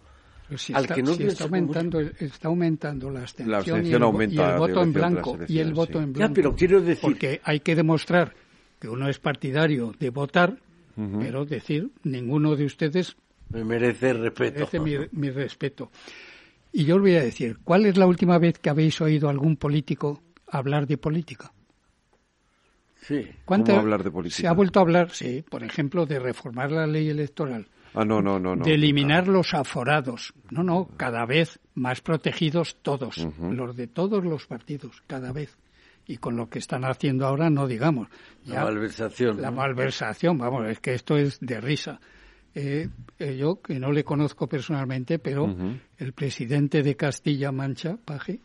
Al 0.73 0.87
que 0.87 1.03
no 1.03 1.11
está 1.11 1.45
aumentando, 1.45 1.99
está 1.99 2.47
aumentando 2.47 3.09
la 3.09 3.21
abstención, 3.21 3.85
y, 3.85 3.93
el, 3.93 4.01
voto 4.57 4.83
en 4.83 4.93
blanco 4.93 5.37
y 5.47 5.59
el 5.59 5.73
voto 5.73 6.01
en 6.01 6.13
blanco. 6.13 6.33
pero 6.33 6.55
quiero 6.55 6.81
decir 6.81 7.01
porque 7.01 7.41
hay 7.43 7.59
que 7.61 7.75
demostrar 7.75 8.33
que 8.79 8.89
uno 8.89 9.07
es 9.07 9.19
partidario 9.19 9.93
de 9.99 10.09
votar, 10.09 10.57
pero 11.19 11.45
decir 11.45 11.89
ninguno 12.03 12.55
de 12.55 12.65
ustedes 12.65 13.15
me 13.51 13.65
merece 13.65 14.13
respeto. 14.13 14.59
Merece 14.59 15.09
mi, 15.11 15.29
respeto. 15.29 15.91
Y 16.71 16.85
yo 16.85 16.95
os 16.95 17.01
voy 17.01 17.15
a 17.15 17.21
decir, 17.21 17.57
¿cuál 17.63 17.85
es 17.85 17.97
la 17.97 18.07
última 18.07 18.37
vez 18.37 18.59
que 18.59 18.69
habéis 18.69 19.01
oído 19.01 19.27
a 19.27 19.31
algún 19.31 19.57
político 19.57 20.21
hablar 20.47 20.87
de 20.87 20.97
política? 20.97 21.51
Sí. 23.01 23.27
¿Cómo 23.43 23.65
hablar 23.75 24.03
de 24.03 24.11
política? 24.11 24.41
Se 24.41 24.47
ha 24.47 24.53
vuelto 24.53 24.79
a 24.79 24.83
hablar, 24.83 25.09
sí, 25.11 25.43
por 25.49 25.63
ejemplo, 25.63 26.05
de 26.05 26.19
reformar 26.19 26.71
la 26.71 26.87
ley 26.87 27.09
electoral. 27.09 27.67
Ah, 27.93 28.05
no, 28.05 28.21
no, 28.21 28.39
no. 28.39 28.55
de 28.55 28.73
eliminar 28.73 29.27
los 29.27 29.53
aforados. 29.53 30.33
No, 30.49 30.63
no, 30.63 30.89
cada 30.97 31.25
vez 31.25 31.59
más 31.73 32.01
protegidos 32.01 32.77
todos, 32.81 33.17
los 33.39 33.75
de 33.75 33.87
todos 33.87 34.23
los 34.23 34.47
partidos, 34.47 35.03
cada 35.07 35.31
vez. 35.31 35.57
Y 36.07 36.17
con 36.17 36.35
lo 36.35 36.49
que 36.49 36.59
están 36.59 36.83
haciendo 36.83 37.27
ahora, 37.27 37.49
no 37.49 37.67
digamos. 37.67 38.07
la 38.45 38.63
malversación. 38.63 39.41
La 39.41 39.51
malversación, 39.51 40.37
vamos, 40.37 40.67
es 40.67 40.79
que 40.79 40.93
esto 40.93 41.17
es 41.17 41.39
de 41.39 41.61
risa. 41.61 41.99
Eh, 42.53 42.89
eh, 43.19 43.37
yo, 43.37 43.61
que 43.61 43.79
no 43.79 43.91
le 43.91 44.03
conozco 44.03 44.47
personalmente, 44.47 45.19
pero 45.19 45.55
el 45.97 46.13
presidente 46.13 46.83
de 46.83 46.95
Castilla-Mancha, 46.95 47.97
Paje, 48.03 48.41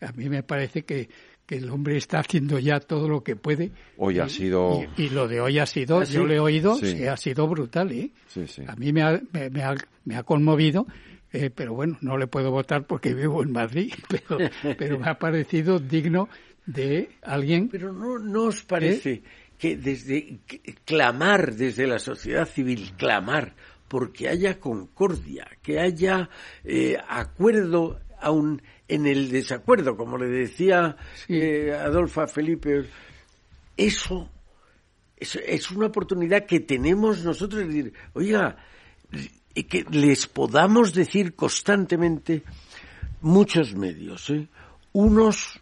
a 0.00 0.12
mí 0.12 0.28
me 0.28 0.42
parece 0.42 0.84
que, 0.84 1.08
el 1.48 1.70
hombre 1.70 1.96
está 1.96 2.20
haciendo 2.20 2.58
ya 2.58 2.80
todo 2.80 3.08
lo 3.08 3.22
que 3.22 3.36
puede. 3.36 3.70
Hoy 3.96 4.18
ha 4.18 4.28
sido. 4.28 4.84
Y, 4.96 5.08
lo 5.08 5.28
de 5.28 5.40
hoy 5.40 5.58
ha 5.58 5.66
sido, 5.66 6.00
¿Ah, 6.00 6.04
yo 6.04 6.26
le 6.26 6.36
he 6.36 6.40
oído, 6.40 6.76
sí. 6.76 7.06
ha 7.06 7.16
sido 7.16 7.48
brutal, 7.48 7.90
¿eh? 7.92 8.10
A 8.66 8.76
mí 8.76 8.92
me 8.92 9.02
ha, 9.02 9.20
me, 9.32 9.62
ha, 9.62 9.74
me 10.04 10.16
ha 10.16 10.22
conmovido. 10.22 10.86
Eh, 11.30 11.50
pero 11.54 11.74
bueno, 11.74 11.98
no 12.00 12.16
le 12.16 12.26
puedo 12.26 12.50
votar 12.50 12.86
porque 12.86 13.12
vivo 13.12 13.42
en 13.42 13.52
Madrid, 13.52 13.92
pero, 14.08 14.50
pero 14.78 14.98
me 14.98 15.10
ha 15.10 15.18
parecido 15.18 15.78
digno 15.78 16.28
de 16.64 17.10
alguien. 17.22 17.68
Pero 17.68 17.92
no, 17.92 18.18
no 18.18 18.44
os 18.44 18.62
parece 18.62 19.22
que 19.58 19.76
desde 19.76 20.38
clamar 20.84 21.54
desde 21.54 21.86
la 21.86 21.98
sociedad 21.98 22.46
civil, 22.46 22.92
clamar 22.96 23.54
porque 23.88 24.28
haya 24.28 24.60
concordia, 24.60 25.48
que 25.62 25.80
haya 25.80 26.28
eh, 26.64 26.96
acuerdo 27.08 28.00
aún 28.20 28.62
en 28.88 29.06
el 29.06 29.30
desacuerdo, 29.30 29.96
como 29.96 30.18
le 30.18 30.26
decía 30.26 30.96
eh, 31.28 31.72
Adolfo 31.72 32.26
Felipe, 32.26 32.86
eso 33.76 34.28
es, 35.16 35.70
una 35.70 35.86
oportunidad 35.86 36.46
que 36.46 36.60
tenemos 36.60 37.24
nosotros 37.24 37.60
de 37.60 37.66
decir, 37.66 37.92
oiga, 38.14 38.56
que 39.54 39.84
les 39.90 40.26
podamos 40.26 40.94
decir 40.94 41.34
constantemente 41.34 42.42
muchos 43.20 43.74
medios, 43.74 44.30
¿eh? 44.30 44.48
unos 44.92 45.60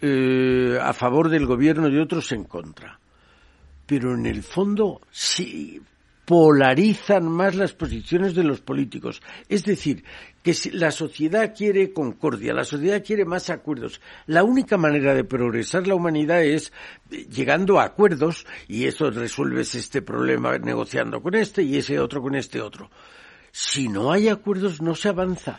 a 0.00 0.92
favor 0.92 1.28
del 1.28 1.44
gobierno 1.44 1.88
y 1.88 1.98
otros 1.98 2.30
en 2.30 2.44
contra 2.44 2.98
pero 3.88 4.14
en 4.14 4.26
el 4.26 4.42
fondo 4.42 5.00
sí 5.10 5.80
polarizan 6.28 7.26
más 7.26 7.54
las 7.54 7.72
posiciones 7.72 8.34
de 8.34 8.44
los 8.44 8.60
políticos. 8.60 9.22
Es 9.48 9.64
decir, 9.64 10.04
que 10.42 10.52
si 10.52 10.70
la 10.70 10.90
sociedad 10.90 11.54
quiere 11.56 11.90
concordia, 11.94 12.52
la 12.52 12.64
sociedad 12.64 13.02
quiere 13.02 13.24
más 13.24 13.48
acuerdos. 13.48 14.02
La 14.26 14.44
única 14.44 14.76
manera 14.76 15.14
de 15.14 15.24
progresar 15.24 15.86
la 15.86 15.94
humanidad 15.94 16.44
es 16.44 16.70
eh, 17.10 17.26
llegando 17.30 17.80
a 17.80 17.84
acuerdos 17.84 18.44
y 18.68 18.84
eso 18.84 19.10
resuelves 19.10 19.74
este 19.74 20.02
problema 20.02 20.58
negociando 20.58 21.22
con 21.22 21.34
este 21.34 21.62
y 21.62 21.78
ese 21.78 21.98
otro 21.98 22.20
con 22.20 22.34
este 22.34 22.60
otro. 22.60 22.90
Si 23.50 23.88
no 23.88 24.12
hay 24.12 24.28
acuerdos 24.28 24.82
no 24.82 24.94
se 24.94 25.08
avanza. 25.08 25.58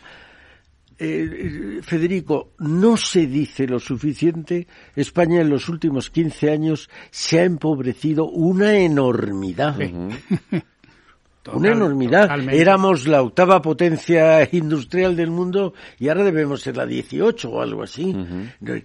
Eh, 1.02 1.80
Federico, 1.82 2.52
no 2.58 2.98
se 2.98 3.26
dice 3.26 3.66
lo 3.66 3.78
suficiente. 3.80 4.66
España 4.94 5.40
en 5.40 5.48
los 5.48 5.70
últimos 5.70 6.10
15 6.10 6.50
años 6.50 6.90
se 7.10 7.40
ha 7.40 7.44
empobrecido 7.44 8.26
una 8.28 8.76
enormidad. 8.76 9.78
una 11.54 11.70
enormidad. 11.70 12.28
Éramos 12.52 13.06
la 13.06 13.22
octava 13.22 13.62
potencia 13.62 14.46
industrial 14.52 15.16
del 15.16 15.30
mundo 15.30 15.72
y 15.98 16.08
ahora 16.08 16.22
debemos 16.22 16.60
ser 16.60 16.76
la 16.76 16.84
18 16.84 17.48
o 17.50 17.62
algo 17.62 17.82
así. 17.82 18.14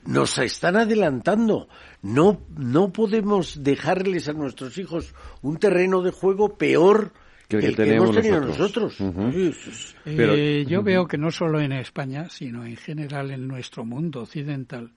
Nos 0.06 0.38
están 0.38 0.78
adelantando. 0.78 1.68
No, 2.02 2.40
no 2.58 2.94
podemos 2.94 3.62
dejarles 3.62 4.30
a 4.30 4.34
nuestros 4.34 4.78
hijos 4.78 5.14
un 5.42 5.58
terreno 5.58 6.02
de 6.02 6.12
juego 6.12 6.58
peor 6.58 7.12
que, 7.48 7.60
que, 7.60 7.72
tenemos 7.74 8.16
nosotros. 8.16 8.98
Eh, 10.06 10.66
yo 10.68 10.84
veo 10.84 11.08
que 11.08 11.18
no 11.18 11.32
solo 11.32 11.60
en 11.60 11.72
España, 11.72 12.30
sino 12.30 12.66
en 12.66 12.76
general 12.76 13.32
en 13.32 13.48
nuestro 13.48 13.86
mundo 13.86 14.22
occidental, 14.22 14.92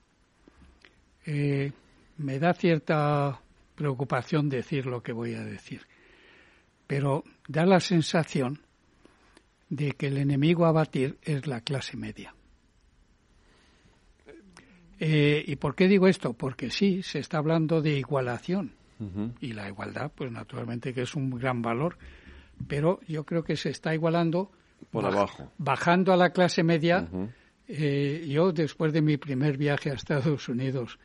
eh, 1.27 1.73
me 2.19 2.39
da 2.39 2.55
cierta 2.55 3.41
preocupación 3.75 4.49
decir 4.49 4.87
lo 4.87 5.03
que 5.03 5.13
voy 5.13 5.35
a 5.35 5.45
decir, 5.45 5.83
pero 6.87 7.25
da 7.47 7.67
la 7.67 7.81
sensación 7.81 8.61
de 9.69 9.93
que 9.93 10.07
el 10.07 10.17
enemigo 10.17 10.65
a 10.67 10.73
batir 10.73 11.19
es 11.23 11.47
la 11.47 11.61
clase 11.61 11.97
media. 11.97 12.35
Eh, 15.01 15.45
¿Y 15.47 15.57
por 15.57 15.75
qué 15.75 15.87
digo 15.87 16.09
esto? 16.09 16.33
Porque 16.33 16.71
sí, 16.71 17.03
se 17.03 17.21
está 17.21 17.39
hablando 17.39 17.81
de 17.81 17.99
igualación. 17.99 18.73
Y 19.41 19.53
la 19.53 19.69
igualdad, 19.69 20.11
pues 20.13 20.33
naturalmente 20.33 20.93
que 20.93 21.03
es 21.03 21.15
un 21.15 21.31
gran 21.31 21.63
valor, 21.63 21.97
pero 22.67 23.01
yo 23.07 23.25
creo 23.25 23.45
que 23.45 23.57
se 23.57 23.71
está 23.71 23.95
igualando 23.95 24.51
por 24.91 25.05
abajo. 25.05 25.53
Bajando 25.59 26.13
a 26.13 26.17
la 26.17 26.31
clase 26.31 26.63
media, 26.63 27.09
eh, 27.67 28.27
yo 28.29 28.53
después 28.53 28.93
de 28.93 29.03
mi 29.03 29.17
primer 29.17 29.57
viaje 29.57 29.91
a 29.91 29.95
Estados 29.95 30.49
Unidos 30.49 30.99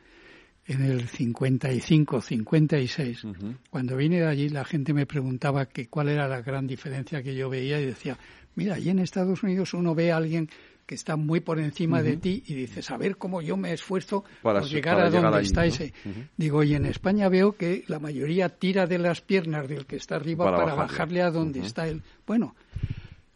en 0.66 0.82
el 0.82 1.08
55, 1.08 2.20
56, 2.22 3.26
cuando 3.68 3.96
vine 3.96 4.20
de 4.20 4.26
allí 4.26 4.48
la 4.48 4.64
gente 4.64 4.94
me 4.94 5.04
preguntaba 5.04 5.66
que 5.66 5.88
cuál 5.88 6.08
era 6.08 6.26
la 6.26 6.40
gran 6.40 6.66
diferencia 6.66 7.22
que 7.22 7.34
yo 7.34 7.50
veía 7.50 7.80
y 7.80 7.86
decía, 7.86 8.18
mira, 8.54 8.76
allí 8.76 8.88
en 8.88 9.00
Estados 9.00 9.42
Unidos 9.42 9.74
uno 9.74 9.94
ve 9.94 10.10
a 10.10 10.16
alguien 10.16 10.48
que 10.86 10.94
está 10.94 11.16
muy 11.16 11.40
por 11.40 11.58
encima 11.58 12.02
de 12.02 12.16
ti 12.16 12.42
y 12.46 12.54
dices, 12.54 12.90
a 12.90 12.96
ver 12.96 13.16
cómo 13.16 13.40
yo 13.40 13.56
me 13.56 13.72
esfuerzo 13.72 14.24
para, 14.42 14.60
por 14.60 14.68
llegar 14.68 15.00
a 15.00 15.10
donde 15.10 15.42
está 15.42 15.64
ese. 15.66 15.92
Digo, 16.36 16.62
y 16.62 16.74
en 16.74 16.86
España 16.86 17.28
veo 17.28 17.56
que 17.56 17.84
la 17.88 17.98
mayoría 17.98 18.48
tira 18.48 18.86
de 18.86 18.98
las 18.98 19.20
piernas 19.20 19.68
del 19.68 19.86
que 19.86 19.96
está 19.96 20.16
arriba 20.16 20.44
para, 20.44 20.74
bajarle. 20.74 21.22
a 21.22 21.30
donde 21.30 21.60
está 21.60 21.88
él. 21.88 22.02
Bueno, 22.26 22.54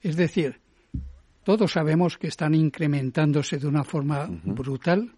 es 0.02 0.16
decir, 0.16 0.60
todos 1.44 1.72
sabemos 1.72 2.18
que 2.18 2.28
están 2.28 2.54
incrementándose 2.54 3.58
de 3.58 3.66
una 3.66 3.84
forma 3.84 4.28
brutal 4.44 5.12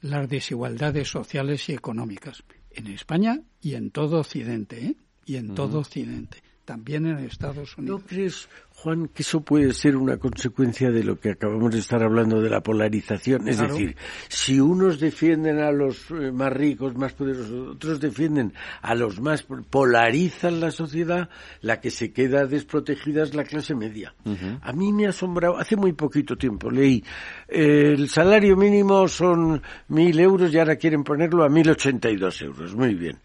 las 0.00 0.28
desigualdades 0.28 1.08
sociales 1.08 1.68
y 1.70 1.72
económicas 1.72 2.44
en 2.70 2.88
España 2.88 3.40
y 3.62 3.74
en 3.74 3.90
todo 3.90 4.20
Occidente, 4.20 4.84
¿eh? 4.84 4.96
y 5.24 5.36
en 5.36 5.54
todo 5.54 5.78
Occidente. 5.78 6.42
También 6.64 7.06
en 7.06 7.18
Estados 7.18 7.76
Unidos. 7.76 8.00
¿No 8.00 8.06
crees, 8.06 8.48
Juan, 8.70 9.08
que 9.08 9.22
eso 9.22 9.42
puede 9.42 9.72
ser 9.72 9.96
una 9.96 10.16
consecuencia 10.16 10.90
de 10.90 11.04
lo 11.04 11.18
que 11.18 11.30
acabamos 11.30 11.72
de 11.72 11.78
estar 11.78 12.02
hablando 12.02 12.40
de 12.40 12.50
la 12.50 12.62
polarización? 12.62 13.48
Es 13.48 13.58
decir, 13.58 13.96
si 14.28 14.60
unos 14.60 15.00
defienden 15.00 15.60
a 15.60 15.70
los 15.70 16.10
eh, 16.10 16.32
más 16.32 16.52
ricos, 16.52 16.96
más 16.96 17.12
poderosos, 17.12 17.74
otros 17.76 18.00
defienden 18.00 18.52
a 18.82 18.94
los 18.94 19.20
más 19.20 19.44
polarizan 19.70 20.60
la 20.60 20.70
sociedad, 20.70 21.28
la 21.60 21.80
que 21.80 21.90
se 21.90 22.12
queda 22.12 22.46
desprotegida 22.46 23.22
es 23.22 23.34
la 23.34 23.44
clase 23.44 23.74
media. 23.74 24.14
A 24.62 24.72
mí 24.72 24.92
me 24.92 25.06
ha 25.06 25.10
asombrado, 25.10 25.58
hace 25.58 25.76
muy 25.76 25.92
poquito 25.92 26.36
tiempo 26.36 26.70
leí, 26.70 27.04
eh, 27.48 27.92
el 27.94 28.08
salario 28.08 28.56
mínimo 28.56 29.06
son 29.08 29.62
mil 29.88 30.18
euros 30.18 30.52
y 30.52 30.58
ahora 30.58 30.76
quieren 30.76 31.04
ponerlo 31.04 31.44
a 31.44 31.48
mil 31.48 31.68
ochenta 31.68 32.10
y 32.10 32.16
dos 32.16 32.40
euros. 32.42 32.74
Muy 32.74 32.94
bien. 32.94 33.18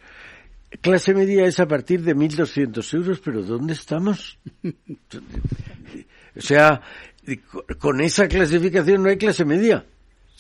Clase 0.82 1.14
media 1.14 1.46
es 1.46 1.60
a 1.60 1.68
partir 1.68 2.04
de 2.04 2.16
1.200 2.16 2.94
euros, 2.94 3.20
pero 3.20 3.42
¿dónde 3.42 3.74
estamos? 3.74 4.40
o 4.64 6.42
sea, 6.42 6.82
con 7.80 8.02
esa 8.02 8.28
clasificación 8.28 9.04
no 9.04 9.10
hay 9.10 9.18
clase 9.18 9.46
media. 9.46 9.86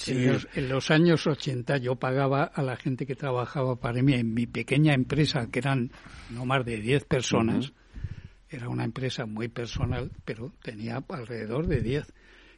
En, 0.07 0.69
los, 0.69 0.91
años 0.91 1.27
80 1.27 1.77
yo 1.77 1.95
pagaba 1.95 2.43
a 2.43 2.61
la 2.61 2.77
gente 2.77 3.05
que 3.05 3.15
trabajaba 3.15 3.75
para 3.75 4.01
mí 4.01 4.13
en 4.13 4.33
mi 4.33 4.47
pequeña 4.47 4.93
empresa, 4.93 5.47
que 5.51 5.59
eran 5.59 5.91
no 6.29 6.45
más 6.45 6.63
de 6.65 6.77
10 6.77 7.03
personas. 7.03 7.73
Era 8.49 8.69
una 8.69 8.85
empresa 8.85 9.25
muy 9.25 9.49
personal, 9.49 10.11
pero 10.23 10.53
tenía 10.63 11.03
alrededor 11.09 11.67
de 11.67 11.81
10. 11.81 12.13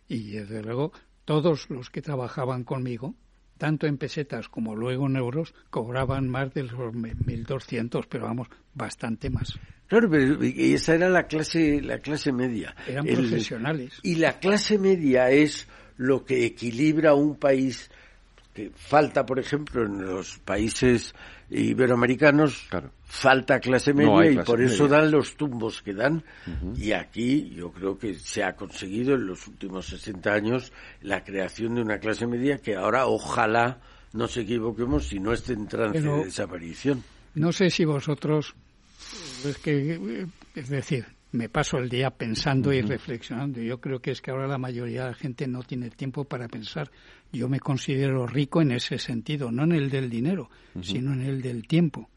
Y 0.07 0.31
desde 0.31 0.61
luego 0.61 0.91
todos 1.25 1.69
los 1.69 1.89
que 1.89 2.01
trabajaban 2.01 2.63
conmigo 2.63 3.15
tanto 3.61 3.85
en 3.85 3.99
pesetas 3.99 4.49
como 4.49 4.75
luego 4.75 5.05
en 5.05 5.17
euros, 5.17 5.53
cobraban 5.69 6.27
más 6.27 6.51
de 6.51 6.63
los 6.63 6.73
1.200, 6.73 8.07
pero 8.09 8.23
vamos, 8.23 8.47
bastante 8.73 9.29
más. 9.29 9.53
Claro, 9.85 10.09
pero 10.09 10.41
esa 10.41 10.95
era 10.95 11.09
la 11.09 11.27
clase, 11.27 11.79
la 11.79 11.99
clase 11.99 12.31
media. 12.31 12.75
Eran 12.87 13.05
profesionales. 13.05 13.99
Y 14.01 14.15
la 14.15 14.39
clase 14.39 14.79
media 14.79 15.29
es 15.29 15.67
lo 15.95 16.25
que 16.25 16.43
equilibra 16.43 17.13
un 17.13 17.35
país 17.35 17.91
que 18.61 18.71
falta, 18.75 19.25
por 19.25 19.39
ejemplo, 19.39 19.85
en 19.85 20.05
los 20.05 20.37
países 20.39 21.15
iberoamericanos, 21.49 22.69
falta 23.03 23.59
clase 23.59 23.93
media 23.93 24.31
y 24.31 24.37
por 24.37 24.61
eso 24.61 24.87
dan 24.87 25.09
los 25.09 25.35
tumbos 25.35 25.81
que 25.81 25.93
dan. 25.93 26.23
Y 26.77 26.91
aquí 26.91 27.49
yo 27.49 27.71
creo 27.71 27.97
que 27.97 28.13
se 28.15 28.43
ha 28.43 28.55
conseguido 28.55 29.15
en 29.15 29.25
los 29.25 29.47
últimos 29.47 29.87
60 29.87 30.31
años 30.31 30.71
la 31.01 31.23
creación 31.23 31.75
de 31.75 31.81
una 31.81 31.97
clase 31.97 32.27
media 32.27 32.59
que 32.59 32.75
ahora 32.75 33.07
ojalá 33.07 33.79
no 34.13 34.27
se 34.27 34.41
equivoquemos 34.41 35.07
si 35.07 35.19
no 35.19 35.33
esté 35.33 35.53
en 35.53 35.67
trance 35.67 36.01
de 36.01 36.25
desaparición. 36.25 37.03
No 37.33 37.51
sé 37.51 37.69
si 37.69 37.85
vosotros, 37.85 38.53
es 39.45 39.57
que, 39.57 40.27
es 40.53 40.69
decir, 40.69 41.05
me 41.31 41.47
paso 41.49 41.77
el 41.77 41.89
día 41.89 42.09
pensando 42.09 42.73
y 42.73 42.81
reflexionando. 42.81 43.61
Yo 43.61 43.79
creo 43.79 43.99
que 43.99 44.11
es 44.11 44.21
que 44.21 44.31
ahora 44.31 44.47
la 44.47 44.57
mayoría 44.57 45.03
de 45.03 45.09
la 45.11 45.15
gente 45.15 45.47
no 45.47 45.63
tiene 45.63 45.89
tiempo 45.89 46.25
para 46.25 46.47
pensar. 46.47 46.91
Yo 47.31 47.47
me 47.47 47.59
considero 47.59 48.27
rico 48.27 48.61
en 48.61 48.71
ese 48.71 48.97
sentido, 48.97 49.51
no 49.51 49.63
en 49.63 49.71
el 49.71 49.89
del 49.89 50.09
dinero, 50.09 50.49
sino 50.81 51.13
en 51.13 51.21
el 51.21 51.41
del 51.41 51.67
tiempo. 51.67 52.09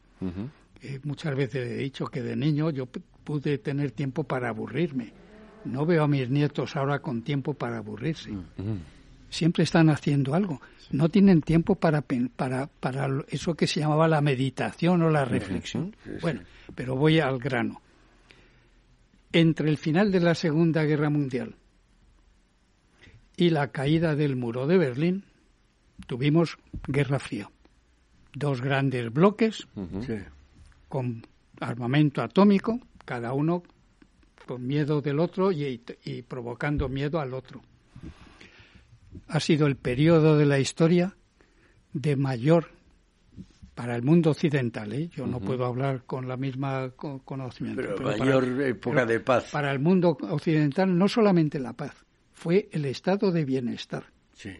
Eh, 0.81 0.99
muchas 1.03 1.35
veces 1.35 1.67
he 1.67 1.77
dicho 1.77 2.05
que 2.07 2.21
de 2.21 2.35
niño 2.35 2.69
yo 2.71 2.87
pude 3.23 3.57
tener 3.57 3.91
tiempo 3.91 4.23
para 4.23 4.49
aburrirme. 4.49 5.13
No 5.63 5.85
veo 5.85 6.03
a 6.03 6.07
mis 6.07 6.29
nietos 6.29 6.75
ahora 6.75 6.99
con 6.99 7.21
tiempo 7.21 7.53
para 7.53 7.77
aburrirse. 7.77 8.31
Siempre 9.29 9.63
están 9.63 9.89
haciendo 9.89 10.35
algo. 10.35 10.61
No 10.91 11.09
tienen 11.09 11.41
tiempo 11.41 11.75
para, 11.75 12.03
para, 12.35 12.67
para 12.67 13.07
eso 13.29 13.55
que 13.55 13.65
se 13.65 13.79
llamaba 13.79 14.07
la 14.07 14.21
meditación 14.21 15.01
o 15.01 15.09
la 15.09 15.25
reflexión. 15.25 15.95
Bueno, 16.21 16.41
pero 16.75 16.95
voy 16.95 17.19
al 17.19 17.39
grano 17.39 17.81
entre 19.31 19.69
el 19.69 19.77
final 19.77 20.11
de 20.11 20.19
la 20.19 20.35
Segunda 20.35 20.83
Guerra 20.83 21.09
Mundial 21.09 21.55
y 23.37 23.49
la 23.49 23.71
caída 23.71 24.15
del 24.15 24.35
muro 24.35 24.67
de 24.67 24.77
Berlín, 24.77 25.25
tuvimos 26.07 26.57
Guerra 26.87 27.19
Fría. 27.19 27.49
Dos 28.33 28.61
grandes 28.61 29.11
bloques 29.11 29.67
con 30.89 31.25
armamento 31.59 32.21
atómico, 32.21 32.79
cada 33.05 33.33
uno 33.33 33.63
con 34.45 34.65
miedo 34.65 35.01
del 35.01 35.19
otro 35.19 35.51
y, 35.51 35.81
y, 36.03 36.21
provocando 36.21 36.89
miedo 36.89 37.19
al 37.19 37.33
otro. 37.33 37.61
Ha 39.27 39.39
sido 39.39 39.67
el 39.67 39.75
periodo 39.75 40.37
de 40.37 40.45
la 40.45 40.59
historia 40.59 41.15
de 41.93 42.15
mayor 42.15 42.74
para 43.75 43.97
el 43.97 44.03
mundo 44.03 44.31
occidental, 44.31 44.93
¿eh? 44.93 45.09
yo 45.09 45.27
no 45.27 45.41
puedo 45.41 45.65
hablar 45.65 46.03
con 46.05 46.29
la 46.29 46.37
misma 46.37 46.91
conocimiento. 46.95 47.81
Pero, 47.97 48.17
mayor 48.17 48.45
época 48.61 49.05
de 49.05 49.19
paz. 49.19 49.51
Para 49.51 49.71
el 49.73 49.79
mundo 49.79 50.17
occidental 50.29 50.97
no 50.97 51.09
solamente 51.09 51.59
la 51.59 51.73
paz, 51.73 51.93
fue 52.31 52.69
el 52.71 52.85
estado 52.85 53.31
de 53.31 53.43
bienestar. 53.43 54.05
Sí. 54.33 54.51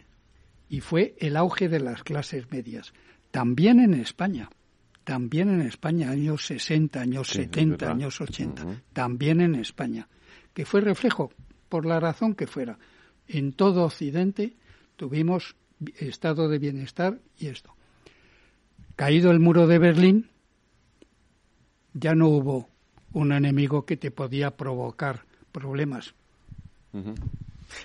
Y 0.68 0.82
fue 0.82 1.16
el 1.20 1.38
auge 1.38 1.70
de 1.70 1.80
las 1.80 2.03
clases 2.03 2.51
medias. 2.51 2.93
También 3.32 3.80
en 3.80 3.93
España. 3.93 4.49
También 5.05 5.49
en 5.49 5.61
España, 5.61 6.09
años 6.09 6.45
60, 6.47 6.99
años 6.99 7.30
70, 7.30 7.89
años 7.89 8.20
80. 8.20 8.82
También 8.91 9.39
en 9.39 9.55
España. 9.55 10.09
Que 10.53 10.66
fue 10.66 10.82
reflejo, 10.82 11.32
por 11.70 11.86
la 11.86 12.01
razón 12.01 12.36
que 12.36 12.47
fuera. 12.47 12.80
En 13.28 13.53
todo 13.53 13.86
Occidente 13.86 14.57
tuvimos 14.97 15.55
estado 15.99 16.49
de 16.49 16.59
bienestar 16.59 17.20
y 17.38 17.47
esto 17.47 17.76
caído 18.95 19.31
el 19.31 19.39
muro 19.39 19.67
de 19.67 19.79
Berlín, 19.79 20.29
ya 21.93 22.15
no 22.15 22.27
hubo 22.27 22.69
un 23.13 23.31
enemigo 23.31 23.85
que 23.85 23.97
te 23.97 24.11
podía 24.11 24.51
provocar 24.57 25.25
problemas. 25.51 26.13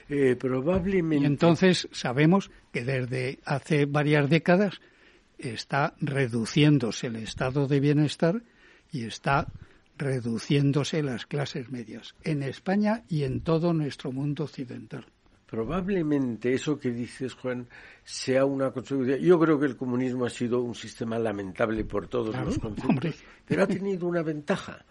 Eh, 0.08 0.36
probablemente. 0.36 1.24
Y 1.24 1.26
entonces 1.26 1.88
sabemos 1.92 2.50
que 2.72 2.84
desde 2.84 3.38
hace 3.44 3.86
varias 3.86 4.28
décadas 4.28 4.80
está 5.38 5.94
reduciéndose 6.00 7.06
el 7.06 7.16
estado 7.16 7.66
de 7.66 7.80
bienestar 7.80 8.42
y 8.92 9.04
está 9.04 9.46
reduciéndose 9.96 11.02
las 11.02 11.26
clases 11.26 11.70
medias 11.70 12.14
en 12.24 12.42
España 12.42 13.04
y 13.08 13.24
en 13.24 13.40
todo 13.40 13.72
nuestro 13.72 14.12
mundo 14.12 14.44
occidental. 14.44 15.06
Probablemente 15.51 16.55
eso 16.55 16.78
que 16.78 16.92
dices, 16.92 17.34
Juan, 17.34 17.66
sea 18.05 18.44
una 18.44 18.70
consecuencia. 18.70 19.16
Yo 19.16 19.36
creo 19.40 19.59
que 19.59 19.66
el 19.66 19.76
comunismo 19.76 20.24
ha 20.24 20.30
sido 20.30 20.62
un 20.62 20.76
sistema 20.76 21.18
lamentable 21.18 21.84
por 21.84 22.07
todos 22.07 22.36
los 22.36 22.57
conceptos, 22.57 23.16
pero 23.46 23.64
ha 23.64 23.66
tenido 23.66 24.07
una 24.07 24.22
ventaja. 24.22 24.84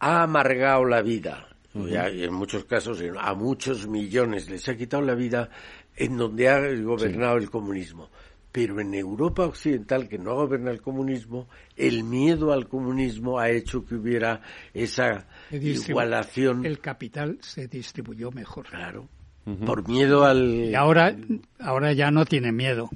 Ha 0.00 0.24
amargado 0.24 0.84
la 0.86 1.02
vida, 1.02 1.46
y 1.72 1.94
en 1.94 2.34
muchos 2.34 2.64
casos 2.64 3.00
a 3.16 3.32
muchos 3.34 3.86
millones 3.86 4.50
les 4.50 4.68
ha 4.68 4.76
quitado 4.76 5.04
la 5.04 5.14
vida 5.14 5.50
en 5.94 6.16
donde 6.16 6.48
ha 6.48 6.58
gobernado 6.82 7.36
el 7.36 7.48
comunismo. 7.48 8.10
Pero 8.50 8.80
en 8.80 8.92
Europa 8.92 9.46
Occidental, 9.46 10.08
que 10.08 10.18
no 10.18 10.32
ha 10.32 10.34
gobernado 10.34 10.72
el 10.72 10.82
comunismo, 10.82 11.46
el 11.76 12.02
miedo 12.02 12.52
al 12.52 12.66
comunismo 12.66 13.38
ha 13.38 13.50
hecho 13.50 13.84
que 13.84 13.94
hubiera 13.94 14.40
esa 14.74 15.28
igualación. 15.52 16.66
El 16.66 16.80
capital 16.80 17.38
se 17.40 17.68
distribuyó 17.68 18.32
mejor. 18.32 18.66
Claro 18.66 19.08
por 19.66 19.88
miedo 19.88 20.24
al... 20.24 20.70
Y 20.70 20.74
ahora, 20.74 21.14
ahora 21.58 21.92
ya 21.92 22.10
no 22.10 22.24
tiene 22.24 22.52
miedo. 22.52 22.90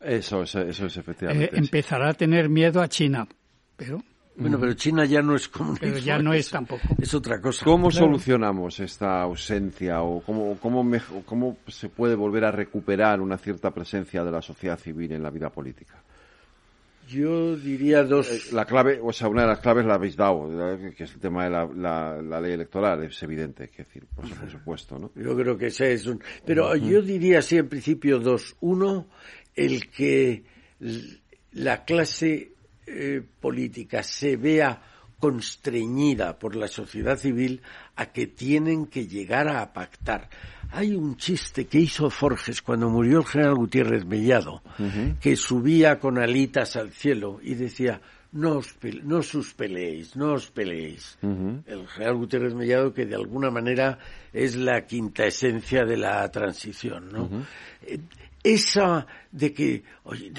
Eso, 0.00 0.42
eso, 0.42 0.60
es 0.62 0.96
efectivamente. 0.96 1.46
Eh, 1.46 1.58
empezará 1.58 2.10
a 2.10 2.14
tener 2.14 2.48
miedo 2.48 2.80
a 2.80 2.88
China, 2.88 3.26
pero... 3.76 4.02
Bueno, 4.36 4.58
pero 4.58 4.72
China 4.72 5.04
ya 5.04 5.20
no 5.20 5.36
es 5.36 5.48
comunista. 5.48 5.86
Pero 5.86 5.98
ya 5.98 6.18
no 6.18 6.32
es 6.32 6.48
tampoco. 6.48 6.80
Es 6.98 7.12
otra 7.12 7.42
cosa. 7.42 7.62
¿Cómo 7.62 7.90
solucionamos 7.90 8.80
esta 8.80 9.20
ausencia 9.20 10.00
o 10.00 10.22
cómo, 10.22 10.56
cómo, 10.58 10.90
cómo 11.26 11.58
se 11.66 11.90
puede 11.90 12.14
volver 12.14 12.46
a 12.46 12.50
recuperar 12.50 13.20
una 13.20 13.36
cierta 13.36 13.70
presencia 13.70 14.24
de 14.24 14.30
la 14.30 14.40
sociedad 14.40 14.78
civil 14.78 15.12
en 15.12 15.22
la 15.22 15.28
vida 15.28 15.50
política? 15.50 16.02
Yo 17.10 17.56
diría 17.56 18.04
dos. 18.04 18.30
Eh, 18.30 18.40
la 18.52 18.64
clave, 18.64 19.00
o 19.02 19.12
sea, 19.12 19.28
una 19.28 19.42
de 19.42 19.48
las 19.48 19.58
claves 19.58 19.84
la 19.84 19.94
habéis 19.94 20.16
dado, 20.16 20.48
que 20.96 21.04
es 21.04 21.12
el 21.12 21.20
tema 21.20 21.44
de 21.44 21.50
la, 21.50 22.40
ley 22.40 22.52
electoral, 22.52 23.02
es 23.04 23.22
evidente, 23.22 23.68
que 23.68 23.82
decir, 23.82 24.06
por, 24.14 24.26
supuesto, 24.50 24.98
¿no? 24.98 25.10
Yo 25.16 25.36
creo 25.36 25.56
que 25.58 25.66
ese 25.66 25.92
es 25.92 26.06
un. 26.06 26.22
Pero 26.44 26.76
yo 26.76 27.02
diría 27.02 27.40
así 27.40 27.56
en 27.56 27.68
principio 27.68 28.20
dos. 28.20 28.56
Uno, 28.60 29.08
el 29.56 29.90
que 29.90 30.44
la 31.52 31.84
clase 31.84 32.52
eh, 32.86 33.22
política 33.40 34.02
se 34.02 34.36
vea 34.36 34.80
constreñida 35.18 36.38
por 36.38 36.56
la 36.56 36.68
sociedad 36.68 37.18
civil 37.18 37.60
a 37.96 38.06
que 38.06 38.26
tienen 38.26 38.86
que 38.86 39.06
llegar 39.06 39.48
a 39.48 39.72
pactar. 39.72 40.28
Hay 40.72 40.94
un 40.94 41.16
chiste 41.16 41.66
que 41.66 41.78
hizo 41.78 42.10
Forges 42.10 42.62
cuando 42.62 42.88
murió 42.88 43.18
el 43.18 43.26
general 43.26 43.54
Gutiérrez 43.56 44.04
Mellado, 44.04 44.62
que 45.20 45.36
subía 45.36 45.98
con 45.98 46.18
alitas 46.18 46.76
al 46.76 46.92
cielo 46.92 47.40
y 47.42 47.54
decía, 47.54 48.00
no 48.32 48.58
os, 48.58 48.76
no 49.02 49.18
os 49.18 49.54
peleéis, 49.54 50.14
no 50.14 50.34
os 50.34 50.50
peleéis. 50.50 51.18
El 51.22 51.86
general 51.88 52.16
Gutiérrez 52.16 52.54
Mellado, 52.54 52.94
que 52.94 53.06
de 53.06 53.16
alguna 53.16 53.50
manera 53.50 53.98
es 54.32 54.54
la 54.54 54.86
quinta 54.86 55.24
esencia 55.24 55.84
de 55.84 55.96
la 55.96 56.30
transición, 56.30 57.12
¿no? 57.12 57.28
Eh, 57.82 57.98
esa 58.42 59.06
de 59.30 59.52
que, 59.52 59.84
oye, 60.04 60.32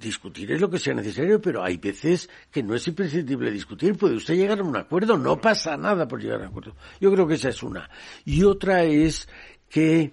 discutir 0.00 0.50
es 0.50 0.60
lo 0.60 0.68
que 0.68 0.78
sea 0.78 0.92
necesario, 0.94 1.40
pero 1.40 1.62
hay 1.62 1.76
veces 1.76 2.28
que 2.50 2.64
no 2.64 2.74
es 2.74 2.88
imprescindible 2.88 3.52
discutir. 3.52 3.96
Puede 3.96 4.16
usted 4.16 4.34
llegar 4.34 4.58
a 4.58 4.64
un 4.64 4.76
acuerdo, 4.76 5.16
no 5.16 5.40
pasa 5.40 5.76
nada 5.76 6.08
por 6.08 6.20
llegar 6.20 6.38
a 6.38 6.42
un 6.42 6.48
acuerdo. 6.48 6.74
Yo 7.00 7.12
creo 7.12 7.28
que 7.28 7.34
esa 7.34 7.50
es 7.50 7.62
una. 7.62 7.88
Y 8.24 8.42
otra 8.42 8.82
es 8.82 9.28
que 9.68 10.12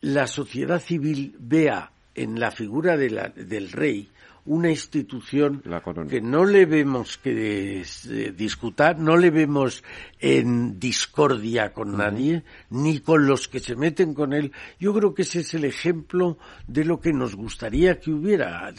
la 0.00 0.26
sociedad 0.26 0.80
civil 0.80 1.36
vea 1.38 1.92
en 2.14 2.38
la 2.38 2.50
figura 2.50 2.96
del 2.96 3.72
rey 3.72 4.08
una 4.46 4.70
institución 4.70 5.62
que 6.08 6.20
no 6.20 6.44
le 6.44 6.66
vemos 6.66 7.16
que 7.16 7.80
eh, 7.80 8.34
discutar, 8.36 8.98
no 8.98 9.16
le 9.16 9.30
vemos 9.30 9.82
en 10.20 10.78
discordia 10.78 11.72
con 11.72 11.96
nadie, 11.96 12.44
ni 12.68 13.00
con 13.00 13.26
los 13.26 13.48
que 13.48 13.60
se 13.60 13.74
meten 13.74 14.12
con 14.12 14.34
él. 14.34 14.52
Yo 14.78 14.92
creo 14.92 15.14
que 15.14 15.22
ese 15.22 15.40
es 15.40 15.54
el 15.54 15.64
ejemplo 15.64 16.36
de 16.66 16.84
lo 16.84 17.00
que 17.00 17.12
nos 17.12 17.34
gustaría 17.34 17.98
que 17.98 18.10
hubiera, 18.10 18.70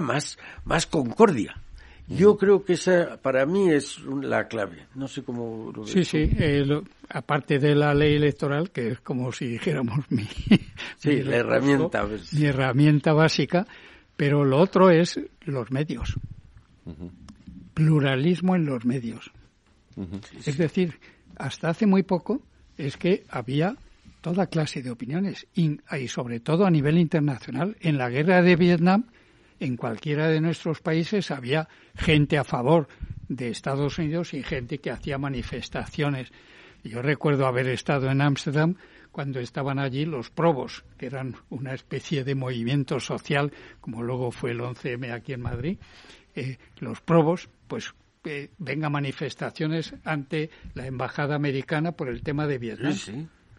más, 0.00 0.36
más 0.64 0.86
concordia. 0.86 1.54
Yo 2.16 2.36
creo 2.36 2.64
que 2.64 2.74
esa 2.74 3.16
para 3.20 3.46
mí 3.46 3.70
es 3.70 4.00
la 4.00 4.48
clave. 4.48 4.86
No 4.94 5.08
sé 5.08 5.22
cómo 5.22 5.72
lo 5.74 5.86
Sí, 5.86 6.04
sí. 6.04 6.30
Eh, 6.38 6.64
aparte 7.08 7.58
de 7.58 7.74
la 7.74 7.94
ley 7.94 8.16
electoral, 8.16 8.70
que 8.70 8.88
es 8.88 9.00
como 9.00 9.32
si 9.32 9.46
dijéramos 9.46 10.10
mi, 10.10 10.24
sí, 10.98 11.22
la 11.22 11.36
herramienta, 11.36 12.06
mi 12.32 12.44
herramienta 12.44 13.12
básica, 13.12 13.66
pero 14.16 14.44
lo 14.44 14.58
otro 14.58 14.90
es 14.90 15.20
los 15.42 15.70
medios. 15.70 16.16
Pluralismo 17.74 18.56
en 18.56 18.66
los 18.66 18.84
medios. 18.84 19.30
Es 20.44 20.56
decir, 20.56 20.98
hasta 21.36 21.70
hace 21.70 21.86
muy 21.86 22.02
poco 22.02 22.42
es 22.76 22.96
que 22.96 23.24
había 23.28 23.76
toda 24.20 24.46
clase 24.46 24.82
de 24.82 24.90
opiniones 24.90 25.46
y, 25.54 25.78
sobre 26.08 26.40
todo 26.40 26.64
a 26.64 26.70
nivel 26.70 26.98
internacional. 26.98 27.76
En 27.80 27.98
la 27.98 28.08
guerra 28.08 28.42
de 28.42 28.56
Vietnam, 28.56 29.04
en 29.62 29.76
cualquiera 29.76 30.26
de 30.26 30.40
nuestros 30.40 30.80
países 30.80 31.30
había 31.30 31.68
gente 31.94 32.36
a 32.36 32.42
favor 32.42 32.88
de 33.28 33.48
Estados 33.48 33.96
Unidos 33.96 34.34
y 34.34 34.42
gente 34.42 34.78
que 34.78 34.90
hacía 34.90 35.18
manifestaciones. 35.18 36.32
Yo 36.82 37.00
recuerdo 37.00 37.46
haber 37.46 37.68
estado 37.68 38.10
en 38.10 38.20
Ámsterdam 38.20 38.74
cuando 39.12 39.38
estaban 39.38 39.78
allí 39.78 40.04
los 40.04 40.30
probos, 40.30 40.84
que 40.98 41.06
eran 41.06 41.36
una 41.48 41.74
especie 41.74 42.24
de 42.24 42.34
movimiento 42.34 42.98
social, 42.98 43.52
como 43.80 44.02
luego 44.02 44.32
fue 44.32 44.50
el 44.50 44.60
11M 44.60 45.12
aquí 45.12 45.32
en 45.32 45.42
Madrid, 45.42 45.78
eh, 46.34 46.58
los 46.80 47.00
probos, 47.00 47.48
pues 47.68 47.94
eh, 48.24 48.50
venga 48.58 48.90
manifestaciones 48.90 49.94
ante 50.04 50.50
la 50.74 50.86
embajada 50.86 51.36
americana 51.36 51.92
por 51.92 52.08
el 52.08 52.22
tema 52.22 52.48
de 52.48 52.58
Vietnam. 52.58 52.94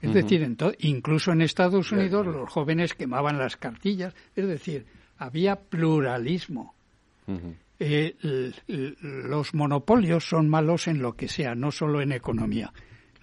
Es 0.01 0.13
decir, 0.13 0.57
incluso 0.79 1.31
en 1.31 1.41
Estados 1.41 1.93
Unidos 1.93 2.27
los 2.27 2.49
jóvenes 2.49 2.93
quemaban 2.93 3.37
las 3.37 3.55
cartillas. 3.55 4.13
Es 4.35 4.45
decir, 4.45 4.85
había 5.23 5.55
pluralismo. 5.55 6.73
Eh, 7.79 8.15
los 8.67 9.53
monopolios 9.53 10.25
son 10.25 10.49
malos 10.49 10.87
en 10.87 11.01
lo 11.01 11.13
que 11.13 11.27
sea, 11.27 11.55
no 11.55 11.71
solo 11.71 12.01
en 12.01 12.11
economía 12.11 12.71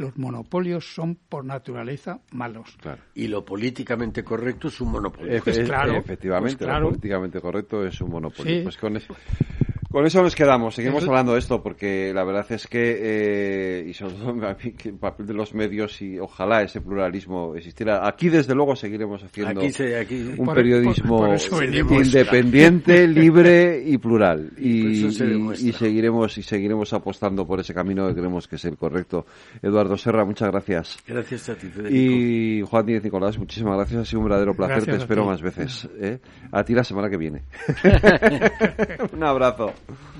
los 0.00 0.16
monopolios 0.16 0.94
son 0.94 1.14
por 1.14 1.44
naturaleza 1.44 2.20
malos. 2.32 2.76
Y 3.14 3.28
lo 3.28 3.44
políticamente 3.44 4.24
correcto 4.24 4.68
es 4.68 4.80
un 4.80 4.92
monopolio. 4.92 5.42
Pues 5.44 5.58
claro, 5.58 5.92
efectivamente, 5.98 6.64
pues 6.64 6.80
lo 6.80 6.88
políticamente 6.88 7.40
correcto 7.40 7.84
es 7.84 8.00
un 8.00 8.10
monopolio. 8.10 8.62
Pues 8.62 8.78
con 8.78 8.96
eso, 8.96 9.14
con 9.90 10.06
eso 10.06 10.22
nos 10.22 10.34
quedamos. 10.34 10.74
Seguimos 10.74 11.06
hablando 11.06 11.32
de 11.32 11.40
esto 11.40 11.62
porque 11.62 12.12
la 12.14 12.24
verdad 12.24 12.46
es 12.50 12.66
que, 12.66 12.98
eh, 13.00 13.84
y 13.88 13.94
sobre 13.94 14.14
todo 14.14 14.30
el 14.84 14.94
papel 14.94 15.26
de 15.26 15.34
los 15.34 15.54
medios 15.54 16.00
y 16.00 16.18
ojalá 16.18 16.62
ese 16.62 16.80
pluralismo 16.80 17.54
existiera. 17.56 18.06
Aquí, 18.06 18.28
desde 18.28 18.54
luego, 18.54 18.76
seguiremos 18.76 19.22
haciendo 19.22 19.60
un 20.38 20.54
periodismo 20.54 21.34
independiente, 21.90 23.06
libre 23.08 23.82
y 23.84 23.98
plural. 23.98 24.52
Y, 24.58 25.06
y, 25.06 25.72
seguiremos 25.72 26.38
y 26.38 26.42
seguiremos 26.42 26.92
apostando 26.92 27.46
por 27.46 27.60
ese 27.60 27.74
camino 27.74 28.06
que 28.08 28.14
creemos 28.14 28.46
que 28.46 28.56
es 28.56 28.64
el 28.64 28.76
correcto. 28.76 29.26
Eduardo 29.62 29.96
Serra, 29.96 30.24
muchas 30.24 30.50
gracias. 30.50 30.98
Gracias 31.06 31.48
a 31.48 31.54
ti, 31.56 31.68
Federico. 31.68 31.96
Y 31.96 32.62
Juan 32.62 32.86
Díez 32.86 33.02
Nicolás, 33.02 33.38
muchísimas 33.38 33.76
gracias. 33.76 34.02
Ha 34.02 34.04
sido 34.04 34.20
un 34.20 34.26
verdadero 34.26 34.54
placer. 34.54 34.84
Te 34.84 34.96
espero 34.96 35.24
más 35.24 35.42
veces. 35.42 35.88
¿eh? 35.98 36.18
A 36.52 36.62
ti 36.64 36.74
la 36.74 36.84
semana 36.84 37.08
que 37.10 37.16
viene. 37.16 37.42
un 39.12 39.24
abrazo. 39.24 39.72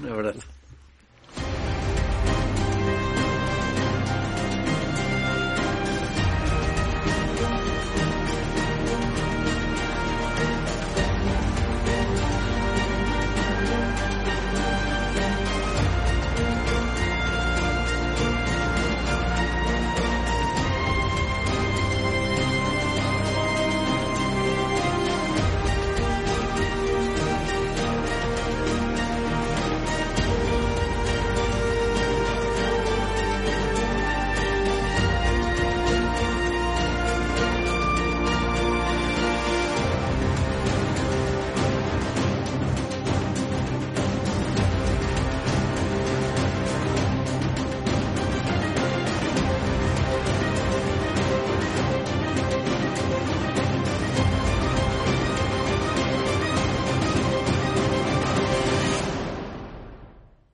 Un 0.03 0.09
abrazo. 0.09 0.41